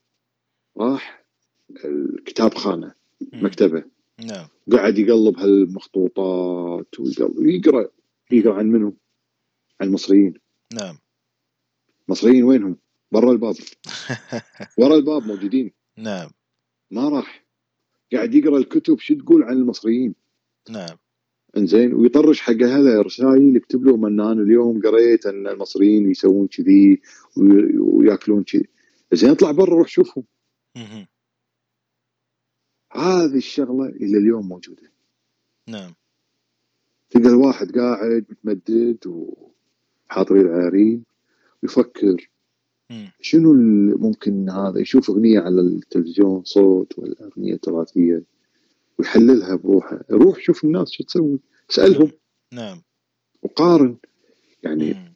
راح 0.78 1.26
الكتاب 1.86 2.54
خانة 2.54 2.94
مكتبة. 3.34 3.84
نعم. 4.26 4.48
قاعد 4.72 4.98
يقلب 4.98 5.40
هالمخطوطات 5.40 7.00
ويقرا 7.00 7.88
يقرأ 8.32 8.54
عن 8.54 8.68
منو؟ 8.68 8.98
عن 9.82 9.88
المصريين. 9.88 10.34
نعم. 10.74 10.98
المصريين 12.08 12.44
وينهم؟ 12.44 12.78
برا 13.12 13.32
الباب. 13.32 13.56
ورا 14.80 14.96
الباب 14.96 15.28
موجودين. 15.28 15.72
نعم. 15.98 16.30
ما 16.92 17.10
راح. 17.10 17.49
قاعد 18.14 18.36
يقرأ 18.36 18.57
الكتب 18.57 18.99
شو 18.99 19.14
تقول 19.16 19.43
عن 19.43 19.53
المصريين؟ 19.53 20.16
نعم. 20.70 20.97
إنزين 21.57 21.93
ويطرش 21.93 22.41
حق 22.41 22.62
هذا 22.62 23.01
رسائل 23.01 23.55
يكتب 23.55 23.86
لهم 23.86 24.05
ان 24.05 24.20
أنا 24.20 24.41
اليوم 24.41 24.82
قريت 24.82 25.26
أن 25.26 25.47
المصريين 25.47 26.12
يسوون 26.12 26.47
كذي 26.47 27.01
ويأكلون 27.80 28.43
كذي. 28.43 28.68
زين 29.14 29.30
اطلع 29.30 29.51
برا 29.51 29.74
روح 29.74 29.88
شوفهم. 29.88 30.24
هذه 32.91 33.38
الشغلة 33.38 33.86
إلى 33.86 34.18
اليوم 34.18 34.47
موجودة. 34.47 34.91
نعم. 35.68 35.93
تلقى 37.10 37.30
الواحد 37.30 37.72
قاعد 37.78 38.26
متمدد 38.30 39.07
وحاط 39.07 40.32
العارين 40.32 41.03
ويفكر 41.64 42.30
شنو 43.22 43.54
ممكن 43.98 44.50
هذا 44.50 44.80
يشوف 44.80 45.10
أغنية 45.10 45.40
على 45.40 45.62
التلفزيون 45.62 46.44
صوت 46.44 47.00
ولا 47.00 47.16
أغنية 47.22 47.56
تراثية 47.56 48.24
ويحللها 49.00 49.56
بروحه 49.56 50.00
روح 50.12 50.40
شوف 50.40 50.64
الناس 50.64 50.92
شو 50.92 51.04
تسوي 51.04 51.40
اسالهم 51.70 52.12
نعم 52.54 52.82
وقارن 53.44 53.98
يعني 54.64 54.94
مم. 54.94 55.14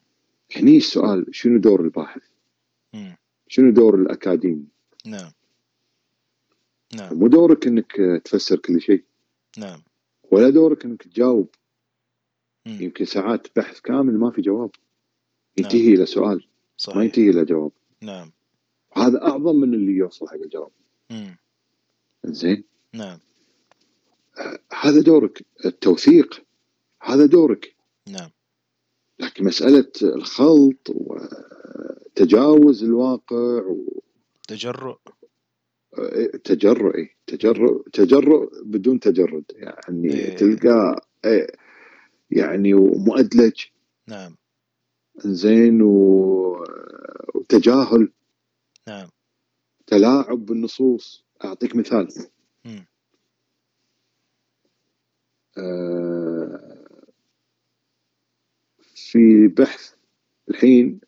هني 0.56 0.78
السؤال 0.78 1.26
شنو 1.32 1.60
دور 1.60 1.82
الباحث؟ 1.82 2.22
مم. 2.94 3.18
شنو 3.48 3.72
دور 3.72 3.96
الأكاديمي؟ 3.96 4.66
نعم 5.06 5.32
نعم 6.96 7.14
مو 7.20 7.28
دورك 7.28 7.68
إنك 7.68 8.22
تفسر 8.26 8.60
كل 8.60 8.82
شيء 8.82 9.04
نعم 9.58 9.82
ولا 10.32 10.50
دورك 10.50 10.86
إنك 10.86 11.04
تجاوب 11.04 11.50
مم. 12.66 12.78
يمكن 12.82 13.06
ساعات 13.06 13.48
بحث 13.56 13.80
كامل 13.80 14.18
ما 14.18 14.32
في 14.32 14.42
جواب 14.42 14.72
ينتهي 15.58 15.84
نعم. 15.84 15.94
إلى 15.94 16.06
سؤال 16.06 16.48
صحيح. 16.84 16.98
ما 16.98 17.04
ينتهي 17.04 17.30
إلى 17.30 17.46
جواب. 17.46 17.72
نعم. 18.02 18.32
هذا 18.94 19.22
أعظم 19.22 19.56
من 19.56 19.74
اللي 19.74 19.92
يوصل 19.92 20.28
حق 20.28 20.34
الجواب. 20.34 20.72
زين؟ 22.26 22.64
نعم. 22.94 23.20
هذا 24.82 25.02
دورك. 25.02 25.46
التوثيق 25.66 26.44
هذا 27.02 27.26
دورك. 27.26 27.76
نعم. 28.08 28.30
لكن 29.20 29.46
مسألة 29.46 29.92
الخلط 30.04 30.90
وتجاوز 32.16 32.84
الواقع 32.84 33.62
و... 33.62 34.02
تجرؤ. 34.48 34.98
تجرؤي 36.44 37.10
تجرؤ 37.28 37.90
تجرؤ 37.94 38.50
بدون 38.64 39.00
تجرد. 39.00 39.44
يعني 39.56 40.14
إيه. 40.14 40.36
تلقى 40.36 41.06
إيه، 41.26 41.48
يعني 42.32 42.74
ومؤدلج. 42.74 43.62
نعم. 44.08 44.36
زين 45.18 45.82
وتجاهل. 47.36 48.12
نعم. 48.88 49.08
تلاعب 49.88 50.46
بالنصوص. 50.46 51.24
أعطيك 51.46 51.76
مثال. 51.76 52.08
آه 55.58 56.84
في 58.96 59.48
بحث 59.48 59.94
الحين 60.50 61.00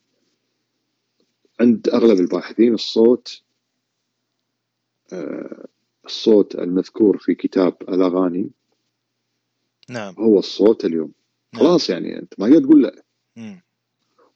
عند 1.60 1.90
أغلب 1.90 2.20
الباحثين 2.20 2.74
الصوت 2.74 3.42
آه 5.14 5.66
الصوت 6.06 6.56
المذكور 6.56 7.18
في 7.18 7.36
كتاب 7.36 7.78
الأغاني 7.82 8.50
نعم. 9.90 10.14
هو 10.20 10.40
الصوت 10.40 10.86
اليوم. 10.86 11.12
نعم. 11.54 11.64
خلاص 11.64 11.90
يعني 11.90 12.20
أنت 12.20 12.40
ما 12.40 12.60
تقول 12.60 12.84
لا. 12.84 13.04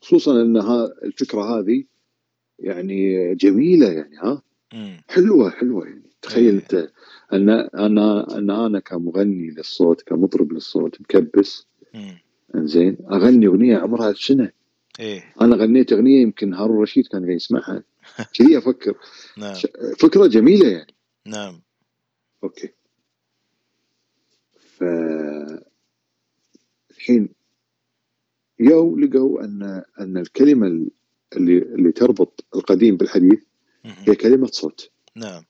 خصوصا 0.00 0.42
إن 0.42 0.56
الفكرة 1.04 1.42
هذه 1.58 1.84
يعني 2.58 3.34
جميلة 3.34 3.88
يعني 3.92 4.16
ها. 4.16 4.42
حلوة 5.08 5.50
حلوة 5.50 5.86
يعني. 5.86 6.10
تخيل 6.22 6.44
إيه. 6.54 6.60
أنت 6.60 6.90
أن 7.32 7.48
أنا 7.50 8.38
أن 8.38 8.50
أنا 8.50 8.80
كمغني 8.80 9.50
للصوت 9.50 10.02
كمطرب 10.02 10.52
للصوت 10.52 11.00
مكبس. 11.00 11.66
إنزين 12.54 12.96
أغني 13.12 13.46
أغنية 13.46 13.76
عمرها 13.78 14.12
سنه 14.12 14.50
إيه. 15.00 15.34
أنا 15.40 15.56
غنيت 15.56 15.92
أغنية 15.92 16.22
يمكن 16.22 16.54
هارون 16.54 16.82
رشيد 16.82 17.06
كان 17.06 17.30
يسمعها. 17.30 17.82
كذي 18.38 18.58
أفكر. 18.58 18.94
نعم. 19.38 19.54
فكرة 19.98 20.26
جميلة 20.26 20.68
يعني. 20.68 20.94
نعم. 21.26 21.60
أوكي. 22.44 22.68
ف 24.58 24.84
الحين 26.90 27.28
يو 28.60 28.96
لقوا 28.96 29.44
ان 29.44 29.82
أن 30.00 30.16
الكلمة 30.16 30.66
اللي 31.36 31.58
اللي 31.58 31.92
تربط 31.92 32.44
القديم 32.54 32.96
بالحديث 32.96 33.42
هي 33.84 34.14
كلمة 34.14 34.46
صوت. 34.46 34.90
نعم. 35.16 35.44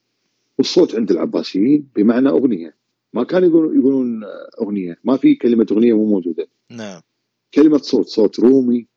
والصوت 0.57 0.95
عند 0.95 1.11
العباسيين 1.11 1.89
بمعنى 1.95 2.29
أغنية. 2.29 2.75
ما 3.13 3.23
كانوا 3.23 3.49
يقولون 3.49 3.79
يقولون 3.79 4.23
أغنية. 4.61 4.99
ما 5.03 5.17
في 5.17 5.35
كلمة 5.35 5.67
أغنية 5.71 5.93
مو 5.93 6.05
موجودة. 6.05 6.47
نعم. 6.69 7.01
كلمة 7.53 7.77
صوت 7.77 8.07
صوت 8.07 8.39
رومي 8.39 8.87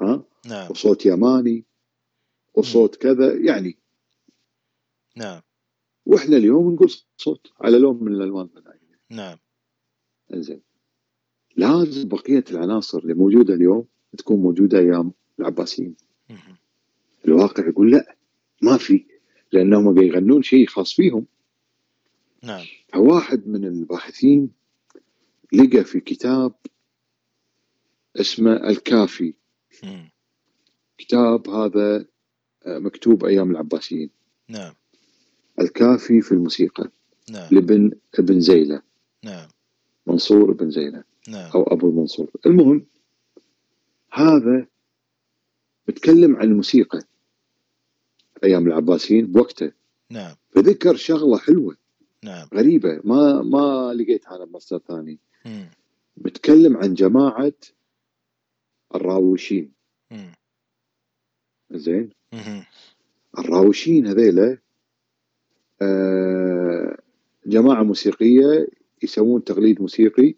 ها؟ 0.00 0.24
نعم. 0.46 0.70
وصوت 0.70 1.06
يماني 1.06 1.64
وصوت 2.54 2.96
كذا 2.96 3.34
يعني. 3.34 3.78
نعم. 5.16 5.40
وإحنا 6.06 6.36
اليوم 6.36 6.74
نقول 6.74 6.92
صوت 7.16 7.52
على 7.60 7.78
لون 7.78 8.04
من 8.04 8.12
الألوان. 8.12 8.48
نعم. 9.10 9.38
إنزين. 10.34 10.67
لازم 11.58 12.08
بقية 12.08 12.44
العناصر 12.50 12.98
اللي 12.98 13.14
موجودة 13.14 13.54
اليوم 13.54 13.84
تكون 14.18 14.40
موجودة 14.40 14.78
أيام 14.78 15.12
العباسيين. 15.40 15.96
الواقع 17.24 17.68
يقول 17.68 17.90
لا 17.90 18.16
ما 18.62 18.76
في 18.76 19.04
لأنهم 19.52 19.98
يغنون 19.98 20.42
شيء 20.42 20.66
خاص 20.66 20.94
فيهم. 20.94 21.26
نعم. 22.42 22.64
فواحد 22.92 23.48
من 23.48 23.64
الباحثين 23.64 24.50
لقى 25.52 25.84
في 25.84 26.00
كتاب 26.00 26.54
اسمه 28.16 28.52
الكافي. 28.52 29.34
مم. 29.84 30.10
كتاب 30.98 31.48
هذا 31.48 32.06
آه، 32.66 32.78
مكتوب 32.78 33.24
أيام 33.24 33.50
العباسيين. 33.50 34.10
نعم. 34.48 34.74
الكافي 35.60 36.20
في 36.20 36.32
الموسيقى 36.32 36.90
نعم. 37.30 37.48
لابن 37.52 37.90
ابن 38.18 38.40
زيله 38.40 38.82
نعم. 39.24 39.48
منصور 40.06 40.52
بن 40.52 40.70
زينب 40.70 41.04
نعم. 41.28 41.50
أو 41.54 41.62
أبو 41.62 41.88
المنصور 41.90 42.30
المهم 42.46 42.86
هذا 44.12 44.66
بتكلم 45.88 46.36
عن 46.36 46.42
الموسيقى 46.44 47.02
أيام 48.44 48.66
العباسيين 48.66 49.26
بوقته 49.32 49.72
نعم 50.10 50.34
فذكر 50.50 50.96
شغلة 50.96 51.38
حلوة 51.38 51.76
نعم 52.24 52.48
غريبة 52.54 53.00
ما 53.04 53.42
ما 53.42 53.92
لقيتها 53.94 54.36
أنا 54.36 54.44
بمصدر 54.44 54.78
ثاني. 54.78 55.18
بتكلم 56.16 56.76
عن 56.76 56.94
جماعة 56.94 57.52
الراوشين 58.94 59.72
مم. 60.10 60.32
زين 61.70 62.10
مم. 62.32 62.64
الراوشين 63.38 64.06
هذيلا 64.06 64.58
آه 65.82 66.98
جماعة 67.46 67.82
موسيقية 67.82 68.68
يسوون 69.02 69.44
تقليد 69.44 69.80
موسيقي 69.82 70.34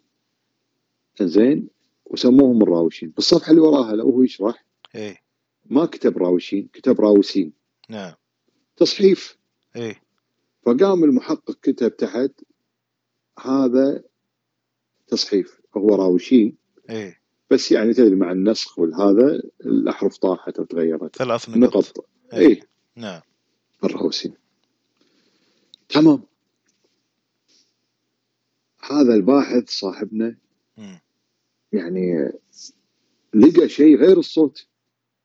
زين 1.23 1.69
وسموهم 2.05 2.63
الراوشين. 2.63 3.11
بالصفحة 3.11 3.51
اللي 3.51 3.61
وراها 3.61 3.97
لو 3.97 4.11
هو 4.11 4.23
يشرح 4.23 4.65
إيه. 4.95 5.17
ما 5.67 5.87
كتب 5.87 6.19
راوشين 6.19 6.69
كتب 6.73 7.01
راوسين. 7.01 7.53
نعم. 7.89 8.13
تصحيف. 8.77 9.39
إيه. 9.77 10.03
فقام 10.67 11.05
المحقق 11.05 11.59
كتب 11.63 11.97
تحت 11.97 12.31
هذا 13.39 14.03
تصحيف 15.09 15.61
هو 15.77 15.95
راوشين. 15.95 16.57
إيه. 16.91 17.21
بس 17.51 17.73
يعني 17.73 17.95
تدري 17.95 18.15
مع 18.15 18.33
النسخ 18.33 18.79
والهذا 18.79 19.43
الأحرف 19.61 20.17
طاحت 20.17 20.59
أو 20.59 20.65
تغيرت. 20.65 21.17
ثلاث 21.17 21.49
نقط, 21.49 21.77
نقط. 21.77 22.07
إيه, 22.33 22.47
إيه. 22.49 22.61
نعم. 22.97 23.21
الراوسين. 23.85 24.35
تمام. 25.89 26.23
هذا 28.91 29.15
الباحث 29.15 29.71
صاحبنا. 29.71 30.37
يعني 31.73 32.33
لقى 33.35 33.69
شيء 33.69 33.97
غير 33.97 34.19
الصوت. 34.19 34.67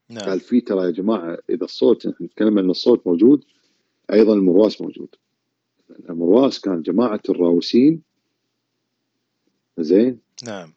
نعم. 0.09 0.23
قال 0.23 0.39
في 0.39 0.61
ترى 0.61 0.85
يا 0.85 0.91
جماعة 0.91 1.37
إذا 1.49 1.63
الصوت 1.63 2.07
نتكلم 2.21 2.59
إن 2.59 2.69
الصوت 2.69 3.07
موجود 3.07 3.43
أيضا 4.13 4.33
المرواس 4.33 4.81
موجود. 4.81 5.15
المرواس 6.09 6.59
كان 6.59 6.81
جماعة 6.81 7.21
الراوسين. 7.29 8.01
زين؟ 9.77 10.19
نعم. 10.43 10.73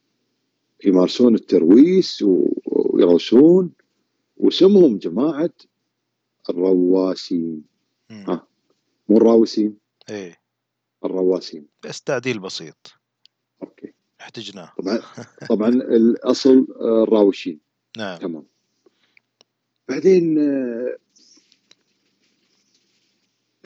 يمارسون 0.84 1.34
الترويس 1.34 2.24
ويروسون 2.66 3.72
وسمهم 4.36 4.98
جماعة 4.98 5.50
الرواسين. 6.50 7.64
ها؟ 8.10 8.46
مو 9.08 9.16
الراوسين. 9.16 9.76
إيه. 10.10 10.40
الرواسين. 11.04 11.66
بس 11.84 12.02
تعديل 12.02 12.38
بسيط. 12.38 12.97
احتجناه. 14.20 14.72
طبعا 14.78 15.00
طبعا 15.50 15.68
الأصل 15.68 16.66
آه، 16.80 17.02
الراوشين. 17.02 17.60
نعم. 17.98 18.18
تمام. 18.18 18.44
بعدين 19.88 20.38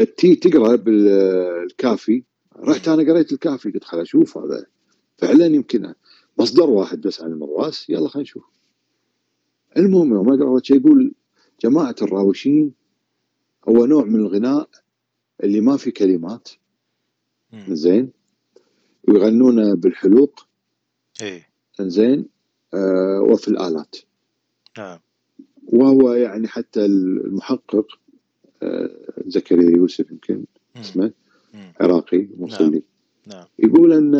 التي 0.00 0.32
آه، 0.32 0.34
تقرأ 0.34 0.76
بالكافي. 0.76 2.24
رحت 2.56 2.88
أنا 2.88 3.12
قريت 3.12 3.32
الكافي 3.32 3.70
قلت 3.70 3.84
خل 3.84 4.00
أشوف 4.00 4.38
هذا. 4.38 4.66
فعلا 5.18 5.46
يمكن 5.46 5.94
مصدر 6.38 6.70
واحد 6.70 7.00
بس 7.00 7.22
عن 7.22 7.32
المرواس 7.32 7.90
يلا 7.90 8.08
خلينا 8.08 8.22
نشوف. 8.22 8.44
المهم 9.76 10.12
يوم 10.14 10.32
أقرأ 10.32 10.60
شيء 10.62 10.76
يقول 10.76 11.14
جماعة 11.60 11.96
الراوشين 12.02 12.72
هو 13.68 13.86
نوع 13.86 14.04
من 14.04 14.20
الغناء 14.20 14.68
اللي 15.44 15.60
ما 15.60 15.76
في 15.76 15.90
كلمات. 15.90 16.48
زين؟ 17.68 18.12
ويغنون 19.08 19.74
بالحلوق. 19.74 20.46
إيه. 21.22 21.48
زين 21.80 22.26
آه 22.74 23.20
وفي 23.20 23.48
الآلات. 23.48 23.96
نعم. 24.78 24.98
وهو 25.66 26.12
يعني 26.12 26.48
حتى 26.48 26.84
المحقق 26.84 27.86
آه 28.62 28.90
زكريا 29.26 29.76
يوسف 29.76 30.10
يمكن 30.10 30.44
اسمه 30.76 31.12
عراقي 31.80 32.28
مصلي 32.38 32.82
نعم. 33.26 33.38
نعم. 33.38 33.46
يقول 33.58 33.92
أن 33.92 34.14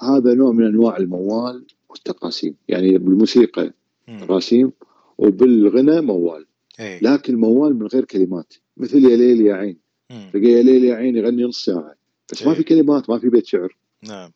هذا 0.00 0.34
نوع 0.34 0.52
من 0.52 0.66
أنواع 0.66 0.96
الموال 0.96 1.66
والتقاسيم. 1.88 2.54
يعني 2.68 2.98
بالموسيقى 2.98 3.72
راسيم 4.08 4.72
وبالغنى 5.18 6.00
موال. 6.00 6.46
إيه؟ 6.80 7.00
لكن 7.02 7.36
موال 7.36 7.78
من 7.78 7.86
غير 7.86 8.04
كلمات. 8.04 8.54
مثل 8.76 9.04
يا 9.04 9.16
ليل 9.16 9.40
يا 9.40 9.54
عين. 9.54 9.78
تلقى 10.08 10.46
يا 10.46 10.62
ليل 10.62 10.84
يا 10.84 10.94
عين 10.94 11.16
يغني 11.16 11.42
نص 11.42 11.64
ساعة. 11.64 11.94
بس 12.32 12.46
ما 12.46 12.54
في 12.54 12.62
كلمات 12.62 13.10
ما 13.10 13.18
في 13.18 13.28
بيت 13.28 13.46
شعر. 13.46 13.76
نعم. 14.02 14.32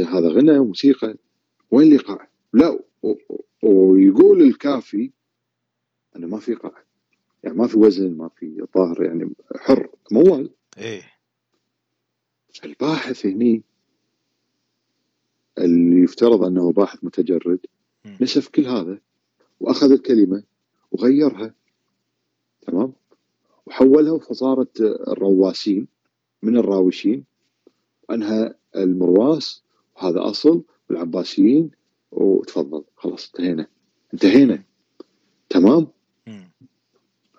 هذا 0.00 0.28
غنى 0.28 0.58
وموسيقى 0.58 1.16
وين 1.70 1.86
الايقاع؟ 1.86 2.28
لا 2.52 2.80
ويقول 3.62 4.42
الكافي 4.42 5.10
انه 6.16 6.26
ما 6.26 6.38
في 6.38 6.50
ايقاع 6.50 6.84
يعني 7.44 7.56
ما 7.56 7.66
في 7.66 7.78
وزن 7.78 8.16
ما 8.16 8.28
في 8.28 8.66
ظاهر 8.74 9.02
يعني 9.04 9.34
حر 9.56 9.90
موال. 10.10 10.50
إيه. 10.78 11.12
الباحث 12.64 13.26
هني 13.26 13.62
اللي 15.58 16.02
يفترض 16.02 16.44
أنه 16.44 16.72
باحث 16.72 17.04
متجرد 17.04 17.58
نسف 18.20 18.48
كل 18.48 18.66
هذا 18.66 18.98
وأخذ 19.60 19.92
الكلمة 19.92 20.42
وغيرها. 20.90 21.54
تمام؟ 22.60 22.92
وحولها 23.66 24.18
فصارت 24.18 24.80
الرواسين 24.80 25.88
من 26.42 26.56
الراوشين 26.56 27.24
انها 28.10 28.54
المرواس 28.76 29.62
وهذا 29.96 30.30
أصل 30.30 30.62
والعباسيين 30.90 31.70
وتفضل. 32.12 32.84
خلاص 32.96 33.26
انتهينا. 33.26 33.66
انتهينا. 34.14 34.62
تمام؟ 35.48 35.86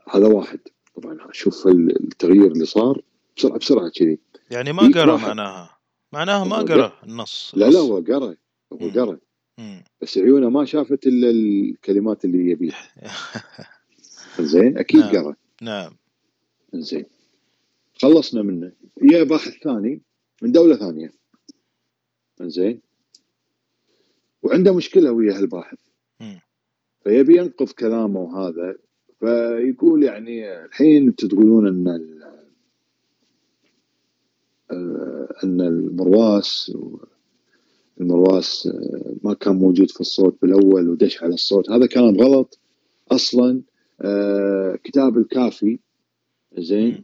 هذا 0.09 0.28
واحد. 0.28 0.59
طبعا 0.95 1.18
شوف 1.32 1.68
التغيير 1.68 2.51
اللي 2.51 2.65
صار 2.65 3.01
بسرعة 3.38 3.57
بسرعة 3.57 3.89
كذي. 3.89 4.20
يعني 4.51 4.74
ما 4.74 4.91
قرأ 4.95 5.18
معناها. 5.18 5.78
معناها 6.13 6.43
ما 6.43 6.57
قرأ 6.57 6.93
النص. 7.03 7.53
لا 7.55 7.65
لا 7.65 7.80
هو 7.80 7.97
قرأ. 7.97 8.36
هو 8.74 8.89
قرأ. 8.89 9.20
بس 10.01 10.18
عيونه 10.18 10.49
ما 10.49 10.65
شافت 10.65 11.07
الا 11.07 11.30
الكلمات 11.30 12.26
اللي 12.26 12.51
يبيها. 12.51 12.91
زين 14.39 14.78
أكيد 14.78 14.99
نعم. 14.99 15.11
قرأ. 15.11 15.36
نعم. 15.61 15.97
زين. 16.74 17.05
خلصنا 17.95 18.41
منه. 18.41 18.72
يا 19.01 19.24
باحث 19.24 19.53
ثاني. 19.63 20.01
من 20.41 20.51
دولة 20.51 20.75
ثانية. 20.75 21.13
زين 22.41 22.81
وعنده 24.43 24.73
مشكلة 24.73 25.11
ويا 25.11 25.38
هالباحث. 25.38 25.77
فيبي 27.03 27.38
ينقض 27.38 27.69
كلامه 27.69 28.19
وهذا 28.19 28.75
فيقول 29.19 30.03
يعني 30.03 30.65
الحين 30.65 31.07
أنتم 31.07 31.27
تقولون 31.27 31.67
ان 31.67 31.88
آه، 34.71 35.27
إن 35.43 35.61
المرواس 35.61 36.71
المرواس 38.01 38.67
آه، 38.67 39.15
ما 39.23 39.33
كان 39.33 39.55
موجود 39.55 39.91
في 39.91 40.01
الصوت 40.01 40.38
بالأول 40.41 40.89
ودش 40.89 41.23
على 41.23 41.33
الصوت. 41.33 41.71
هذا 41.71 41.85
كلام 41.85 42.17
غلط. 42.17 42.59
أصلا 43.11 43.61
آه، 44.01 44.79
كتاب 44.83 45.17
الكافي 45.17 45.79
زين 46.57 47.03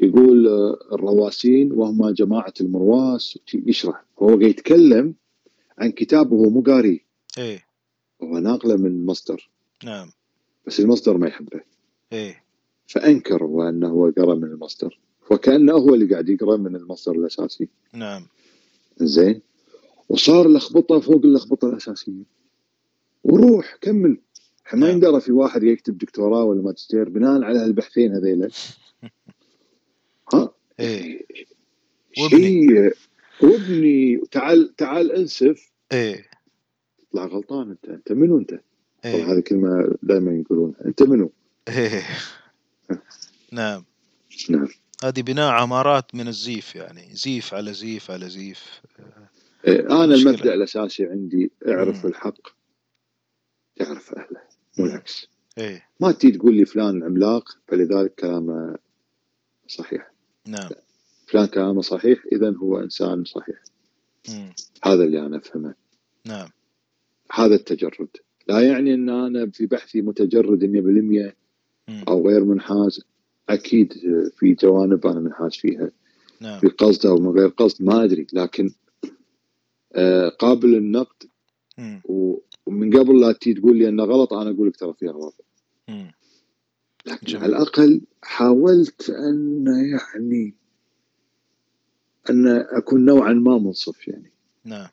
يقول 0.00 0.48
الرواسين 0.92 1.72
وهم 1.72 2.10
جماعة 2.10 2.54
المرواس. 2.60 3.38
يشرح. 3.54 4.04
هو 4.22 4.40
يتكلم 4.40 5.14
عن 5.78 5.90
كتاب 5.90 6.32
وهو 6.32 6.50
مو 6.50 6.60
قاري. 6.60 7.04
إيه. 7.38 7.64
هو 8.22 8.38
ناقله 8.38 8.76
من 8.76 9.06
مصدر 9.06 9.50
نعم. 9.84 10.10
بس 10.66 10.80
المصدر 10.80 11.18
ما 11.18 11.28
يحبه. 11.28 11.60
إيه. 12.12 12.42
فأنكر 12.86 13.44
وأنه 13.44 13.88
هو 13.88 14.10
قرأ 14.10 14.34
من 14.34 14.44
المصدر. 14.44 14.98
وكأنه 15.30 15.72
هو 15.72 15.94
اللي 15.94 16.06
قاعد 16.06 16.28
يقرأ 16.28 16.56
من 16.56 16.76
المصدر 16.76 17.14
الأساسي. 17.14 17.68
نعم. 17.94 18.26
زين. 18.96 19.40
وصار 20.08 20.48
لخبطة 20.48 21.00
فوق 21.00 21.24
اللخبطة 21.24 21.68
الأساسية. 21.68 22.38
وروح 23.24 23.78
كمل. 23.80 24.18
ما 24.72 24.78
نعم. 24.78 24.90
يندرى 24.90 25.20
في 25.20 25.32
واحد 25.32 25.62
يكتب 25.62 25.98
دكتوراه 25.98 26.44
ولا 26.44 26.62
ماجستير 26.62 27.08
بناء 27.08 27.42
على 27.42 27.64
البحثين 27.64 28.14
هذيلا. 28.14 28.48
إيه. 30.80 31.26
شيء 32.12 32.92
وابني. 33.42 34.20
تعال 34.30 34.76
تعال 34.76 35.12
انسف. 35.12 35.70
إيه. 35.92 36.30
طلع 37.12 37.26
غلطان 37.26 37.70
أنت. 37.70 37.84
أنت 37.84 38.12
منو 38.12 38.38
أنت؟ 38.38 38.60
إيه؟ 39.04 39.32
هذه 39.32 39.40
كلمة 39.40 39.94
دائما 40.02 40.32
يقولونها. 40.32 40.84
أنت 40.86 41.02
منو؟ 41.02 41.32
إيه. 41.68 42.02
نعم. 43.52 43.84
نعم. 44.50 44.68
هذه 45.04 45.22
بناء 45.22 45.52
عمارات 45.52 46.14
من 46.14 46.28
الزيف 46.28 46.74
يعني. 46.74 47.08
زيف 47.12 47.54
على 47.54 47.72
زيف 47.72 48.10
على 48.10 48.28
زيف. 48.30 48.80
إيه 49.66 49.80
أنا 49.80 50.06
مشكلة. 50.06 50.30
المبدأ 50.30 50.54
الأساسي 50.54 51.04
عندي 51.06 51.50
أعرف 51.68 52.04
مم. 52.04 52.10
الحق. 52.10 52.48
تعرف 53.76 54.14
أهله. 54.14 54.40
مو 54.78 54.86
العكس. 54.86 55.28
إيه. 55.58 55.88
ما 56.00 56.12
تجي 56.12 56.32
تقول 56.32 56.54
لي 56.54 56.64
فلان 56.64 57.02
عملاق 57.02 57.58
فلذلك 57.68 58.14
كلامه 58.14 58.78
صحيح. 59.68 60.10
نعم. 60.48 60.68
فلان 61.26 61.46
كلامه 61.46 61.82
صحيح 61.82 62.24
اذا 62.32 62.56
هو 62.56 62.78
إنسان 62.80 63.24
صحيح. 63.24 63.56
مم. 64.28 64.52
هذا 64.84 65.04
اللي 65.04 65.26
أنا 65.26 65.36
أفهمه. 65.36 65.74
نعم. 66.26 66.48
هذا 67.32 67.54
التجرد. 67.54 68.08
لا 68.48 68.60
يعني 68.60 68.94
إن 68.94 69.08
أنا 69.08 69.50
في 69.50 69.66
بحثي 69.66 70.02
متجرد 70.02 70.64
100% 70.64 71.34
أو 72.08 72.28
غير 72.28 72.44
منحاز 72.44 73.00
أكيد 73.48 73.92
في 74.38 74.54
جوانب 74.54 75.06
أنا 75.06 75.20
منحاز 75.20 75.54
فيها. 75.54 75.90
نعم. 76.40 76.60
بقصد 76.62 77.06
أو 77.06 77.16
من 77.16 77.38
غير 77.38 77.48
قصد 77.48 77.82
ما 77.82 78.04
أدري 78.04 78.26
لكن 78.32 78.70
آه 79.92 80.28
قابل 80.28 80.68
للنقد 80.72 81.22
ومن 82.66 82.98
قبل 82.98 83.20
لا 83.20 83.32
تي 83.32 83.54
تقول 83.54 83.78
لي 83.78 83.88
إنه 83.88 84.04
غلط 84.04 84.32
أنا 84.32 84.50
أقول 84.50 84.68
لك 84.68 84.76
ترى 84.76 84.94
فيها 84.98 85.12
غلط. 85.12 85.44
لكن 85.88 86.10
جميل. 87.22 87.44
على 87.44 87.56
الأقل 87.56 88.00
حاولت 88.22 89.10
أن 89.10 89.64
يعني 89.66 90.54
أن 92.30 92.46
أكون 92.48 93.04
نوعا 93.04 93.32
ما 93.32 93.58
منصف 93.58 94.08
يعني. 94.08 94.32
نعم. 94.64 94.88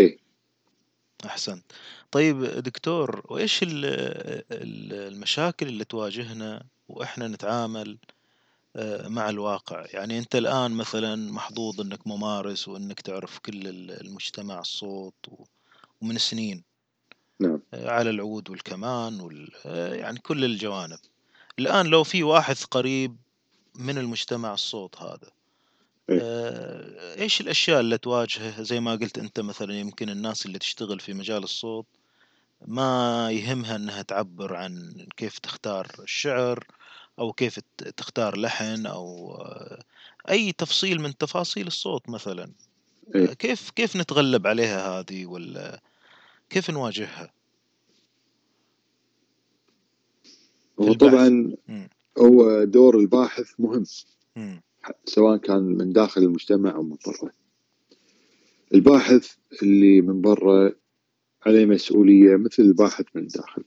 اي 0.00 0.18
أحسنت. 1.24 1.64
طيب 2.10 2.44
دكتور 2.44 3.26
وإيش 3.28 3.60
المشاكل 4.52 5.66
اللي 5.66 5.84
تواجهنا 5.84 6.64
وإحنا 6.88 7.28
نتعامل 7.28 7.98
آه، 8.76 9.08
مع 9.08 9.30
الواقع؟ 9.30 9.86
يعني 9.92 10.18
أنت 10.18 10.36
الآن 10.36 10.70
مثلا 10.70 11.32
محظوظ 11.32 11.80
إنك 11.80 12.06
ممارس 12.06 12.68
وإنك 12.68 13.00
تعرف 13.00 13.38
كل 13.38 13.66
المجتمع 13.90 14.60
الصوت 14.60 15.26
ومن 16.00 16.18
سنين 16.18 16.64
نعم. 17.40 17.62
آه، 17.74 17.90
على 17.90 18.10
العود 18.10 18.50
والكمان 18.50 19.20
وال 19.20 19.50
آه، 19.66 19.94
يعني 19.94 20.18
كل 20.18 20.44
الجوانب. 20.44 20.98
الآن 21.58 21.86
لو 21.86 22.04
في 22.04 22.22
واحد 22.22 22.56
قريب 22.70 23.16
من 23.74 23.98
المجتمع 23.98 24.54
الصوت 24.54 24.96
هذا 24.96 25.30
إيه. 26.10 27.20
إيش 27.20 27.40
الأشياء 27.40 27.80
اللي 27.80 27.98
تواجهه 27.98 28.62
زي 28.62 28.80
ما 28.80 28.92
قلت 28.92 29.18
أنت 29.18 29.40
مثلا 29.40 29.74
يمكن 29.74 30.10
الناس 30.10 30.46
اللي 30.46 30.58
تشتغل 30.58 31.00
في 31.00 31.14
مجال 31.14 31.42
الصوت 31.42 31.86
ما 32.66 33.28
يهمها 33.30 33.76
إنها 33.76 34.02
تعبر 34.02 34.54
عن 34.54 35.06
كيف 35.16 35.38
تختار 35.38 35.86
الشعر 35.98 36.66
أو 37.18 37.32
كيف 37.32 37.60
تختار 37.96 38.38
لحن 38.38 38.86
أو 38.86 39.36
أي 40.30 40.52
تفصيل 40.52 41.00
من 41.00 41.16
تفاصيل 41.16 41.66
الصوت 41.66 42.08
مثلا 42.08 42.52
إيه. 43.14 43.26
كيف 43.26 43.70
كيف 43.70 43.96
نتغلب 43.96 44.46
عليها 44.46 44.98
هذه 44.98 45.26
ولا 45.26 45.80
كيف 46.50 46.70
نواجهها 46.70 47.30
هو 50.80 50.92
طبعا 50.92 51.52
هو 52.18 52.64
دور 52.64 52.98
الباحث 52.98 53.50
مهم 53.58 53.84
سواء 55.04 55.36
كان 55.36 55.62
من 55.62 55.92
داخل 55.92 56.22
المجتمع 56.22 56.74
أو 56.74 56.82
من 56.82 56.96
برا. 57.06 57.30
الباحث 58.74 59.34
اللي 59.62 60.00
من 60.00 60.20
برا 60.20 60.72
عليه 61.46 61.66
مسؤولية 61.66 62.36
مثل 62.36 62.62
الباحث 62.62 63.04
من 63.14 63.22
الداخل. 63.22 63.64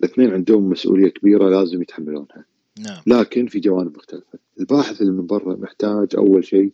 الاثنين 0.00 0.30
عندهم 0.30 0.68
مسؤولية 0.68 1.08
كبيرة 1.08 1.48
لازم 1.48 1.82
يتحملونها. 1.82 2.44
نعم. 2.78 3.02
لكن 3.06 3.46
في 3.46 3.60
جوانب 3.60 3.96
مختلفة. 3.96 4.38
الباحث 4.60 5.00
اللي 5.00 5.12
من 5.12 5.26
برا 5.26 5.56
محتاج 5.56 6.16
أول 6.16 6.44
شيء 6.44 6.72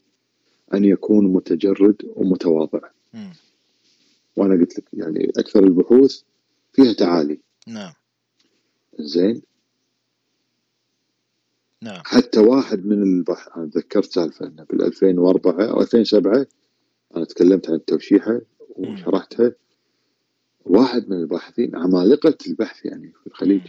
أن 0.74 0.84
يكون 0.84 1.32
متجرد 1.32 1.96
ومتواضع. 2.16 2.80
م. 3.14 3.28
وأنا 4.36 4.54
قلت 4.54 4.78
لك 4.78 4.84
يعني 4.92 5.32
أكثر 5.38 5.64
البحوث 5.64 6.20
فيها 6.72 6.92
تعالي. 6.92 7.40
نعم. 7.66 7.92
زين. 8.98 9.42
نعم. 11.82 12.02
حتى 12.04 12.40
واحد 12.40 12.86
من 12.86 13.02
البحث 13.02 13.48
أنا 13.56 13.66
تذكرت 13.66 14.12
سالفة 14.12 14.46
أنه 14.46 14.64
بال 14.64 14.82
2004 14.82 15.70
أو 15.70 15.80
2007 15.80 16.46
أنا 17.16 17.24
تكلمت 17.24 17.68
عن 17.70 17.74
التوشيحة 17.74 18.40
وشرحتها 18.76 19.52
واحد 20.64 21.08
من 21.08 21.16
الباحثين 21.16 21.76
عمالقة 21.76 22.36
البحث 22.46 22.86
يعني 22.86 23.12
في 23.20 23.26
الخليج. 23.26 23.62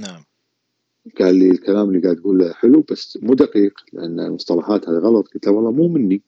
نعم. 0.00 0.20
قال 1.20 1.34
لي 1.34 1.50
الكلام 1.50 1.88
اللي 1.88 2.00
قاعد 2.00 2.16
تقوله 2.16 2.52
حلو 2.52 2.84
بس 2.90 3.18
مو 3.22 3.34
دقيق 3.34 3.80
لأن 3.92 4.20
المصطلحات 4.20 4.88
هذه 4.88 4.98
غلط. 4.98 5.28
قلت 5.28 5.46
له 5.46 5.52
والله 5.52 5.72
مو 5.72 5.88
مني. 5.88 6.22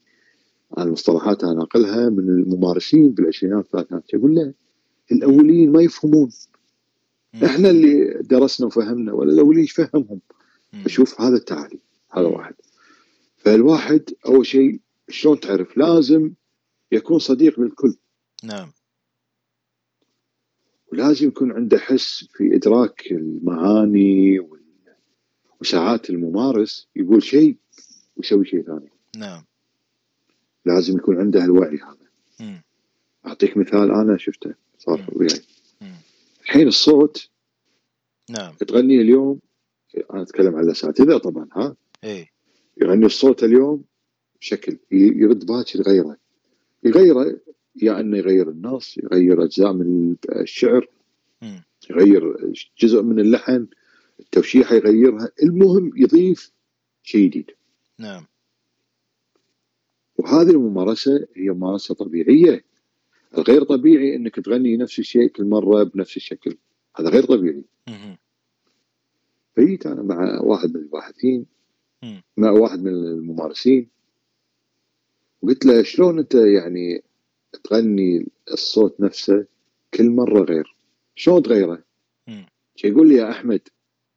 أنا 0.79 0.87
المصطلحات 0.87 1.45
أنا 1.45 1.63
أقلها 1.63 2.09
من 2.09 2.29
الممارسين 2.29 3.11
بالعشرينات 3.11 3.59
والثلاثينات. 3.59 4.15
يقول 4.15 4.35
لا 4.35 4.53
الأولين 5.13 5.73
ما 5.73 5.83
يفهمون. 5.83 6.31
إحنا 7.35 7.71
اللي 7.71 8.23
درسنا 8.23 8.67
وفهمنا 8.67 9.13
ولا 9.13 9.33
الاولين 9.33 9.61
إيش 9.61 9.73
فهمهم؟ 9.73 10.21
فشوف 10.85 11.21
هذا 11.21 11.37
التعالي 11.37 11.79
هذا 12.13 12.27
واحد. 12.27 12.55
فالواحد 13.37 14.11
أول 14.27 14.47
شيء 14.47 14.81
شلون 15.09 15.41
تعرف؟ 15.41 15.77
لازم 15.77 16.33
يكون 16.93 17.19
صديق 17.19 17.61
للكل. 17.61 17.95
نعم. 18.45 18.73
ولازم 20.93 21.29
يكون 21.29 21.53
عنده 21.53 21.79
حس 21.79 22.25
في 22.33 22.57
إدراك 22.57 23.07
المعاني 23.11 24.41
وساعات 25.61 26.11
الممارس 26.11 26.89
يقول 26.97 27.23
شيء 27.23 27.57
ويسوي 28.17 28.45
شيء 28.45 28.63
ثاني. 28.63 28.91
نعم. 29.17 29.45
لازم 30.65 30.97
يكون 30.97 31.19
عنده 31.21 31.45
الوعي 31.45 31.77
هذا. 31.79 32.09
م. 32.41 32.61
أعطيك 33.27 33.57
مثال 33.57 33.91
أنا 33.91 34.17
شفته 34.17 34.55
صار 34.79 35.07
وياي. 35.13 35.41
الحين 36.49 36.69
الصوت 36.69 37.29
نعم. 38.31 38.55
تغنيه 38.55 39.01
اليوم 39.01 39.41
أنا 40.15 40.23
أتكلم 40.23 40.57
عن 40.57 40.65
الاساتذه 40.65 41.19
طبعا 41.19 41.49
ها؟ 41.53 41.77
اي 42.05 42.29
يغني 42.83 43.07
الصوت 43.07 43.45
اليوم 43.45 43.85
بشكل 44.41 44.79
يرد 44.93 45.47
باكر 45.47 45.79
يغيره. 45.81 46.17
يغيره 46.85 47.41
يا 47.83 48.01
أنه 48.01 48.19
يغير 48.19 48.51
النص 48.51 48.99
يغير 48.99 49.45
أجزاء 49.45 49.73
من 49.73 50.17
الشعر 50.33 50.89
يغير 51.91 52.53
جزء 52.79 53.03
من 53.03 53.21
اللحن 53.21 53.67
التوشيحة 54.21 54.75
يغيرها. 54.75 55.31
المهم 55.43 55.93
يضيف 55.97 56.53
شيء 57.03 57.29
جديد. 57.29 57.51
نعم. 57.99 58.27
وهذه 60.19 60.51
الممارسة 60.51 61.27
هي 61.37 61.51
ممارسة 61.51 61.95
طبيعية. 61.95 62.65
الغير 63.39 63.65
طبيعي 63.65 64.17
إنك 64.17 64.35
تغني 64.41 64.77
نفس 64.77 64.99
الشيء 64.99 65.29
كل 65.29 65.45
مرة 65.45 65.83
بنفس 65.83 66.17
الشكل. 66.17 66.57
هذا 66.97 67.09
غير 67.09 67.25
طبيعي. 67.25 67.65
فجيت 69.57 69.87
أنا 69.87 70.03
مع 70.03 70.41
واحد 70.41 70.75
من 70.75 70.81
الباحثين 70.81 71.47
مع 72.37 72.51
واحد 72.51 72.83
من 72.83 72.89
الممارسين 72.89 73.89
وقلت 75.43 75.67
له 75.67 75.83
شلون 75.83 76.19
أنت 76.19 76.35
يعني 76.35 77.03
تغني 77.65 78.27
الصوت 78.53 79.01
نفسه 79.01 79.47
كل 79.95 80.11
مرة 80.11 80.43
غير؟ 80.45 80.77
شلون 81.15 81.43
تغيره؟ 81.43 81.83
يقول 82.85 83.09
لي 83.09 83.15
يا 83.15 83.31
أحمد 83.31 83.61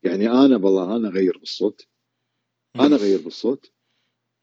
يعني 0.03 0.29
أنا 0.29 0.57
والله 0.57 0.95
أنا 0.95 1.07
اغير 1.07 1.37
بالصوت. 1.37 1.87
أنا 2.75 2.95
اغير 2.95 3.21
بالصوت. 3.21 3.71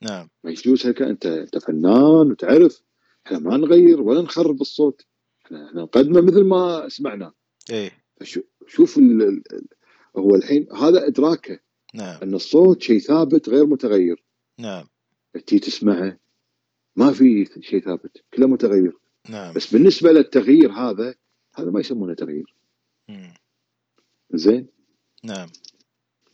نعم. 0.03 0.29
ما 0.45 0.51
يجوز 0.51 0.87
هيك 0.87 1.03
أنت 1.03 1.27
أنت 1.27 1.59
فنان 1.59 2.31
وتعرف. 2.31 2.83
إحنا 3.29 3.39
ما 3.39 3.57
نغير 3.57 4.01
ولا 4.01 4.23
نخرب 4.23 4.61
الصوت. 4.61 5.07
إحنا 5.47 5.67
إحنا 5.69 5.83
نقدمه 5.83 6.21
مثل 6.21 6.45
ما 6.45 6.89
سمعناه 6.89 7.35
إيه. 7.71 7.91
شوف 8.67 8.99
ال 8.99 9.23
ال 9.23 9.43
هو 10.17 10.35
الحين 10.35 10.73
هذا 10.73 11.07
إدراكه. 11.07 11.59
نعم. 11.95 12.19
أن 12.23 12.35
الصوت 12.35 12.83
شيء 12.83 12.99
ثابت 12.99 13.49
غير 13.49 13.67
متغير. 13.67 14.25
نعم. 14.59 14.87
تي 15.47 15.59
تسمعه. 15.59 16.19
ما 16.97 17.13
في 17.13 17.49
شيء 17.61 17.81
ثابت. 17.81 18.25
كله 18.35 18.47
متغير. 18.47 18.99
نعم. 19.29 19.55
بس 19.55 19.73
بالنسبة 19.73 20.13
للتغيير 20.13 20.73
هذا 20.73 21.15
هذا 21.55 21.71
ما 21.71 21.81
يسمونه 21.81 22.15
تغيير. 22.15 22.55
زين؟ 24.35 24.67
نعم. 25.25 25.49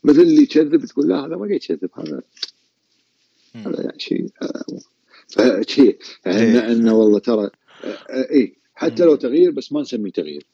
مثل 0.03 0.21
اللي 0.21 0.41
يكذب 0.41 0.85
تقول 0.85 1.07
لا 1.07 1.25
هذا 1.25 1.35
ما 1.35 1.47
يكذب 1.55 1.89
هذا 1.93 2.21
هذا 3.55 3.81
يعني 3.81 3.99
شيء 3.99 4.29
فشيء 5.29 5.97
يعني 6.25 6.71
إنه 6.71 6.95
والله 6.95 7.19
ترى 7.19 7.49
اي 8.09 8.55
حتى 8.73 9.05
لو 9.05 9.15
تغيير 9.15 9.51
بس 9.51 9.71
ما 9.71 9.81
نسميه 9.81 10.11
تغيير. 10.11 10.47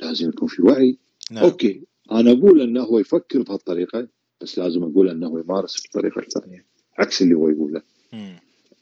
لازم 0.00 0.28
يكون 0.28 0.48
في 0.48 0.62
وعي. 0.62 0.98
نعم. 1.30 1.44
okay 1.44 1.82
أنا 2.12 2.32
أقول 2.32 2.60
إنه 2.60 2.82
هو 2.82 2.98
يفكر 2.98 3.42
بهالطريقة 3.42 4.08
بس 4.40 4.58
لازم 4.58 4.82
أقول 4.82 5.08
إنه 5.08 5.40
يمارس 5.40 5.82
بالطريقة 5.82 6.18
الثانية. 6.18 6.64
عكس 6.98 7.22
اللي 7.22 7.34
هو 7.34 7.48
يقوله. 7.48 7.82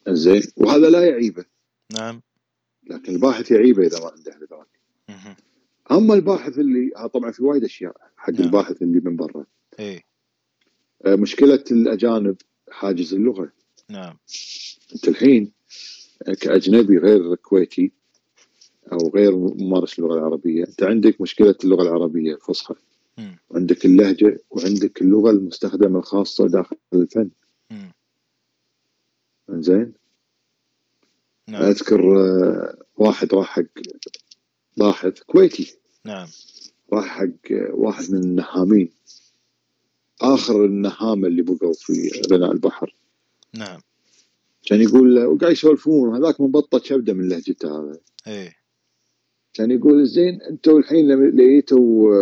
زين 0.08 0.42
وهذا 0.56 0.90
لا 0.90 1.04
يعيبه. 1.06 1.44
نعم. 1.92 2.22
لكن 2.90 3.14
الباحث 3.14 3.50
يعيبه 3.50 3.86
إذا 3.86 4.00
ما 4.00 4.10
عنده 4.16 4.36
ادراك 4.42 4.66
أما 5.90 6.14
الباحث 6.14 6.58
اللي 6.58 7.08
طبعا 7.14 7.30
في 7.30 7.44
وايد 7.44 7.64
أشياء 7.64 7.96
حق 8.16 8.30
نعم. 8.30 8.42
الباحث 8.42 8.82
اللي 8.82 9.00
من 9.00 9.16
برا. 9.16 9.46
اي 9.80 10.04
مشكلة 11.06 11.64
الأجانب 11.70 12.36
حاجز 12.70 13.14
اللغة. 13.14 13.52
نعم. 13.92 14.18
أنت 14.94 15.08
الحين 15.08 15.52
كأجنبي 16.40 16.98
غير 16.98 17.34
كويتي 17.34 17.92
أو 18.92 19.10
غير 19.14 19.36
ممارس 19.36 19.98
اللغة 19.98 20.14
العربية 20.14 20.64
أنت 20.64 20.82
عندك 20.82 21.20
مشكلة 21.20 21.54
اللغة 21.64 21.82
العربية 21.82 22.34
الفصحى 22.34 22.74
وعندك 23.50 23.84
اللهجة 23.84 24.38
وعندك 24.50 25.02
اللغة 25.02 25.30
المستخدمة 25.30 25.98
الخاصة 25.98 26.48
داخل 26.48 26.76
الفن. 26.94 27.30
زين 29.50 29.92
نعم. 31.48 31.62
أذكر 31.62 32.00
واحد 32.96 33.34
راح 33.34 33.46
حق 33.46 33.64
باحث 34.76 35.20
كويتي. 35.20 35.76
نعم. 36.04 36.28
راح 36.92 37.04
حق 37.04 37.50
واحد 37.70 38.12
من 38.12 38.24
النهامين. 38.24 38.90
آخر 40.22 40.64
النهامة 40.64 41.28
اللي 41.28 41.42
بقوا 41.42 41.72
في 41.72 42.22
غناء 42.32 42.52
البحر. 42.52 42.94
نعم. 43.54 43.80
كان 44.66 44.80
يقول 44.80 45.24
وقاعد 45.24 45.52
يسولفون 45.52 46.16
هذاك 46.16 46.40
مبطط 46.40 46.84
شبدة 46.84 47.12
من 47.12 47.28
لهجته 47.28 47.80
هذا. 47.80 48.00
إيه. 48.26 48.56
كان 49.54 49.70
يقول 49.70 50.06
زين 50.06 50.42
أنتوا 50.42 50.78
الحين 50.78 51.30
لقيتوا 51.36 52.12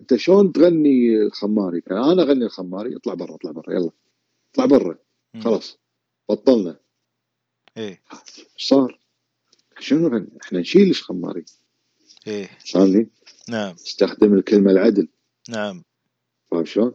انت 0.00 0.16
شلون 0.16 0.52
تغني 0.52 1.22
الخماري؟ 1.22 1.80
كان 1.80 1.96
أنا 1.96 2.22
أغني 2.22 2.44
الخماري 2.44 2.96
اطلع 2.96 3.14
برا 3.14 3.34
اطلع 3.34 3.50
برا 3.50 3.74
يلا 3.74 3.90
اطلع 4.52 4.64
برا. 4.64 4.98
خلاص 5.40 5.78
بطلنا. 6.28 6.80
إيه. 7.76 8.02
صار؟ 8.56 9.00
شنو 9.78 10.08
نغني؟ 10.08 10.28
إحنا 10.42 10.60
نشيل 10.60 10.90
الخماري. 10.90 11.44
إيه. 12.26 12.50
فاهمني؟ 12.72 13.08
نعم. 13.48 13.74
استخدم 13.74 14.34
الكلمة 14.34 14.70
العدل. 14.70 15.08
نعم. 15.48 15.84
فاهم 16.50 16.64
شلون؟ 16.64 16.92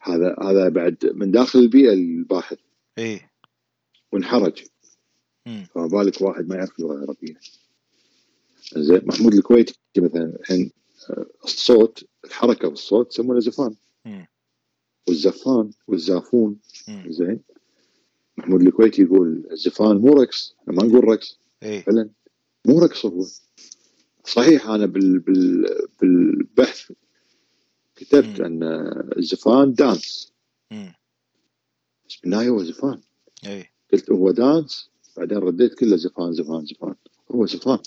هذا 0.00 0.36
هذا 0.42 0.68
بعد 0.68 1.12
من 1.14 1.30
داخل 1.30 1.58
البيئة 1.58 1.92
الباحث. 1.92 2.58
إيه. 2.98 3.30
وانحرج. 4.12 4.64
فما 5.74 5.86
بالك 5.86 6.20
واحد 6.20 6.48
ما 6.48 6.56
يعرف 6.56 6.78
اللغة 6.78 6.94
العربيه 6.94 7.34
زين 8.76 9.00
محمود 9.06 9.34
الكويتي 9.34 9.74
مثلا 9.98 10.36
الحين 10.40 10.70
الصوت 11.44 12.04
الحركة 12.24 12.68
بالصوت 12.68 13.12
يسمونه 13.12 13.40
زفان. 13.40 13.74
والزفان 15.08 15.70
والزافون. 15.86 16.58
زين 17.06 17.40
محمود 18.36 18.60
الكويتي 18.62 19.02
يقول 19.02 19.48
الزفان 19.50 19.96
مو 19.96 20.12
رقص. 20.12 20.56
ما 20.66 20.84
نقول 20.84 21.04
رقص. 21.08 21.38
إيه؟ 21.62 21.82
فعلا 21.82 22.10
مو 22.66 22.78
رقص 22.78 23.06
هو. 23.06 23.26
صحيح 24.24 24.68
أنا 24.68 24.86
بال 24.86 25.18
بال 25.18 25.66
بالبحث 26.00 26.92
كتبت 27.96 28.40
مم. 28.40 28.46
أن 28.46 28.62
الزفان 29.18 29.74
dance. 29.74 30.32
مم. 30.70 30.94
بالنهاية 32.22 32.48
هو 32.48 32.62
زفان. 32.62 33.00
إيه 33.46 33.72
قلت 33.92 34.10
هو 34.10 34.30
dance 34.30 34.90
بعدين 35.16 35.38
رديت 35.38 35.74
كله 35.74 35.96
زفان 35.96 36.32
زفان 36.32 36.66
زفان. 36.66 36.94
هو 37.30 37.46
زفان. 37.46 37.78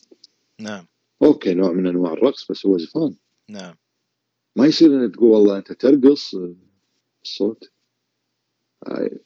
نعم. 0.60 0.86
okay 1.24 1.54
نوع 1.54 1.72
من 1.72 1.88
أنواع 1.88 2.14
الرقص 2.14 2.52
بس 2.52 2.66
هو 2.66 2.78
زفان. 2.78 3.16
نعم. 3.50 3.76
ما 4.56 4.66
يصير 4.66 4.88
إنك 4.88 5.16
تقول 5.16 5.30
والله 5.32 5.58
أنت 5.58 5.72
ترقص 5.72 6.36
الصوت 7.24 7.72
هاي 8.88 9.20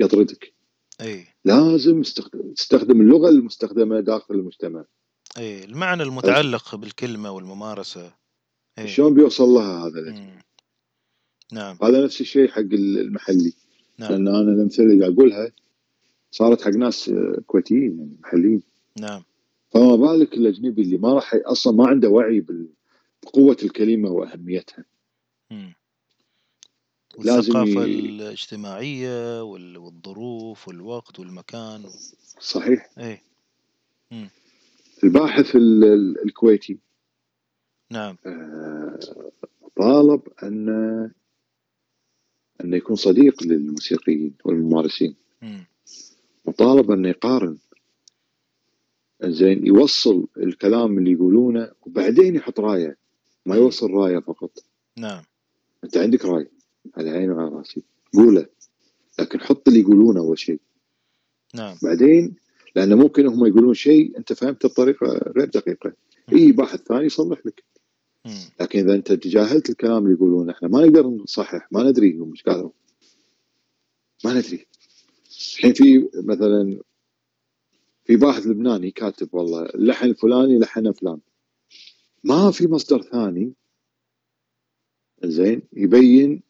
يطردك. 0.00 0.52
إي. 1.00 1.26
لازم 1.44 2.02
تستخدم 2.56 3.00
اللغة 3.00 3.28
المستخدمة 3.28 4.00
داخل 4.00 4.34
المجتمع. 4.34 4.84
إي. 5.38 5.64
المعنى 5.64 6.02
المتعلق 6.02 6.74
بالكلمة 6.74 7.30
والممارسة. 7.30 8.12
إيه؟ 8.78 8.86
شلون 8.86 9.14
بيوصل 9.14 9.44
لها 9.44 9.86
هذا. 9.86 10.32
نعم. 11.52 11.78
هذا 11.82 12.04
نفس 12.04 12.20
الشيء 12.20 12.48
حق 12.48 12.58
المحلي. 12.58 13.52
نعم. 13.98 14.10
لأن 14.12 14.28
أنا 14.28 14.52
الامثله 14.52 14.86
اللي 14.86 15.06
أقولها 15.06 15.52
صارت 16.30 16.62
حق 16.62 16.70
ناس 16.70 17.10
كويتيين 17.46 17.98
يعني 17.98 18.16
محليين. 18.20 18.62
نعم. 19.00 19.22
فما 19.70 19.96
بالك 19.96 20.34
الاجنبي 20.34 20.82
اللي 20.82 20.96
ما 20.96 21.12
راح 21.14 21.34
أصلا 21.44 21.72
ما 21.72 21.86
عنده 21.88 22.08
وعي 22.08 22.44
بقوة 23.22 23.56
الكلمة 23.62 24.10
وأهميتها. 24.10 24.84
مم. 25.50 25.74
لازم 27.18 27.56
والثقافة 27.56 27.86
ي- 27.86 28.00
الاجتماعية 28.00 29.42
وال- 29.42 29.76
والظروف 29.78 30.68
والوقت 30.68 31.18
والمكان 31.20 31.84
و... 31.84 31.88
صحيح. 32.40 32.90
إيه. 32.98 33.22
الباحث 35.04 35.56
ال- 35.56 35.84
ال- 35.84 36.24
الكويتي. 36.24 36.78
نعم. 37.90 38.16
آه، 38.26 38.98
طالب 39.76 40.20
أن 40.42 41.10
انه 42.64 42.76
يكون 42.76 42.96
صديق 42.96 43.42
للموسيقيين 43.42 44.34
والممارسين. 44.44 45.14
مم. 45.42 45.66
وطالب 46.44 46.90
انه 46.90 47.08
يقارن. 47.08 47.58
زين 49.24 49.66
يوصل 49.66 50.26
الكلام 50.36 50.98
اللي 50.98 51.12
يقولونه 51.12 51.70
وبعدين 51.86 52.36
يحط 52.36 52.60
رايه. 52.60 52.96
ما 53.46 53.56
يوصل 53.56 53.90
رايه 53.90 54.18
فقط. 54.18 54.50
نعم. 54.96 55.22
أنت 55.84 55.96
عندك 55.96 56.24
راي. 56.24 56.48
على 56.96 57.10
عيني 57.10 57.32
وعلى 57.32 57.54
راسي. 57.54 57.82
قوله. 58.14 58.46
لكن 59.18 59.40
حط 59.40 59.68
اللي 59.68 59.80
يقولونه 59.80 60.20
أول 60.20 60.38
شيء. 60.38 60.60
نعم. 61.54 61.76
بعدين 61.82 62.36
لأن 62.76 62.94
ممكن 62.94 63.26
هم 63.26 63.46
يقولون 63.46 63.74
شيء 63.74 64.18
أنت 64.18 64.32
فهمته 64.32 64.68
بطريقة 64.68 65.06
غير 65.36 65.44
دقيقة. 65.44 65.92
أي 66.32 66.52
باحث 66.52 66.82
ثاني 66.82 67.04
يصلح 67.04 67.46
لك. 67.46 67.64
لكن 68.60 68.78
إذا 68.78 68.94
أنت 68.94 69.12
تجاهلت 69.12 69.70
الكلام 69.70 70.04
اللي 70.04 70.14
يقولونه 70.14 70.52
إحنا 70.52 70.68
ما 70.68 70.86
نقدر 70.86 71.06
نصحح 71.06 71.68
ما 71.72 71.82
ندري 71.82 72.16
هم 72.16 72.30
إيش 72.30 72.42
قالوا 72.42 72.70
ما 74.24 74.34
ندري 74.34 74.66
الحين 75.54 75.72
في 75.72 76.08
مثلا 76.14 76.80
في 78.04 78.16
باحث 78.16 78.46
لبناني 78.46 78.90
كاتب 78.90 79.28
والله 79.34 79.62
اللحن 79.62 80.06
الفلاني 80.06 80.58
لحنه 80.58 80.92
فلان 80.92 81.18
ما 82.24 82.50
في 82.50 82.66
مصدر 82.66 83.02
ثاني 83.02 83.52
زين 85.24 85.62
يبين 85.72 86.42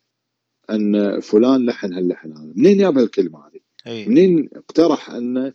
أن 0.71 1.21
فلان 1.21 1.67
لحن 1.67 1.93
هاللحن 1.93 2.33
هذا 2.33 2.53
منين 2.57 2.79
جاب 2.79 2.99
هالكلمه 2.99 3.47
هذه؟ 3.47 3.61
أي. 3.87 4.07
منين 4.07 4.49
اقترح 4.53 5.11
أن 5.11 5.53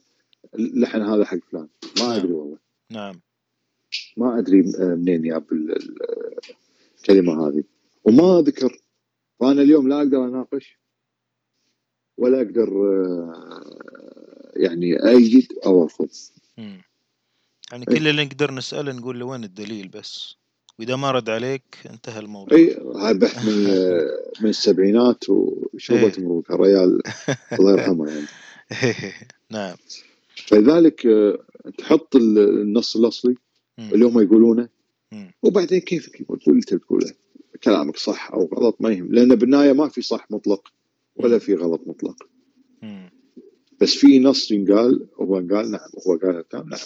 اللحن 0.56 1.02
هذا 1.02 1.26
حق 1.26 1.38
فلان؟ 1.52 1.68
ما 2.00 2.08
نعم. 2.08 2.12
أدري 2.12 2.32
والله 2.32 2.58
نعم 2.92 3.22
ما 4.18 4.39
أدري 4.39 4.62
منين 4.80 5.22
جاب 5.22 5.44
الكلمة 7.00 7.48
هذه. 7.48 7.64
وما 8.04 8.41
ذكر 8.41 8.78
فانا 9.39 9.62
اليوم 9.62 9.89
لا 9.89 9.98
أقدر 9.98 10.26
أناقش 10.26 10.78
ولا 12.18 12.38
أقدر 12.38 12.70
يعني 14.56 15.08
أيد 15.10 15.48
أو 15.66 15.84
ارفض 15.84 16.10
يعني 17.74 17.86
كل 17.86 18.08
اللي 18.08 18.26
نقدر 18.26 18.54
نسأله 18.54 18.91
نقول 18.91 19.20
له 19.20 19.26
وين 19.26 19.44
الدليل 19.44 19.88
بس. 19.88 20.36
وإذا 20.80 20.96
ما 20.96 21.12
رد 21.12 21.30
عليك 21.30 21.64
انتهى 21.89 22.20
الموضوع. 22.20 22.58
إي 22.58 22.78
بحث 23.14 23.46
من 23.46 23.64
من 24.41 24.50
السبعينات 24.50 25.30
وشربت 25.30 26.18
إيه. 26.18 26.26
مروك 26.26 26.52
الريال 26.52 27.02
الله 27.60 27.72
يرحمه 27.72 28.10
يعني. 28.10 28.26
نعم. 29.50 29.76
فلذلك 30.48 31.08
تحط 31.78 32.16
النص 32.16 32.96
الأصلي. 32.96 33.36
اللي 33.80 34.06
هم 34.06 34.20
يقولونه. 34.22 34.70
وبعدين 35.44 35.80
كيفك 35.80 36.22
يقول؟ 36.22 36.40
اللي 36.48 36.62
تقوله. 36.62 37.14
كلامك 37.64 37.98
صح 37.98 38.32
أو 38.32 38.46
غلط 38.46 38.78
ما 38.80 38.92
يهم. 38.92 39.14
لأن 39.14 39.36
بالنهاية 39.36 39.74
ما 39.74 39.88
في 39.90 40.02
صح 40.02 40.32
مطلق 40.32 40.74
ولا 41.16 41.40
في 41.40 41.56
غلط 41.56 41.82
مطلق. 41.88 42.28
بس 43.82 43.96
في 43.96 44.20
نص 44.20 44.52
ينقال 44.52 45.08
هو 45.22 45.36
قال 45.36 45.72
نعم 45.72 45.90
هو 46.08 46.18
قال 46.18 46.38
الكلام 46.38 46.70
نعم. 46.70 46.80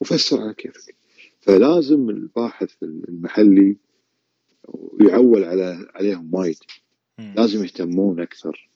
وفسر 0.00 0.40
على 0.40 0.54
كيفك. 0.54 0.94
فلازم 1.40 2.10
الباحث 2.10 2.82
المحلي 2.82 3.76
يعول 5.00 5.44
على 5.44 5.90
عليهم 5.94 6.34
وايد. 6.34 6.56
لازم 7.18 7.64
يهتمون 7.64 8.20
أكثر. 8.20 8.68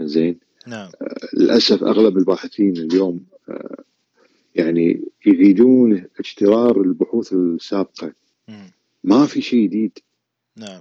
زين 0.00 0.38
نعم. 0.66 0.90
آه 1.02 1.16
للأسف 1.34 1.84
أغلب 1.84 2.18
الباحثين 2.18 2.76
اليوم 2.76 3.24
آه 3.48 3.84
يعني 4.56 5.04
يعيدون 5.26 6.04
اجترار 6.18 6.80
البحوث 6.80 7.32
السابقة 7.32 8.12
مم. 8.48 8.70
ما 9.04 9.26
في 9.26 9.42
شيء 9.42 9.66
جديد 9.66 9.98
نعم 10.56 10.80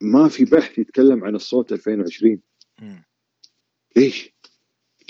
ما 0.00 0.28
في 0.28 0.44
بحث 0.44 0.78
يتكلم 0.78 1.24
عن 1.24 1.34
الصوت 1.34 1.72
2020 1.72 2.38
مم. 2.82 3.04
ليش؟ 3.96 4.34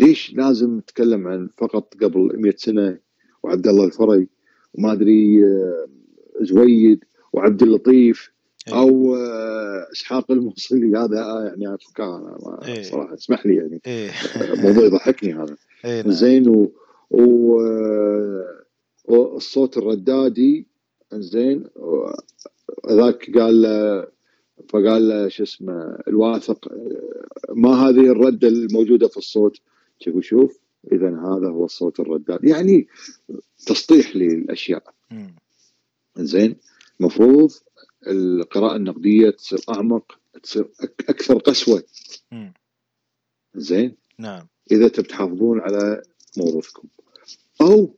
ليش 0.00 0.34
لازم 0.34 0.78
نتكلم 0.78 1.28
عن 1.28 1.48
فقط 1.58 1.94
قبل 1.94 2.30
100 2.34 2.54
سنة 2.56 2.98
وعبد 3.42 3.66
الله 3.66 3.84
الفري 3.84 4.28
وما 4.74 4.92
أدري 4.92 5.44
آه، 5.44 5.86
زويد 6.40 7.04
وعبد 7.32 7.62
اللطيف 7.62 8.30
إيه. 8.68 8.74
أو 8.74 9.16
آه، 9.16 9.86
إسحاق 9.92 10.30
الموصلي 10.30 10.98
هذا 10.98 11.44
يعني 11.48 11.74
أفكار 11.74 12.38
إيه. 12.64 12.82
صراحة 12.82 13.14
اسمح 13.14 13.46
لي 13.46 13.56
يعني 13.56 13.80
إيه. 13.86 14.10
موضوع 14.62 14.84
يضحكني 14.84 15.34
هذا 15.34 15.56
نعم. 15.84 16.10
زين 16.10 16.48
و. 16.48 16.64
آه، 16.64 16.85
والصوت 19.04 19.76
الردادي 19.78 20.66
زين 21.14 21.64
ذاك 22.90 23.38
قال 23.38 23.64
فقال 24.68 25.08
له 25.08 25.28
شو 25.28 25.42
اسمه 25.42 25.98
الواثق 26.08 26.72
ما 27.50 27.70
هذه 27.70 28.10
الرده 28.10 28.48
الموجودة 28.48 29.08
في 29.08 29.16
الصوت؟ 29.16 29.56
شوف 29.98 30.24
شوف 30.24 30.58
اذا 30.92 31.08
هذا 31.08 31.48
هو 31.48 31.64
الصوت 31.64 32.00
الرداد. 32.00 32.44
يعني 32.44 32.86
تسطيح 33.66 34.16
للأشياء. 34.16 34.94
زين 36.18 36.56
المفروض 37.00 37.50
القراءة 38.06 38.76
النقدية 38.76 39.30
تصير 39.30 39.58
أعمق 39.70 40.18
تصير 40.42 40.68
أكثر 41.08 41.38
قسوة. 41.38 41.82
زين 43.54 43.96
نعم. 44.18 44.46
إذا 44.70 44.88
تحافظون 44.88 45.60
على 45.60 46.02
موروثكم. 46.36 46.88
أو 47.66 47.96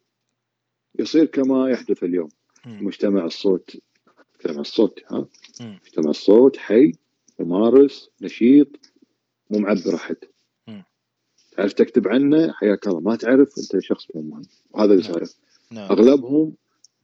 يصير 0.98 1.24
كما 1.24 1.70
يحدث 1.70 2.02
اليوم. 2.04 2.28
مجتمع 2.66 3.24
الصوت 3.24 3.76
مجتمع 4.34 4.60
الصوت 4.60 5.00
ها. 5.10 5.26
مجتمع 5.60 6.10
الصوت 6.10 6.56
حي 6.56 6.92
ممارس 7.38 8.10
نشيط 8.20 8.68
مو 9.50 9.58
معبر 9.58 9.94
أحد. 9.94 10.16
تعرف 11.56 11.72
تكتب 11.72 12.08
عنه؟ 12.08 12.52
حياك 12.52 12.86
الله. 12.86 13.00
ما 13.00 13.16
تعرف 13.16 13.48
أنت 13.58 13.82
شخص 13.82 14.06
مو 14.14 14.22
مهم. 14.22 14.42
وهذا 14.70 14.92
اللي 14.92 15.02
نعم. 15.02 15.12
صاير 15.12 15.28
نعم. 15.70 15.90
أغلبهم 15.90 16.52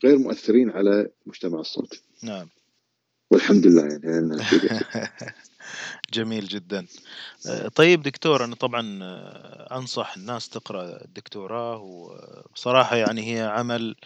غير 0.05 0.19
مؤثرين 0.19 0.71
على 0.71 1.09
مجتمع 1.27 1.61
الصوت. 1.61 2.03
نعم. 2.23 2.49
والحمد 3.31 3.67
لله 3.67 3.83
يعني. 3.83 4.37
جميل 6.13 6.49
جدا. 6.49 6.87
آه، 7.49 7.69
طيب 7.69 8.03
دكتور 8.03 8.45
أنا 8.45 8.55
طبعا 8.55 8.99
آه، 9.03 9.79
أنصح 9.79 10.17
الناس 10.17 10.49
تقرأ 10.49 11.05
الدكتوراه 11.05 11.79
وبصراحة 11.79 12.97
يعني 12.97 13.35
هي 13.35 13.43
عمل 13.43 13.97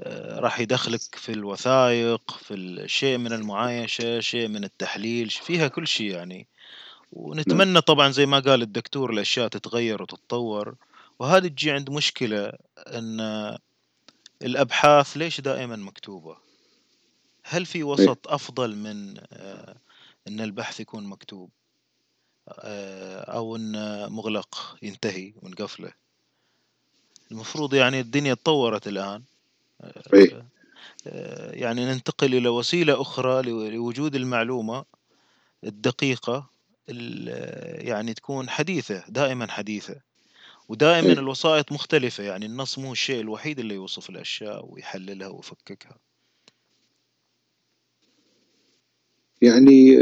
آه، 0.00 0.40
راح 0.40 0.60
يدخلك 0.60 1.14
في 1.14 1.32
الوثائق 1.32 2.30
في 2.30 2.54
الشيء 2.54 3.18
من 3.18 3.32
المعايشة 3.32 4.20
شيء 4.20 4.48
من 4.48 4.64
التحليل 4.64 5.30
فيها 5.30 5.68
كل 5.68 5.86
شيء 5.86 6.10
يعني. 6.10 6.46
ونتمنى 7.12 7.72
نعم. 7.72 7.82
طبعا 7.82 8.10
زي 8.10 8.26
ما 8.26 8.38
قال 8.38 8.62
الدكتور 8.62 9.12
الأشياء 9.12 9.48
تتغير 9.48 10.02
وتتطور. 10.02 10.74
وهذه 11.18 11.46
تجي 11.46 11.70
عند 11.70 11.90
مشكلة 11.90 12.52
أن 12.78 13.20
الأبحاث 14.42 15.16
ليش 15.16 15.40
دائما 15.40 15.76
مكتوبة؟ 15.76 16.36
هل 17.42 17.66
في 17.66 17.82
وسط 17.82 18.28
أفضل 18.28 18.76
من 18.76 19.14
آه، 19.32 19.76
إن 20.28 20.40
البحث 20.40 20.80
يكون 20.80 21.06
مكتوب 21.06 21.50
آه، 22.48 23.20
أو 23.20 23.56
إن 23.56 23.72
مغلق 24.12 24.76
ينتهي 24.82 25.32
ونقفله 25.42 25.92
المفروض 27.30 27.74
يعني 27.74 28.00
الدنيا 28.00 28.34
تطورت 28.34 28.88
الآن. 28.88 29.22
آه، 31.06 31.50
يعني 31.50 31.84
ننتقل 31.84 32.34
إلى 32.34 32.48
وسيلة 32.48 33.00
أخرى 33.00 33.42
لوجود 33.70 34.14
المعلومة 34.14 34.84
الدقيقة 35.64 36.50
يعني 37.78 38.14
تكون 38.14 38.50
حديثة 38.50 39.04
دائما 39.08 39.50
حديثة. 39.50 40.00
ودائما. 40.68 41.12
الوسائط 41.12 41.72
مختلفة 41.72 42.24
يعني 42.24 42.46
النص 42.46 42.78
مو 42.78 42.92
الشيء 42.92 43.20
الوحيد 43.20 43.58
اللي 43.58 43.74
يوصف 43.74 44.10
الأشياء 44.10 44.72
ويحللها 44.72 45.28
ويفككها. 45.28 45.96
يعني 49.44 49.98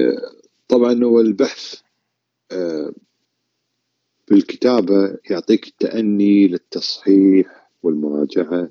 طبعا 0.68 1.04
هو 1.04 1.20
البحث 1.20 1.80
بالكتابة 4.28 5.04
آه، 5.04 5.18
يعطيك 5.30 5.66
التأني 5.66 6.48
للتصحيح 6.48 7.70
والمراجعة 7.82 8.70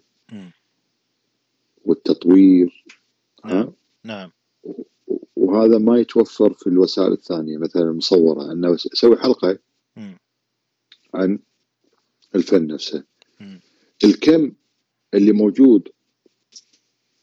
والتطوير 1.85 2.85
نعم 3.45 3.73
نعم. 4.03 4.31
وهذا 5.35 5.77
ما 5.77 5.99
يتوفر 5.99 6.53
في 6.53 6.67
الوسائل 6.67 7.11
الثانية 7.11 7.57
مثلا 7.57 7.81
المصورة 7.81 8.51
أنه 8.51 8.75
أسوي 8.75 9.17
حلقة 9.17 9.59
عن 11.13 11.39
الفن 12.35 12.67
نفسه. 12.67 13.03
الكم 14.03 14.51
اللي 15.13 15.31
موجود 15.31 15.89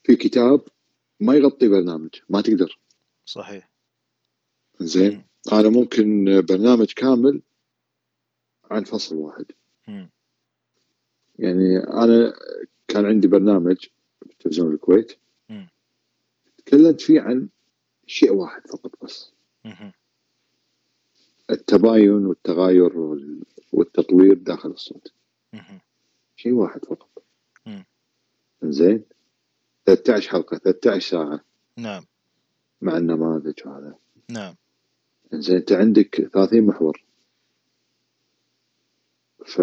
في 0.05 0.17
كتاب 0.17 0.61
ما 1.21 1.35
يغطي 1.35 1.69
برنامج 1.69 2.11
ما 2.29 2.41
تقدر. 2.41 2.78
صحيح. 3.29 3.71
زين. 4.81 5.25
أنا 5.53 5.69
ممكن 5.69 6.25
برنامج 6.49 6.93
كامل 6.93 7.43
عن 8.71 8.85
فصل 8.85 9.17
واحد. 9.17 9.45
يعني 11.39 11.77
أنا 11.79 12.35
كان 12.89 13.07
عندي 13.07 13.29
برنامج 13.29 13.77
في 14.29 14.35
تلفزيون 14.39 14.75
الكويت. 14.75 15.13
تكلمت 16.59 17.01
فيه 17.01 17.21
عن 17.21 17.49
شيء 18.07 18.33
واحد 18.33 18.67
فقط 18.67 19.05
بس. 19.05 19.33
التباين 21.51 22.27
والتغاير 22.27 22.99
والتطوير 23.73 24.35
داخل 24.35 24.71
الصوت. 24.71 25.13
شيء 26.37 26.53
واحد 26.53 26.85
فقط. 26.85 27.23
زين. 28.63 29.05
13 29.87 30.31
حلقة 30.31 30.59
13 30.59 31.11
ساعة. 31.11 31.45
نعم. 31.77 32.05
مع 32.83 32.97
النماذج 32.97 33.61
هذا. 33.67 33.95
نعم. 34.31 34.55
زين 35.33 35.57
أنت 35.57 35.73
عندك 35.73 36.29
30 36.35 36.67
محور. 36.67 37.05
ف 39.47 39.61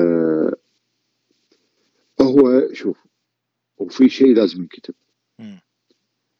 هو 2.21 2.73
شوف 2.73 2.97
وفي 3.77 4.09
شيء 4.09 4.35
لازم 4.35 4.61
ينكتب. 4.61 4.93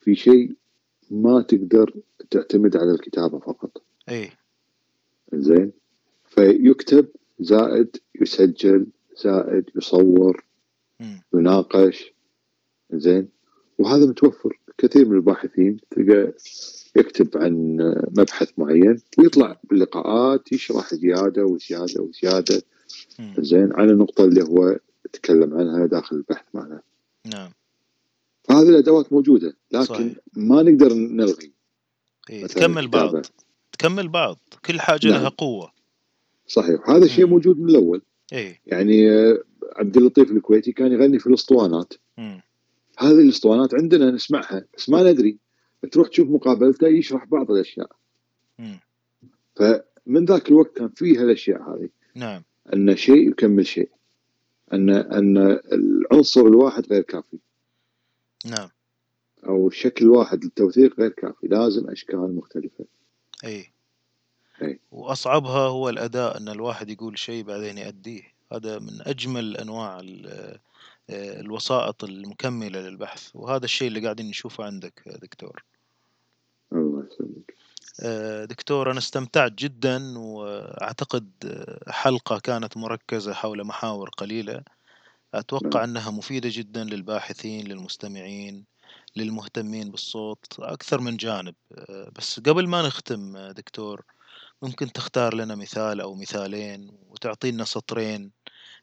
في 0.00 0.14
شيء 0.14 0.56
ما 1.10 1.42
تقدر 1.42 1.94
تعتمد 2.30 2.76
على 2.76 2.90
الكتابة 2.90 3.38
فقط. 3.38 3.82
إي. 4.08 4.30
زين 5.34 5.72
فيكتب 6.24 7.08
زائد 7.40 7.96
يسجل 8.20 8.86
زائد 9.24 9.70
يصور 9.76 10.44
م. 11.00 11.16
يناقش. 11.34 12.12
زين 12.92 13.28
وهذا 13.78 14.06
متوفر. 14.06 14.58
كثير 14.78 15.08
من 15.08 15.16
الباحثين 15.16 15.76
تلقى 15.90 16.32
يكتب 16.96 17.28
عن 17.38 17.76
مبحث 18.18 18.52
معين 18.58 19.00
ويطلع 19.18 19.60
باللقاءات 19.64 20.52
يشرح 20.52 20.94
زيادة 20.94 21.44
وزيادة 21.44 22.02
وزيادة. 22.02 22.62
زين 23.38 23.72
على 23.72 23.92
النقطة 23.92 24.24
اللي 24.24 24.42
هو 24.42 24.78
تكلم 25.12 25.54
عنها 25.54 25.86
داخل 25.86 26.16
البحث 26.16 26.44
معنا. 26.54 26.80
نعم. 27.26 27.50
فهذه 28.44 28.68
الأدوات 28.68 29.12
موجودة 29.12 29.56
لكن 29.72 29.84
صحيح. 29.84 30.12
ما 30.36 30.62
نقدر 30.62 30.94
نلغي. 30.94 31.52
إيه 32.30 32.46
تكمل 32.46 32.88
بعض. 32.88 33.26
تكمل 33.72 34.08
بعض. 34.08 34.38
كل 34.64 34.80
حاجة 34.80 35.08
نعم. 35.08 35.20
لها 35.20 35.28
قوة. 35.28 35.72
صحيح. 36.46 36.90
هذا 36.90 37.04
الشيء 37.04 37.26
موجود 37.26 37.58
من 37.58 37.70
الأول. 37.70 38.02
إيه؟ 38.32 38.60
يعني 38.66 39.10
آه، 39.10 39.42
عبد 39.76 39.96
اللطيف 39.96 40.30
الكويتي 40.30 40.72
كان 40.72 40.92
يغني 40.92 41.18
في 41.18 41.26
الأسطوانات. 41.26 41.94
هذه 42.98 43.20
الاسطوانات 43.20 43.74
عندنا 43.74 44.10
نسمعها 44.10 44.64
بس 44.76 44.88
ما 44.88 45.12
ندري. 45.12 45.38
تروح 45.92 46.08
تشوف 46.08 46.28
مقابلته 46.28 46.86
يشرح 46.86 47.24
بعض 47.24 47.50
الأشياء. 47.50 47.90
مم. 48.58 48.80
فمن 49.56 50.24
ذاك 50.24 50.48
الوقت 50.48 50.76
كان 50.76 50.88
فيها 50.88 51.22
الاشياء 51.22 51.62
هذه. 51.62 51.88
نعم. 52.14 52.42
أن 52.74 52.96
شيء 52.96 53.30
يكمل 53.30 53.66
شيء. 53.66 53.90
أن 54.72 54.90
أن 54.90 55.60
العنصر 55.72 56.40
الواحد 56.40 56.86
غير 56.86 57.02
كافي. 57.02 57.38
نعم. 58.46 58.68
أو 59.46 59.68
الشكل 59.68 60.04
الواحد 60.04 60.44
للتوثيق 60.44 61.00
غير 61.00 61.10
كافي. 61.10 61.46
لازم 61.46 61.90
أشكال 61.90 62.36
مختلفة. 62.36 62.84
إي. 63.44 63.72
إي. 64.62 64.80
وأصعبها 64.90 65.68
هو 65.68 65.88
الأداء 65.88 66.36
أن 66.36 66.48
الواحد 66.48 66.90
يقول 66.90 67.18
شيء 67.18 67.44
بعدين 67.44 67.78
يأديه 67.78 68.22
هذا 68.52 68.78
من 68.78 69.00
أجمل 69.00 69.56
أنواع 69.56 70.00
الوسائط 71.10 72.04
المكملة 72.04 72.80
للبحث 72.80 73.30
وهذا 73.34 73.64
الشيء 73.64 73.88
اللي 73.88 74.00
قاعدين 74.00 74.28
نشوفه 74.28 74.64
عندك 74.64 75.02
دكتور. 75.22 75.64
الله 76.72 77.06
يسلمك 77.06 77.54
آه، 78.00 78.44
دكتور 78.44 78.90
أنا 78.90 78.98
استمتعت 78.98 79.52
جدا 79.52 80.18
وأعتقد 80.18 81.30
حلقة 81.88 82.38
كانت 82.38 82.76
مركزة 82.76 83.32
حول 83.32 83.64
محاور 83.64 84.10
قليلة. 84.10 84.62
أتوقع 85.34 85.80
نعم. 85.80 85.90
أنها 85.90 86.10
مفيدة 86.10 86.48
جدا 86.52 86.84
للباحثين 86.84 87.66
للمستمعين 87.66 88.64
للمهتمين 89.16 89.90
بالصوت 89.90 90.46
أكثر 90.58 91.00
من 91.00 91.16
جانب. 91.16 91.54
آه، 91.72 92.10
بس 92.16 92.40
قبل 92.40 92.68
ما 92.68 92.82
نختم 92.82 93.38
دكتور 93.38 94.04
ممكن 94.62 94.92
تختار 94.92 95.34
لنا 95.34 95.54
مثال 95.54 96.00
أو 96.00 96.14
مثالين 96.14 96.90
وتعطينا 97.08 97.64
سطرين 97.64 98.32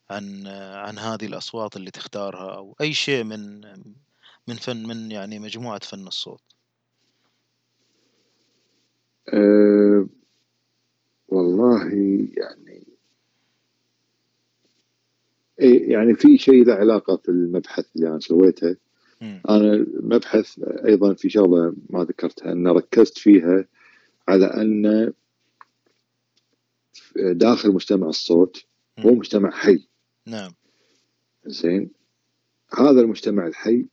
عن 0.09 0.47
عن 0.47 0.97
هذه 0.97 1.25
الأصوات 1.25 1.75
اللي 1.75 1.91
تختارها 1.91 2.55
أو 2.55 2.75
أي 2.81 2.93
شيء 2.93 3.23
من 3.23 3.61
من 4.47 4.55
فن 4.55 4.87
من 4.87 5.11
يعني 5.11 5.39
مجموعة 5.39 5.79
فن 5.79 6.07
الصوت. 6.07 6.41
أه 9.33 10.07
والله 11.27 11.87
يعني 12.37 12.87
إيه 15.59 15.91
يعني 15.91 16.15
في 16.15 16.37
شيء 16.37 16.65
له 16.65 16.73
علاقة 16.73 17.17
في 17.17 17.29
المبحث 17.29 17.85
اللي 17.95 18.07
أنا 18.07 18.19
سويته. 18.19 18.75
أنا 19.49 19.73
المبحث 19.73 20.59
أيضا 20.85 21.13
في 21.13 21.29
شغلة 21.29 21.73
ما 21.89 22.03
ذكرتها 22.03 22.51
أن 22.51 22.67
ركزت 22.67 23.17
فيها 23.17 23.65
على 24.27 24.45
أن 24.45 25.13
داخل 27.15 27.71
مجتمع 27.71 28.07
الصوت 28.07 28.65
هو 28.99 29.11
مجتمع 29.11 29.51
حي. 29.51 29.87
نعم. 30.25 30.51
زين. 31.45 31.91
هذا 32.77 33.01
المجتمع 33.01 33.47
الحي 33.47 33.85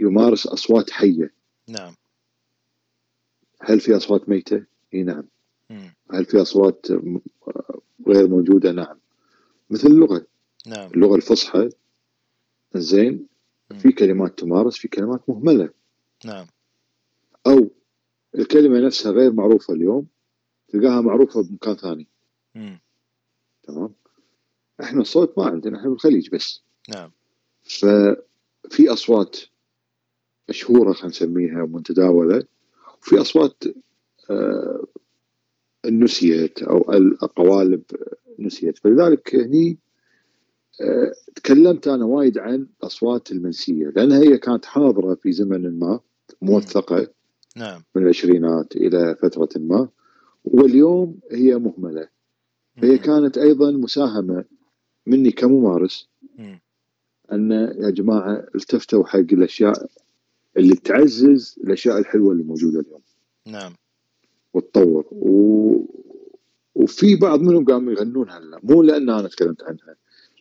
يمارس 0.00 0.46
أصوات 0.46 0.90
حية. 0.90 1.32
نعم. 1.68 1.94
هل 3.60 3.80
في 3.80 3.96
أصوات 3.96 4.28
ميتة؟ 4.28 4.64
إي 4.94 5.02
نعم. 5.02 5.24
مم. 5.70 5.94
هل 6.10 6.24
في 6.24 6.42
أصوات 6.42 6.86
غير 8.08 8.28
موجودة؟ 8.28 8.72
نعم. 8.72 8.98
مثل 9.70 9.88
اللغة. 9.88 10.26
نعم. 10.66 10.90
اللغة 10.90 11.16
الفصحى. 11.16 11.68
زين. 12.74 13.26
في 13.78 13.92
كلمات 13.92 14.38
تمارس 14.38 14.76
في 14.76 14.88
كلمات 14.88 15.28
مهملة. 15.28 15.70
نعم. 16.24 16.46
أو 17.46 17.70
الكلمة 18.34 18.80
نفسها 18.80 19.12
غير 19.12 19.32
معروفة 19.32 19.74
اليوم 19.74 20.06
تلقاها 20.68 21.00
معروفة 21.00 21.42
بمكان 21.42 21.74
ثاني. 21.74 22.08
مم. 22.54 22.80
تمام. 23.62 23.94
إحنا 24.82 25.00
الصوت 25.00 25.38
ما 25.38 25.44
عندنا 25.44 25.78
إحنا 25.78 25.88
بالخليج 25.90 26.30
بس. 26.30 26.62
نعم. 26.88 27.10
ففي 27.62 28.92
أصوات 28.92 29.36
مشهورة 30.48 30.92
خلينا 30.92 31.08
نسميها 31.08 31.66
متداوله 31.66 32.44
وفي 33.02 33.20
أصوات 33.20 33.64
آه 34.30 34.84
نسيت 35.86 36.62
أو 36.62 36.92
القوالب 36.92 37.82
نسيت. 38.38 38.78
فلذلك 38.78 39.34
هني 39.34 39.78
آه 40.80 41.12
تكلمت 41.34 41.88
أنا 41.88 42.04
وايد 42.04 42.38
عن 42.38 42.66
الأصوات 42.80 43.32
المنسية 43.32 43.88
لأن 43.88 44.12
هي 44.12 44.38
كانت 44.38 44.64
حاضرة 44.64 45.14
في 45.14 45.32
زمن 45.32 45.78
ما 45.78 46.00
موثقة. 46.42 47.08
نعم. 47.56 47.82
من 47.94 48.02
العشرينات 48.02 48.76
إلى 48.76 49.16
فترة 49.22 49.48
ما. 49.56 49.88
واليوم 50.44 51.18
هي 51.32 51.58
مهملة. 51.58 52.08
هي 52.76 52.98
كانت 52.98 53.38
أيضا 53.38 53.70
مساهمة 53.70 54.44
مني 55.06 55.30
كممارس 55.30 56.08
أن 57.32 57.50
يا 57.78 57.90
جماعة 57.90 58.46
التفتوا 58.54 59.06
حق 59.06 59.18
الأشياء 59.18 59.86
اللي 60.56 60.74
تعزز 60.74 61.58
الأشياء 61.64 61.98
الحلوة 61.98 62.32
اللي 62.32 62.42
موجودة 62.44 62.80
اليوم. 62.80 63.00
نعم. 63.46 63.72
وتطور. 64.54 65.06
و... 65.12 65.86
وفي 66.74 67.16
بعض 67.16 67.40
منهم 67.40 67.64
قاموا 67.64 67.92
يغنون 67.92 68.30
هلا. 68.30 68.60
مو 68.62 68.82
لأن 68.82 69.10
أنا 69.10 69.28
تكلمت 69.28 69.62
عنها 69.62 69.96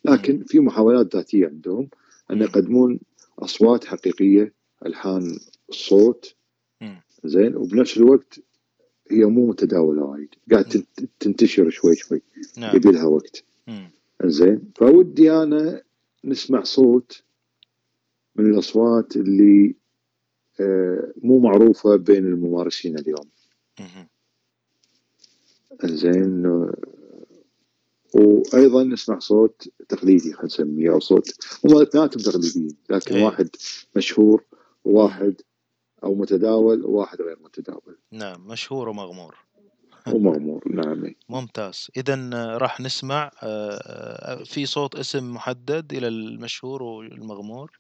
لكن 0.06 0.36
مم. 0.36 0.44
في 0.44 0.60
محاولات 0.60 1.16
ذاتية 1.16 1.48
عندهم 1.48 1.90
أن 2.32 2.42
يقدمون 2.42 3.00
أصوات 3.40 3.86
حقيقية 3.86 4.54
ألحان 4.86 5.40
الصوت 5.70 6.36
زين. 7.24 7.56
وبنفس 7.56 7.98
الوقت 7.98 8.40
هي 9.12 9.26
مو 9.26 9.48
متداولة 9.48 10.04
وايد. 10.04 10.30
قاعد 10.52 10.84
تنتشر 11.20 11.70
شوي 11.70 11.96
شوي. 11.96 12.22
نعم. 12.58 12.76
يبي 12.76 12.92
لها 12.92 13.06
وقت. 13.06 13.44
زين. 14.26 14.72
فودي 14.76 15.32
أنا 15.32 15.82
نسمع 16.24 16.64
صوت 16.64 17.24
من 18.36 18.54
الأصوات 18.54 19.16
اللي 19.16 19.76
آه، 20.60 21.14
مو 21.24 21.40
معروفة 21.40 21.96
بين 21.96 22.26
الممارسين 22.26 22.98
اليوم. 22.98 23.30
زين 25.86 26.46
وأيضا 28.16 28.84
نسمع 28.84 29.20
صوت 29.20 29.70
تقليدي 29.90 30.34
خلينا 30.34 30.46
نسميه 30.46 30.92
أو 30.92 31.00
صوت 31.00 31.30
هم 31.66 31.82
اثنيناتهم 31.82 32.24
تقليديين 32.24 32.78
لكن 32.90 33.16
أي. 33.16 33.24
واحد 33.24 33.50
مشهور 33.96 34.44
وواحد 34.86 35.42
أو 36.04 36.16
متداول 36.16 36.86
وواحد 36.86 37.22
غير 37.22 37.40
متداول. 37.44 37.98
نعم 38.12 38.48
مشهور 38.48 38.90
ومغمور. 38.90 39.36
ومغمور 40.08 40.64
نعم. 40.72 41.14
ممتاز. 41.30 41.88
اذا 41.98 42.30
راح 42.58 42.82
نسمع 42.82 43.32
آه، 43.44 43.72
آه، 43.72 44.44
في 44.44 44.66
صوت 44.66 44.96
اسم 44.96 45.34
محدد 45.34 45.94
إلى 45.94 46.08
المشهور 46.08 46.84
والمغمور. 46.84 47.80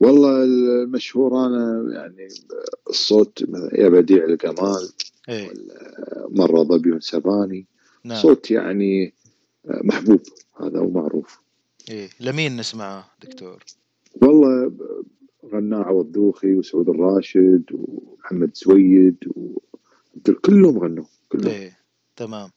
والله 0.00 0.44
المشهور 0.44 1.46
أنا 1.46 1.94
يعني 1.94 2.28
الصوت 2.90 3.44
يا 3.72 3.88
بديع 3.88 4.24
الكمال 4.24 4.88
إيه. 5.28 5.50
مرة 6.28 6.62
ضبي 6.62 7.00
سباني. 7.00 7.66
نعم. 8.04 8.18
صوت 8.18 8.50
يعني 8.50 9.14
محبوب. 9.64 10.22
هذا 10.60 10.80
ومعروف 10.80 11.40
إيه. 11.90 12.08
لمين 12.20 12.56
نسمعه 12.56 13.10
دكتور؟ 13.22 13.64
والله 14.22 14.72
غناء 15.52 15.80
عوض 15.80 16.12
دوخي 16.12 16.54
وسعود 16.54 16.88
الراشد 16.88 17.64
ومحمد 17.72 18.50
سويد 18.54 19.16
كلهم 20.44 20.78
غنوا 20.78 21.04
كلهم 21.28 21.46
إيه 21.52 21.78
تمام 22.16 22.50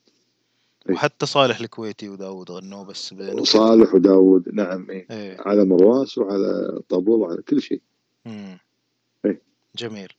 إيه. 0.89 0.95
وحتى 0.95 1.25
صالح 1.25 1.59
الكويتي 1.59 2.09
وداود 2.09 2.51
غنوا 2.51 2.83
بس 2.83 3.15
صالح 3.43 3.93
وداود 3.93 4.49
نعم 4.53 4.89
إيه. 4.89 5.07
إيه. 5.11 5.37
على 5.39 5.65
مرواس 5.65 6.17
وعلى 6.17 6.81
طابور 6.89 7.19
وعلى 7.19 7.41
كل 7.41 7.61
شيء 7.61 7.81
امم 8.27 8.57
إيه. 9.25 9.41
جميل 9.75 10.13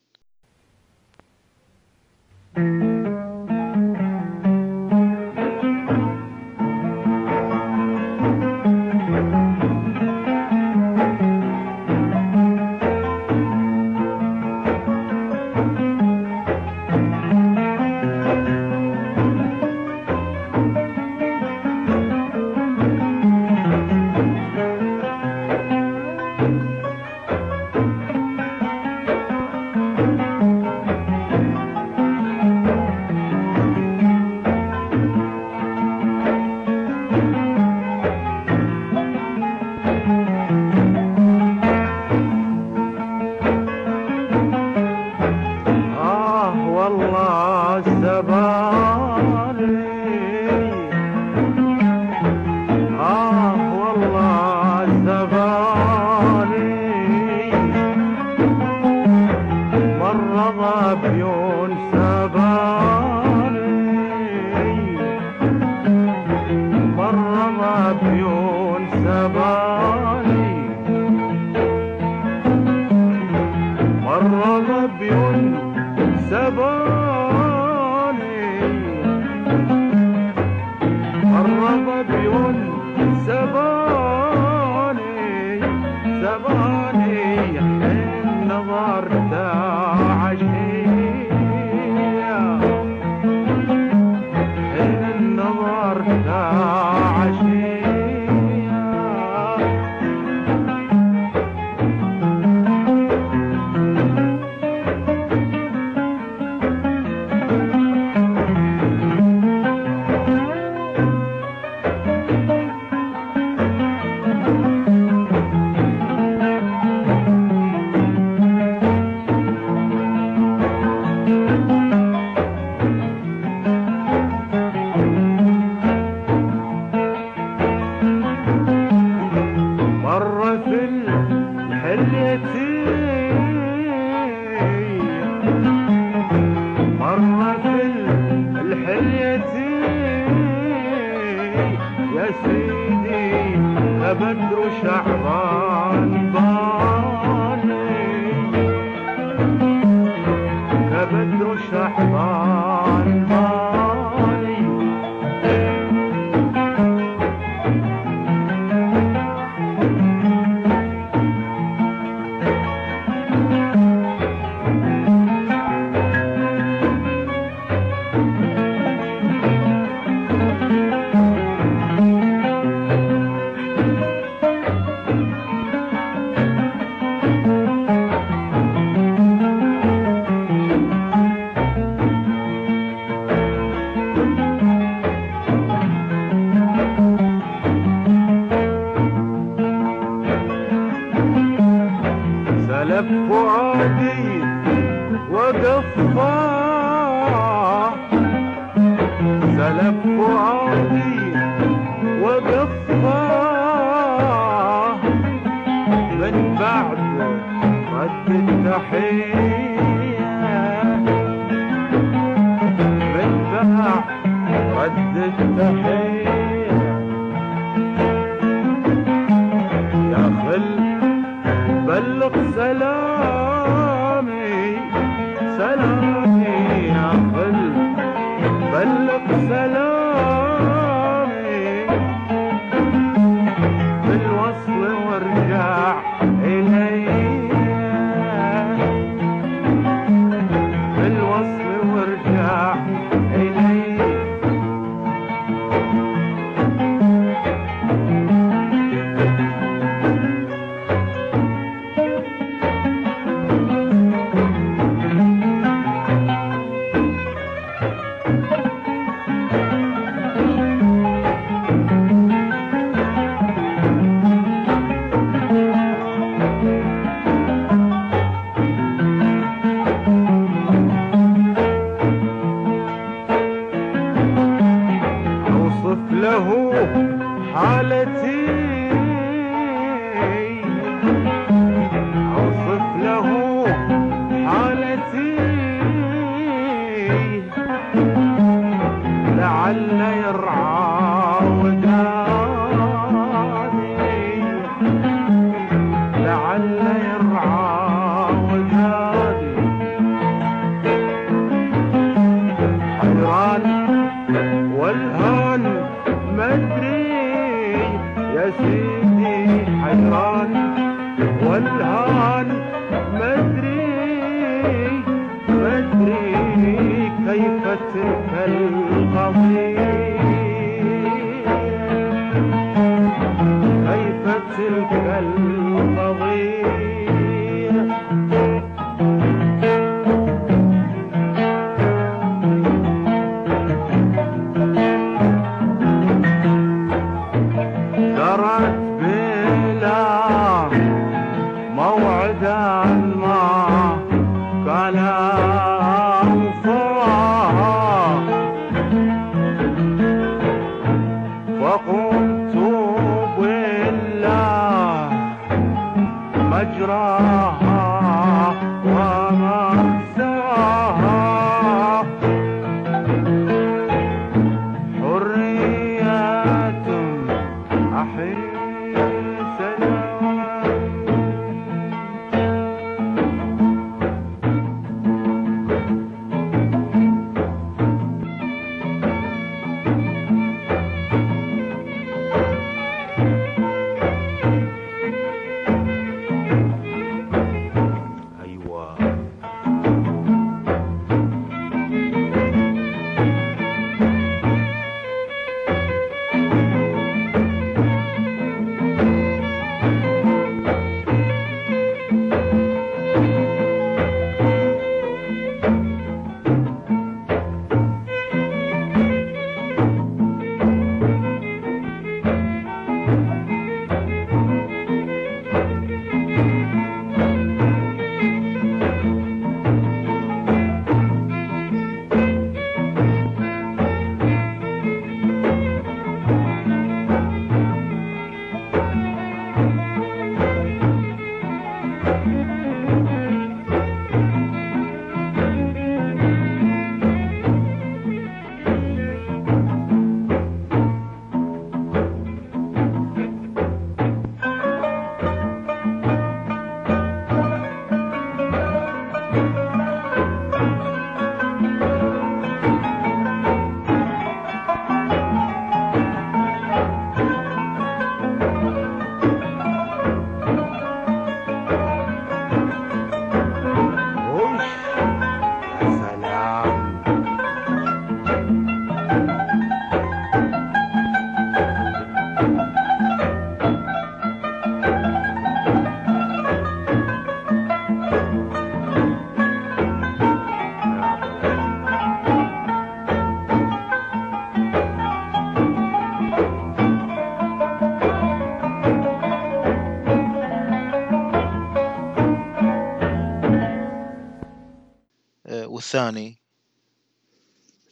والثاني 495.95 496.37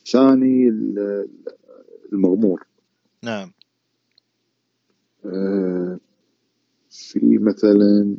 ثاني 0.07 0.69
المغمور. 2.12 2.66
نعم. 3.23 3.53
آه، 5.25 6.01
في 6.91 7.39
مثلا 7.39 8.16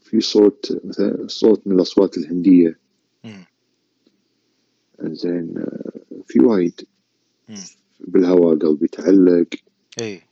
في 0.00 0.20
صوت 0.20 0.80
مثلا 0.84 1.26
صوت 1.26 1.66
من 1.66 1.74
الأصوات 1.74 2.18
الهندية. 2.18 2.78
زين 5.00 5.58
آه، 5.58 6.22
في 6.26 6.40
وايد. 6.40 6.80
بالهواء 8.00 8.58
قلبي 8.58 8.88
تعلق 8.88 9.54
اي 10.00 10.22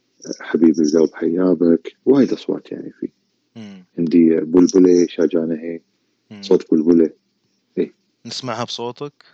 حبيبي 0.41 0.83
القلب 0.83 1.15
حيابك. 1.15 1.97
وايد 2.05 2.33
أصوات 2.33 2.73
يعني 2.73 2.93
في. 2.93 3.09
هندية 3.99 4.39
بلبلة 4.41 5.07
شاجانة 5.09 5.55
هي 5.55 5.81
صوت 6.41 6.71
بلبله 6.71 7.11
اي 7.79 7.95
نسمعها 8.27 8.65
بصوتك. 8.65 9.25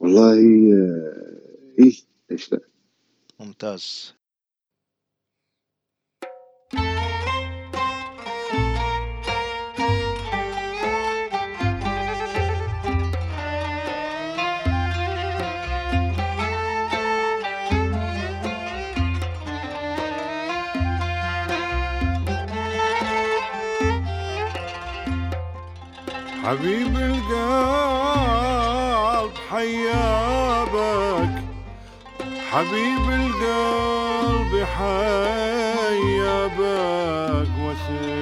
والله 0.00 0.34
آه، 0.74 1.78
إيه؟ 1.78 1.92
ليش 2.30 2.52
لا 2.52 2.60
ممتاز. 3.40 4.14
حبيب 26.46 26.96
القلب 26.96 27.26
حيابك. 29.50 31.34
حبيب 32.50 33.10
القلب 33.10 34.64
حيابك. 34.78 36.46
وسبحان 37.60 38.15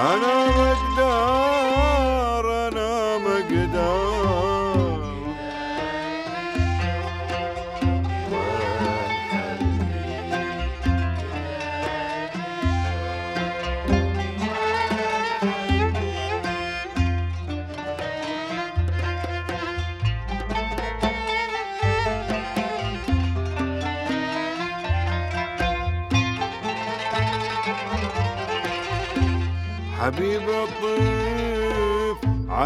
أنا 0.00 0.69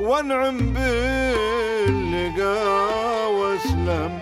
وانعم 0.00 0.58
باللقا 0.72 2.56
واسلم. 3.26 4.12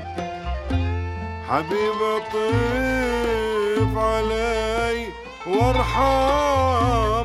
حبيب 1.49 2.01
الطيف 2.17 3.93
علي 3.99 5.07
وارحم. 5.47 7.22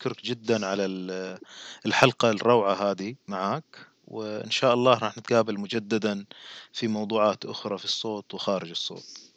أشكرك 0.00 0.24
جدا 0.24 0.66
على 0.66 0.84
ال- 0.84 1.38
الحلقة 1.86 2.30
الروعة 2.30 2.74
هذه 2.90 3.14
معك 3.28 3.86
وإن 4.08 4.50
شاء 4.50 4.74
الله 4.74 4.98
راح 4.98 5.18
نتقابل 5.18 5.60
مجددا 5.60 6.24
في 6.72 6.88
موضوعات 6.88 7.44
أخرى 7.44 7.78
في 7.78 7.84
الصوت 7.84 8.34
وخارج 8.34 8.70
الصوت. 8.70 9.32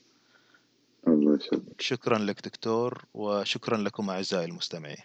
الله 1.07 1.35
يسلمك. 1.35 1.81
شكرا 1.81 2.17
لك 2.17 2.45
دكتور 2.45 3.05
وشكرا 3.13 3.77
لكم 3.77 4.09
أعزائي 4.09 4.45
المستمعين. 4.45 5.03